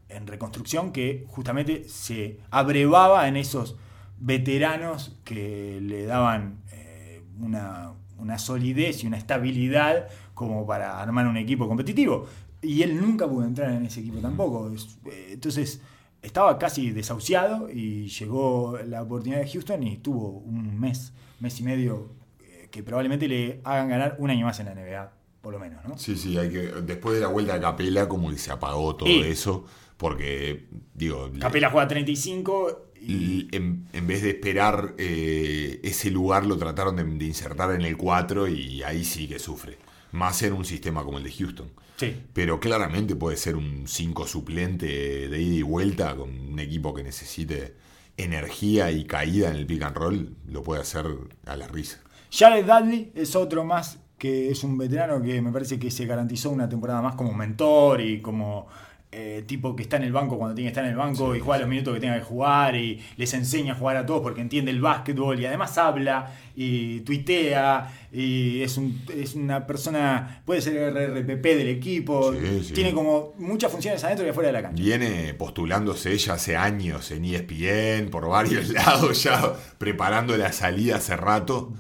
en 0.09 0.25
reconstrucción 0.27 0.93
que 0.93 1.25
justamente 1.27 1.89
se 1.89 2.39
abrevaba 2.49 3.27
en 3.27 3.35
esos 3.35 3.75
veteranos 4.19 5.17
que 5.23 5.79
le 5.81 6.05
daban 6.05 6.59
eh, 6.71 7.21
una, 7.39 7.93
una 8.17 8.37
solidez 8.37 9.03
y 9.03 9.07
una 9.07 9.17
estabilidad 9.17 10.07
como 10.33 10.65
para 10.65 11.01
armar 11.01 11.27
un 11.27 11.37
equipo 11.37 11.67
competitivo. 11.67 12.27
Y 12.61 12.81
él 12.81 12.99
nunca 12.99 13.27
pudo 13.27 13.45
entrar 13.45 13.71
en 13.71 13.85
ese 13.85 13.99
equipo 13.99 14.19
tampoco. 14.19 14.71
Eh, 15.05 15.29
Entonces 15.33 15.81
estaba 16.21 16.57
casi 16.57 16.91
desahuciado 16.91 17.69
y 17.71 18.07
llegó 18.07 18.77
la 18.85 19.03
oportunidad 19.03 19.41
de 19.41 19.47
Houston 19.49 19.83
y 19.83 19.97
tuvo 19.97 20.29
un 20.29 20.79
mes, 20.79 21.13
mes 21.39 21.59
y 21.59 21.63
medio 21.63 22.11
eh, 22.41 22.67
que 22.71 22.81
probablemente 22.83 23.27
le 23.27 23.61
hagan 23.63 23.89
ganar 23.89 24.15
un 24.19 24.29
año 24.31 24.45
más 24.45 24.59
en 24.59 24.65
la 24.65 24.73
NBA, 24.75 25.11
por 25.41 25.53
lo 25.53 25.59
menos, 25.59 25.85
¿no? 25.87 25.97
Sí, 25.97 26.15
sí, 26.17 26.37
hay 26.37 26.49
que. 26.49 26.57
Después 26.81 27.15
de 27.15 27.21
la 27.21 27.27
vuelta 27.27 27.53
a 27.53 27.59
Capela, 27.61 28.09
como 28.09 28.29
que 28.31 28.37
se 28.39 28.51
apagó 28.51 28.95
todo 28.95 29.07
Y- 29.09 29.21
eso. 29.21 29.65
Porque, 29.97 30.67
digo. 30.93 31.29
le- 31.33 31.39
Capela 31.39 31.69
juega 31.71 31.87
35 31.87 32.86
y 33.07 33.47
en, 33.55 33.87
en 33.93 34.07
vez 34.07 34.21
de 34.21 34.29
esperar 34.29 34.93
eh, 34.97 35.79
ese 35.83 36.11
lugar, 36.11 36.45
lo 36.45 36.57
trataron 36.57 36.95
de, 36.95 37.03
de 37.03 37.25
insertar 37.25 37.73
en 37.73 37.81
el 37.81 37.97
4 37.97 38.47
y 38.47 38.83
ahí 38.83 39.03
sí 39.03 39.27
que 39.27 39.39
sufre. 39.39 39.77
Más 40.11 40.41
en 40.43 40.53
un 40.53 40.65
sistema 40.65 41.03
como 41.03 41.17
el 41.17 41.23
de 41.23 41.31
Houston. 41.31 41.69
sí, 41.97 42.15
Pero 42.33 42.59
claramente 42.59 43.15
puede 43.15 43.37
ser 43.37 43.55
un 43.55 43.87
5 43.87 44.27
suplente 44.27 44.85
de 45.29 45.41
ida 45.41 45.55
y 45.55 45.61
vuelta 45.61 46.15
con 46.15 46.29
un 46.29 46.59
equipo 46.59 46.93
que 46.93 47.03
necesite 47.03 47.75
energía 48.17 48.91
y 48.91 49.05
caída 49.05 49.49
en 49.49 49.55
el 49.55 49.65
pick 49.65 49.83
and 49.83 49.95
roll. 49.95 50.35
Lo 50.47 50.63
puede 50.63 50.81
hacer 50.81 51.05
a 51.45 51.55
la 51.55 51.67
risa. 51.67 51.99
Jared 52.31 52.65
Dudley 52.65 53.11
es 53.15 53.35
otro 53.35 53.63
más 53.63 53.99
que 54.17 54.49
es 54.49 54.63
un 54.63 54.77
veterano 54.77 55.21
que 55.21 55.41
me 55.41 55.51
parece 55.51 55.77
que 55.77 55.91
se 55.91 56.05
garantizó 56.05 56.49
una 56.49 56.67
temporada 56.67 57.01
más 57.01 57.15
como 57.15 57.33
mentor 57.33 58.01
y 58.01 58.21
como 58.21 58.67
eh, 59.11 59.43
tipo 59.47 59.75
que 59.75 59.83
está 59.83 59.95
en 59.97 60.03
el 60.03 60.11
banco 60.11 60.37
cuando 60.37 60.53
tiene 60.53 60.67
que 60.67 60.71
estar 60.73 60.83
en 60.83 60.91
el 60.91 60.97
banco 60.97 61.33
y 61.35 61.39
juega 61.39 61.59
los 61.61 61.69
minutos 61.69 61.93
que 61.93 61.99
tenga 62.01 62.15
que 62.19 62.23
jugar 62.25 62.75
y 62.75 63.01
les 63.15 63.33
enseña 63.33 63.73
a 63.73 63.75
jugar 63.77 63.95
a 63.97 64.05
todos 64.05 64.21
porque 64.21 64.41
entiende 64.41 64.69
el 64.71 64.81
básquetbol 64.81 65.39
y 65.39 65.45
además 65.45 65.77
habla 65.77 66.33
y 66.55 66.99
tuitea 67.01 67.93
y 68.11 68.61
es, 68.61 68.77
un- 68.77 69.01
es 69.15 69.35
una 69.35 69.65
persona, 69.65 70.41
puede 70.45 70.61
ser 70.61 70.93
RRPP 70.93 71.43
del 71.55 71.67
equipo, 71.69 72.33
Sí, 72.63 72.73
tiene 72.73 72.93
como 72.93 73.33
muchas 73.37 73.71
funciones 73.71 74.03
adentro 74.03 74.25
y 74.25 74.29
afuera 74.29 74.47
de 74.47 74.53
la 74.53 74.61
cancha. 74.61 74.83
Viene 74.83 75.33
postulándose 75.35 76.11
ella 76.11 76.33
hace 76.33 76.57
años 76.57 77.09
en 77.11 77.25
ESPN, 77.25 78.09
por 78.09 78.27
varios 78.27 78.67
lados, 78.73 79.23
ya 79.23 79.53
preparando 79.77 80.35
la 80.35 80.51
salida 80.51 80.97
hace 80.97 81.15
rato. 81.15 81.73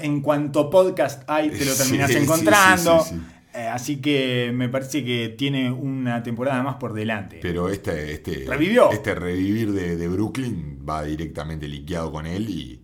En 0.00 0.20
cuanto 0.22 0.70
podcast 0.70 1.24
hay, 1.28 1.50
te 1.50 1.64
lo 1.64 1.72
sí, 1.72 1.96
encontrando. 2.16 3.04
Eh, 3.52 3.66
así 3.66 4.00
que 4.00 4.52
me 4.54 4.68
parece 4.68 5.04
que 5.04 5.28
tiene 5.36 5.72
una 5.72 6.22
temporada 6.22 6.62
más 6.62 6.76
por 6.76 6.92
delante. 6.92 7.40
Pero 7.42 7.68
este, 7.68 8.12
este, 8.12 8.44
Revivió. 8.46 8.90
este 8.92 9.14
revivir 9.14 9.72
de, 9.72 9.96
de 9.96 10.08
Brooklyn 10.08 10.84
va 10.88 11.02
directamente 11.02 11.66
liqueado 11.66 12.12
con 12.12 12.26
él 12.26 12.48
y, 12.48 12.80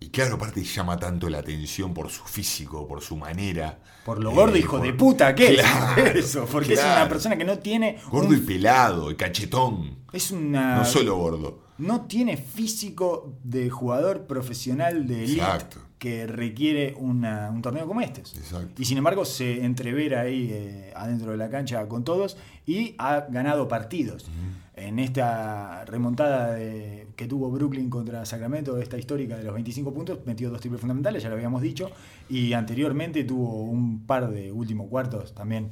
Y 0.00 0.10
claro, 0.10 0.34
aparte 0.34 0.62
llama 0.62 0.96
tanto 0.98 1.28
la 1.30 1.38
atención 1.38 1.94
por 1.94 2.10
su 2.10 2.24
físico, 2.24 2.86
por 2.86 3.00
su 3.00 3.16
manera. 3.16 3.78
Por 4.04 4.22
lo 4.22 4.30
Eh, 4.30 4.34
gordo, 4.34 4.56
hijo 4.56 4.76
por- 4.76 4.86
de 4.86 4.92
puta, 4.92 5.34
¿qué 5.34 5.54
Claro, 5.54 6.02
es 6.02 6.16
eso? 6.26 6.46
Porque 6.50 6.74
es 6.74 6.80
una 6.84 7.08
persona 7.08 7.36
que 7.38 7.44
no 7.44 7.58
tiene. 7.58 7.98
Gordo 8.10 8.28
un- 8.28 8.36
y 8.36 8.40
pelado, 8.40 9.10
y 9.10 9.16
cachetón. 9.16 9.98
es 10.12 10.30
una. 10.30 10.76
No 10.76 10.84
solo 10.84 11.16
gordo. 11.16 11.64
no 11.78 12.02
tiene 12.02 12.36
físico 12.36 13.34
de 13.42 13.68
jugador 13.70 14.26
profesional 14.26 15.06
de 15.08 15.24
elite 15.24 15.40
Exacto. 15.40 15.78
Que 15.98 16.26
requiere 16.26 16.94
una- 16.98 17.50
un 17.50 17.62
torneo 17.62 17.86
como 17.86 18.00
este. 18.00 18.20
Exacto. 18.20 18.80
Y 18.82 18.84
sin 18.84 18.98
embargo 18.98 19.24
se 19.24 19.64
entrevera 19.64 20.22
ahí 20.22 20.50
eh, 20.52 20.92
adentro 20.94 21.30
de 21.30 21.36
la 21.38 21.48
cancha 21.48 21.86
con 21.88 22.04
todos 22.04 22.36
y 22.66 22.94
ha 22.98 23.26
ganado 23.30 23.68
partidos. 23.68 24.26
En 24.76 24.98
esta 24.98 25.84
remontada 25.84 26.52
de- 26.54 27.06
que 27.14 27.26
tuvo 27.28 27.48
Brooklyn 27.50 27.88
contra 27.88 28.24
Sacramento, 28.26 28.76
esta 28.78 28.98
histórica 28.98 29.36
de 29.36 29.44
los 29.44 29.54
25 29.54 29.94
puntos, 29.94 30.18
metió 30.26 30.50
dos 30.50 30.60
triples 30.60 30.80
fundamentales, 30.80 31.22
ya 31.22 31.28
lo 31.28 31.36
habíamos 31.36 31.62
dicho, 31.62 31.90
y 32.28 32.52
anteriormente 32.54 33.22
tuvo 33.22 33.62
un 33.62 34.04
par 34.04 34.28
de 34.30 34.50
últimos 34.50 34.88
cuartos 34.88 35.32
también 35.32 35.70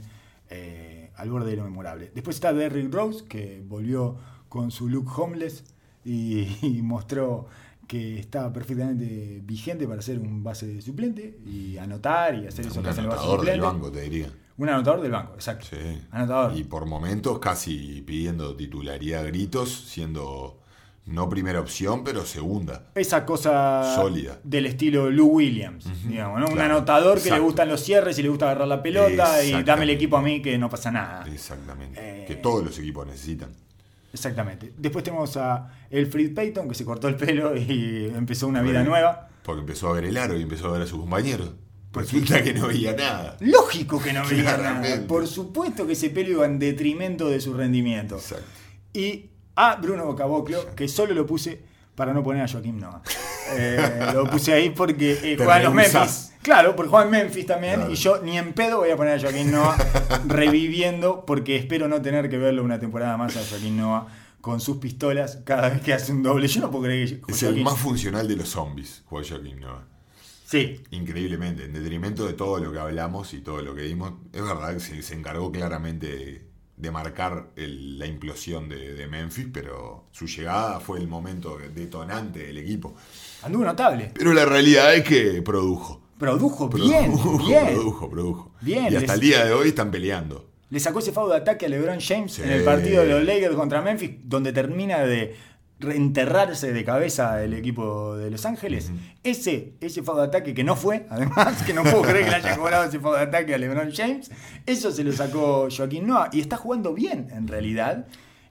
eh, 0.50 1.10
al 1.16 1.30
borde 1.30 1.50
de 1.50 1.56
lo 1.56 1.64
memorable. 1.64 2.10
Después 2.14 2.36
está 2.36 2.52
Derrick 2.52 2.92
Rose, 2.94 3.24
que 3.28 3.62
volvió 3.66 4.16
con 4.48 4.70
su 4.70 4.88
look 4.88 5.08
homeless 5.18 5.64
y, 6.04 6.46
y 6.62 6.80
mostró 6.82 7.46
que 7.92 8.18
estaba 8.18 8.50
perfectamente 8.50 9.42
vigente 9.44 9.86
para 9.86 10.00
ser 10.00 10.18
un 10.18 10.42
base 10.42 10.80
suplente 10.80 11.38
y 11.44 11.76
anotar 11.76 12.34
y 12.36 12.46
hacer 12.46 12.64
eso 12.64 12.80
Un 12.80 12.86
anotador 12.86 13.44
del 13.44 13.60
banco, 13.60 13.92
te 13.92 14.00
diría. 14.00 14.30
Un 14.56 14.70
anotador 14.70 15.02
del 15.02 15.12
banco, 15.12 15.34
exacto. 15.34 15.66
Sí. 15.68 16.00
Anotador. 16.10 16.56
Y 16.56 16.64
por 16.64 16.86
momentos 16.86 17.38
casi 17.38 18.00
pidiendo 18.00 18.56
titularidad 18.56 19.20
a 19.20 19.24
gritos, 19.24 19.70
siendo 19.88 20.58
no 21.04 21.28
primera 21.28 21.60
opción, 21.60 22.02
pero 22.02 22.24
segunda. 22.24 22.86
Esa 22.94 23.26
cosa 23.26 23.94
Sólida. 23.94 24.38
del 24.42 24.64
estilo 24.64 25.10
Lou 25.10 25.26
Williams, 25.28 25.86
digamos, 26.08 26.40
¿no? 26.40 26.46
Un 26.46 26.60
anotador 26.60 27.20
que 27.20 27.30
le 27.30 27.40
gustan 27.40 27.68
los 27.68 27.82
cierres 27.82 28.18
y 28.18 28.22
le 28.22 28.30
gusta 28.30 28.46
agarrar 28.46 28.68
la 28.68 28.82
pelota 28.82 29.44
y 29.44 29.62
dame 29.64 29.82
el 29.82 29.90
equipo 29.90 30.16
a 30.16 30.22
mí 30.22 30.40
que 30.40 30.56
no 30.56 30.70
pasa 30.70 30.90
nada. 30.90 31.26
Exactamente. 31.30 32.00
Eh. 32.00 32.24
Que 32.26 32.36
todos 32.36 32.64
los 32.64 32.78
equipos 32.78 33.06
necesitan. 33.06 33.50
Exactamente. 34.12 34.72
Después 34.76 35.04
tenemos 35.04 35.36
a 35.36 35.70
Elfrid 35.90 36.34
Payton 36.34 36.68
que 36.68 36.74
se 36.74 36.84
cortó 36.84 37.08
el 37.08 37.16
pelo 37.16 37.56
y 37.56 38.12
empezó 38.14 38.46
una 38.46 38.62
vida 38.62 38.82
nueva. 38.84 39.28
Porque 39.42 39.60
empezó 39.60 39.88
a 39.88 39.92
ver 39.94 40.04
el 40.04 40.16
aro 40.16 40.38
y 40.38 40.42
empezó 40.42 40.68
a 40.68 40.72
ver 40.72 40.82
a 40.82 40.86
sus 40.86 41.00
compañeros. 41.00 41.52
Resulta 41.92 42.42
que 42.42 42.54
no 42.54 42.68
veía 42.68 42.94
nada. 42.94 43.36
Lógico 43.40 44.00
que 44.00 44.12
no 44.12 44.26
veía 44.26 44.56
nada. 44.56 45.06
Por 45.06 45.26
supuesto 45.26 45.86
que 45.86 45.92
ese 45.92 46.10
pelo 46.10 46.30
iba 46.30 46.46
en 46.46 46.58
detrimento 46.58 47.28
de 47.28 47.40
su 47.40 47.52
rendimiento. 47.52 48.16
Exacto. 48.16 48.44
Y 48.94 49.30
a 49.56 49.76
Bruno 49.76 50.14
Caboclo, 50.16 50.74
que 50.74 50.88
solo 50.88 51.12
lo 51.14 51.26
puse 51.26 51.60
para 51.94 52.14
no 52.14 52.22
poner 52.22 52.42
a 52.42 52.48
Joaquín 52.48 52.78
Noah. 52.78 53.02
Eh, 53.54 54.06
lo 54.14 54.24
puse 54.30 54.52
ahí 54.52 54.70
porque 54.70 55.12
eh, 55.22 55.36
juega 55.36 55.60
los. 55.60 55.74
Memphis. 55.74 56.31
Claro, 56.42 56.74
porque 56.74 56.90
juega 56.90 57.04
en 57.04 57.10
Memphis 57.10 57.46
también. 57.46 57.74
Claro. 57.76 57.92
Y 57.92 57.94
yo 57.94 58.20
ni 58.22 58.36
en 58.38 58.52
pedo 58.52 58.78
voy 58.78 58.90
a 58.90 58.96
poner 58.96 59.18
a 59.18 59.20
Joaquín 59.20 59.52
Noah 59.52 59.76
reviviendo 60.26 61.24
porque 61.24 61.56
espero 61.56 61.88
no 61.88 62.02
tener 62.02 62.28
que 62.28 62.38
verlo 62.38 62.62
una 62.64 62.78
temporada 62.80 63.16
más 63.16 63.36
a 63.36 63.44
Joaquín 63.48 63.76
Noah 63.76 64.08
con 64.40 64.60
sus 64.60 64.78
pistolas 64.78 65.38
cada 65.44 65.68
vez 65.68 65.80
que 65.82 65.92
hace 65.92 66.10
un 66.12 66.22
doble. 66.22 66.48
Yo 66.48 66.60
no 66.60 66.70
puedo 66.70 66.84
creer 66.84 67.20
que 67.20 67.32
Es 67.32 67.42
el 67.44 67.62
más 67.62 67.78
funcional 67.78 68.26
de 68.26 68.36
los 68.36 68.48
zombies, 68.48 69.02
Joaquín 69.06 69.60
Noah. 69.60 69.84
Sí, 70.44 70.82
Increíblemente, 70.90 71.64
en 71.64 71.72
detrimento 71.72 72.26
de 72.26 72.34
todo 72.34 72.58
lo 72.58 72.70
que 72.72 72.78
hablamos 72.78 73.32
y 73.32 73.40
todo 73.40 73.62
lo 73.62 73.74
que 73.74 73.82
dimos. 73.82 74.12
Es 74.32 74.42
verdad 74.42 74.74
que 74.74 74.80
se, 74.80 75.00
se 75.02 75.14
encargó 75.14 75.50
claramente 75.50 76.06
de, 76.08 76.46
de 76.76 76.90
marcar 76.90 77.50
el- 77.56 77.98
la 77.98 78.06
implosión 78.06 78.68
de, 78.68 78.92
de 78.92 79.06
Memphis, 79.06 79.46
pero 79.50 80.06
su 80.12 80.26
llegada 80.26 80.78
fue 80.80 80.98
el 80.98 81.08
momento 81.08 81.56
detonante 81.74 82.40
del 82.40 82.58
equipo. 82.58 82.94
anduvo 83.44 83.64
notable. 83.64 84.10
Pero 84.12 84.34
la 84.34 84.44
realidad 84.44 84.94
es 84.94 85.04
que 85.04 85.40
produjo. 85.40 86.01
Produjo 86.22 86.68
bien, 86.68 87.06
Produjo, 87.20 87.38
bien. 87.48 87.66
produjo, 87.66 88.08
produjo. 88.10 88.52
Bien, 88.60 88.84
Y 88.84 88.96
hasta 88.96 89.00
les- 89.00 89.10
el 89.14 89.20
día 89.20 89.44
de 89.44 89.52
hoy 89.52 89.68
están 89.68 89.90
peleando. 89.90 90.48
Le 90.70 90.78
sacó 90.78 91.00
ese 91.00 91.10
foul 91.10 91.30
de 91.30 91.36
ataque 91.38 91.66
a 91.66 91.68
LeBron 91.68 91.98
James 92.00 92.34
Sí. 92.34 92.42
en 92.42 92.50
el 92.50 92.62
partido 92.62 93.02
de 93.02 93.08
los 93.08 93.24
Lakers 93.24 93.56
contra 93.56 93.82
Memphis, 93.82 94.12
donde 94.22 94.52
termina 94.52 95.00
de 95.00 95.34
reenterrarse 95.80 96.72
de 96.72 96.84
cabeza 96.84 97.42
el 97.42 97.54
equipo 97.54 98.14
de 98.16 98.30
Los 98.30 98.46
Ángeles. 98.46 98.92
Ese, 99.24 99.72
ese 99.80 100.02
foul 100.04 100.18
de 100.18 100.24
ataque 100.26 100.54
que 100.54 100.62
no 100.62 100.76
fue, 100.76 101.06
además, 101.10 101.60
que 101.64 101.74
no 101.74 101.82
puedo 101.82 102.02
creer 102.02 102.24
que 102.26 102.30
le 102.30 102.36
haya 102.36 102.56
cobrado 102.56 102.84
ese 102.88 103.00
foul 103.00 103.16
de 103.16 103.22
ataque 103.22 103.54
a 103.54 103.58
LeBron 103.58 103.90
James, 103.92 104.30
eso 104.64 104.92
se 104.92 105.02
lo 105.02 105.12
sacó 105.12 105.66
Joaquín 105.76 106.06
Noah 106.06 106.30
y 106.32 106.40
está 106.40 106.56
jugando 106.56 106.94
bien 106.94 107.28
en 107.32 107.48
realidad. 107.48 108.06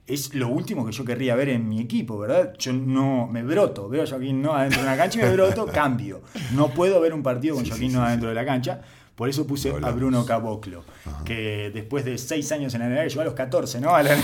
Es 0.06 0.34
lo 0.34 0.48
último 0.48 0.84
que 0.84 0.92
yo 0.92 1.04
querría 1.04 1.36
ver 1.36 1.50
en 1.50 1.68
mi 1.68 1.80
equipo, 1.80 2.18
¿verdad? 2.18 2.54
Yo 2.58 2.72
no 2.72 3.28
me 3.28 3.42
broto, 3.42 3.88
veo 3.88 4.02
a 4.02 4.06
Joaquín 4.06 4.42
Noah 4.42 4.62
dentro 4.62 4.80
de 4.80 4.88
una 4.88 4.96
cancha 4.96 5.20
y 5.20 5.22
me 5.22 5.32
broto, 5.32 5.66
cambio. 5.72 6.22
No 6.52 6.70
puedo 6.70 7.00
ver 7.00 7.14
un 7.14 7.22
partido 7.22 7.54
con 7.54 7.64
Sí, 7.64 7.70
Joaquín 7.70 7.90
sí, 7.90 7.96
Noah 7.96 8.06
sí, 8.06 8.10
dentro 8.12 8.28
de 8.28 8.34
la 8.34 8.44
cancha. 8.44 8.80
Por 9.14 9.28
eso 9.28 9.46
puse 9.46 9.70
a. 9.70 9.90
Bruno 9.90 10.24
Caboclo, 10.24 10.84
que 11.24 11.70
después 11.72 12.04
de 12.04 12.16
6 12.18 12.50
años 12.52 12.74
en 12.74 12.80
la 12.80 12.88
NBA, 12.88 13.06
llegó 13.06 13.20
a 13.20 13.24
los 13.24 13.34
14, 13.34 13.80
¿no? 13.80 13.94
A 13.94 14.02
la 14.02 14.16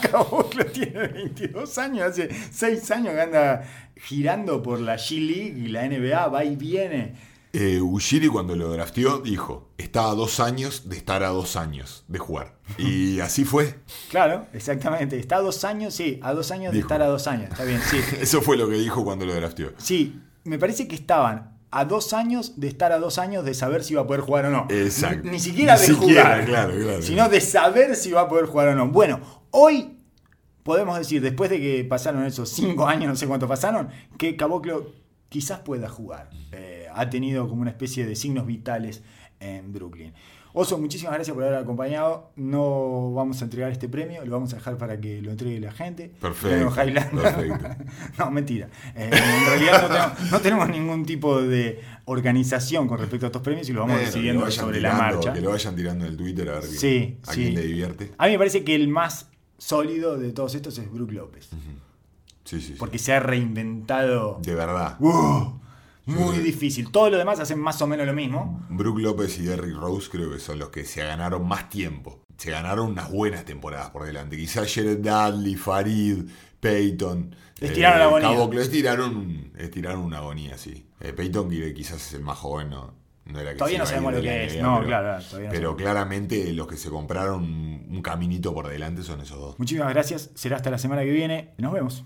Caboclo 0.00 0.64
tiene 0.66 1.08
22 1.08 1.78
años, 1.78 2.02
hace 2.10 2.30
6 2.50 2.90
años 2.92 3.14
que 3.14 3.20
anda 3.20 3.62
girando 3.96 4.62
por 4.62 4.80
la 4.80 4.96
G-League 4.96 5.58
y 5.58 5.68
la 5.68 5.86
NBA, 5.86 6.28
va 6.28 6.44
y 6.44 6.56
viene. 6.56 7.14
Eh, 7.52 7.80
Ushiri 7.80 8.28
cuando 8.28 8.54
lo 8.54 8.70
drafteó 8.72 9.18
dijo, 9.18 9.70
está 9.76 10.08
a 10.10 10.14
dos 10.14 10.38
años 10.38 10.88
de 10.88 10.96
estar 10.96 11.24
a 11.24 11.28
dos 11.28 11.56
años 11.56 12.04
de 12.06 12.18
jugar. 12.18 12.54
Y 12.78 13.18
así 13.20 13.44
fue. 13.44 13.80
Claro, 14.10 14.46
exactamente. 14.52 15.18
Está 15.18 15.36
a 15.36 15.40
dos 15.40 15.64
años, 15.64 15.94
sí, 15.94 16.20
a 16.22 16.32
dos 16.32 16.50
años 16.52 16.72
de 16.72 16.78
estar 16.78 17.02
a 17.02 17.06
dos 17.06 17.26
años, 17.26 17.50
está 17.50 17.64
bien, 17.64 17.80
sí. 17.82 17.98
Eso 18.20 18.40
fue 18.40 18.56
lo 18.56 18.68
que 18.68 18.76
dijo 18.76 19.04
cuando 19.04 19.26
lo 19.26 19.34
drafteó. 19.34 19.72
Sí, 19.78 20.20
me 20.44 20.58
parece 20.58 20.86
que 20.86 20.94
estaban 20.94 21.58
a 21.72 21.84
dos 21.84 22.12
años 22.12 22.60
de 22.60 22.68
estar 22.68 22.92
a 22.92 22.98
dos 22.98 23.18
años 23.18 23.44
de 23.44 23.54
saber 23.54 23.82
si 23.82 23.94
iba 23.94 24.02
a 24.02 24.06
poder 24.06 24.22
jugar 24.22 24.46
o 24.46 24.50
no. 24.50 24.66
Exacto. 24.70 25.24
Ni, 25.24 25.32
ni 25.32 25.40
siquiera 25.40 25.74
Ni 25.74 25.80
de 25.80 25.86
siquiera, 25.86 26.22
jugar, 26.22 26.46
claro, 26.46 26.74
claro. 26.80 27.02
sino 27.02 27.28
de 27.28 27.40
saber 27.40 27.96
si 27.96 28.12
va 28.12 28.22
a 28.22 28.28
poder 28.28 28.46
jugar 28.46 28.68
o 28.68 28.74
no. 28.76 28.88
Bueno, 28.88 29.20
hoy 29.50 29.96
podemos 30.62 30.96
decir, 30.98 31.20
después 31.20 31.50
de 31.50 31.60
que 31.60 31.84
pasaron 31.84 32.24
esos 32.24 32.48
cinco 32.48 32.86
años, 32.86 33.08
no 33.08 33.16
sé 33.16 33.26
cuánto 33.26 33.48
pasaron, 33.48 33.88
que 34.18 34.36
Caboclo 34.36 34.92
quizás 35.30 35.60
pueda 35.60 35.88
jugar. 35.88 36.28
Eh, 36.52 36.86
ha 36.92 37.08
tenido 37.08 37.48
como 37.48 37.62
una 37.62 37.70
especie 37.70 38.04
de 38.04 38.14
signos 38.14 38.46
vitales 38.46 39.02
en 39.40 39.72
Brooklyn. 39.72 40.12
Oso, 40.52 40.78
muchísimas 40.78 41.14
gracias 41.14 41.32
por 41.32 41.44
haber 41.44 41.56
acompañado. 41.58 42.32
No 42.34 43.12
vamos 43.12 43.40
a 43.40 43.44
entregar 43.44 43.70
este 43.70 43.88
premio, 43.88 44.24
lo 44.24 44.32
vamos 44.32 44.52
a 44.52 44.56
dejar 44.56 44.76
para 44.76 45.00
que 45.00 45.22
lo 45.22 45.30
entregue 45.30 45.60
la 45.60 45.70
gente. 45.70 46.12
Perfecto, 46.20 46.74
perfecto. 46.74 47.68
no, 48.18 48.30
mentira. 48.32 48.68
Eh, 48.96 49.10
en 49.12 49.46
realidad 49.46 49.82
no 49.82 49.88
tenemos, 49.88 50.32
no 50.32 50.40
tenemos 50.40 50.68
ningún 50.68 51.06
tipo 51.06 51.40
de 51.40 51.80
organización 52.06 52.88
con 52.88 52.98
respecto 52.98 53.26
a 53.26 53.28
estos 53.28 53.42
premios 53.42 53.68
y 53.68 53.72
lo 53.72 53.82
vamos 53.82 54.00
decidiendo 54.00 54.50
sobre 54.50 54.80
la 54.80 54.94
marcha. 54.94 55.32
Que 55.32 55.40
lo 55.40 55.50
vayan 55.50 55.76
tirando 55.76 56.04
en 56.04 56.10
el 56.10 56.16
Twitter 56.16 56.48
a 56.48 56.54
ver 56.54 56.64
Sí, 56.64 57.18
a 57.28 57.32
sí. 57.32 57.42
quién 57.42 57.54
le 57.54 57.62
divierte. 57.62 58.10
A 58.18 58.26
mí 58.26 58.32
me 58.32 58.38
parece 58.38 58.64
que 58.64 58.74
el 58.74 58.88
más 58.88 59.28
sólido 59.56 60.18
de 60.18 60.32
todos 60.32 60.56
estos 60.56 60.76
es 60.78 60.90
Brook 60.90 61.12
López. 61.12 61.48
Sí, 62.58 62.60
sí. 62.60 62.74
Porque 62.78 62.98
se 62.98 63.12
ha 63.12 63.20
reinventado. 63.20 64.38
De 64.42 64.54
verdad. 64.54 64.96
¡Wow! 64.98 65.60
Muy 66.06 66.38
difícil. 66.38 66.90
Todo 66.90 67.10
lo 67.10 67.18
demás 67.18 67.38
hacen 67.40 67.60
más 67.60 67.80
o 67.82 67.86
menos 67.86 68.06
lo 68.06 68.12
mismo. 68.12 68.66
Brook 68.70 68.98
López 68.98 69.38
y 69.38 69.42
Derrick 69.44 69.76
Rose 69.76 70.08
creo 70.10 70.30
que 70.32 70.38
son 70.40 70.58
los 70.58 70.70
que 70.70 70.84
se 70.84 71.04
ganaron 71.04 71.46
más 71.46 71.68
tiempo. 71.68 72.20
Se 72.36 72.50
ganaron 72.50 72.88
unas 72.90 73.10
buenas 73.12 73.44
temporadas 73.44 73.90
por 73.90 74.04
delante. 74.04 74.36
Quizás 74.36 74.72
Jared 74.74 74.98
Dudley, 74.98 75.54
Farid, 75.56 76.24
Peyton. 76.58 77.36
eh, 77.60 77.66
Estiraron 77.66 77.98
la 77.98 78.04
agonía. 78.06 78.28
Caboclo, 78.30 78.60
estiraron, 78.62 79.16
un- 79.16 79.52
estiraron 79.58 80.00
una 80.00 80.18
agonía, 80.18 80.56
sí. 80.58 80.86
Eh, 81.00 81.12
Peyton 81.12 81.48
quizás 81.74 82.04
es 82.06 82.14
el 82.14 82.22
más 82.22 82.38
joven, 82.38 82.70
no, 82.70 82.94
no 83.32 83.40
era 83.40 83.52
que 83.52 83.58
Todavía 83.58 83.78
no 83.78 83.86
sabemos 83.86 84.14
lo 84.14 84.20
que 84.20 84.44
es. 84.44 84.56
No, 84.56 84.76
pero, 84.76 84.86
claro, 84.86 85.04
claro, 85.06 85.24
todavía 85.24 85.48
no 85.48 85.54
Pero 85.54 85.76
claramente 85.76 86.52
los 86.52 86.66
que 86.66 86.76
se 86.76 86.90
compraron 86.90 87.42
un 87.42 88.02
caminito 88.02 88.54
por 88.54 88.68
delante 88.68 89.02
son 89.02 89.20
esos 89.20 89.38
dos. 89.38 89.58
Muchísimas 89.58 89.92
gracias. 89.92 90.30
Será 90.34 90.56
hasta 90.56 90.70
la 90.70 90.78
semana 90.78 91.02
que 91.02 91.10
viene. 91.10 91.50
Nos 91.58 91.72
vemos. 91.72 92.04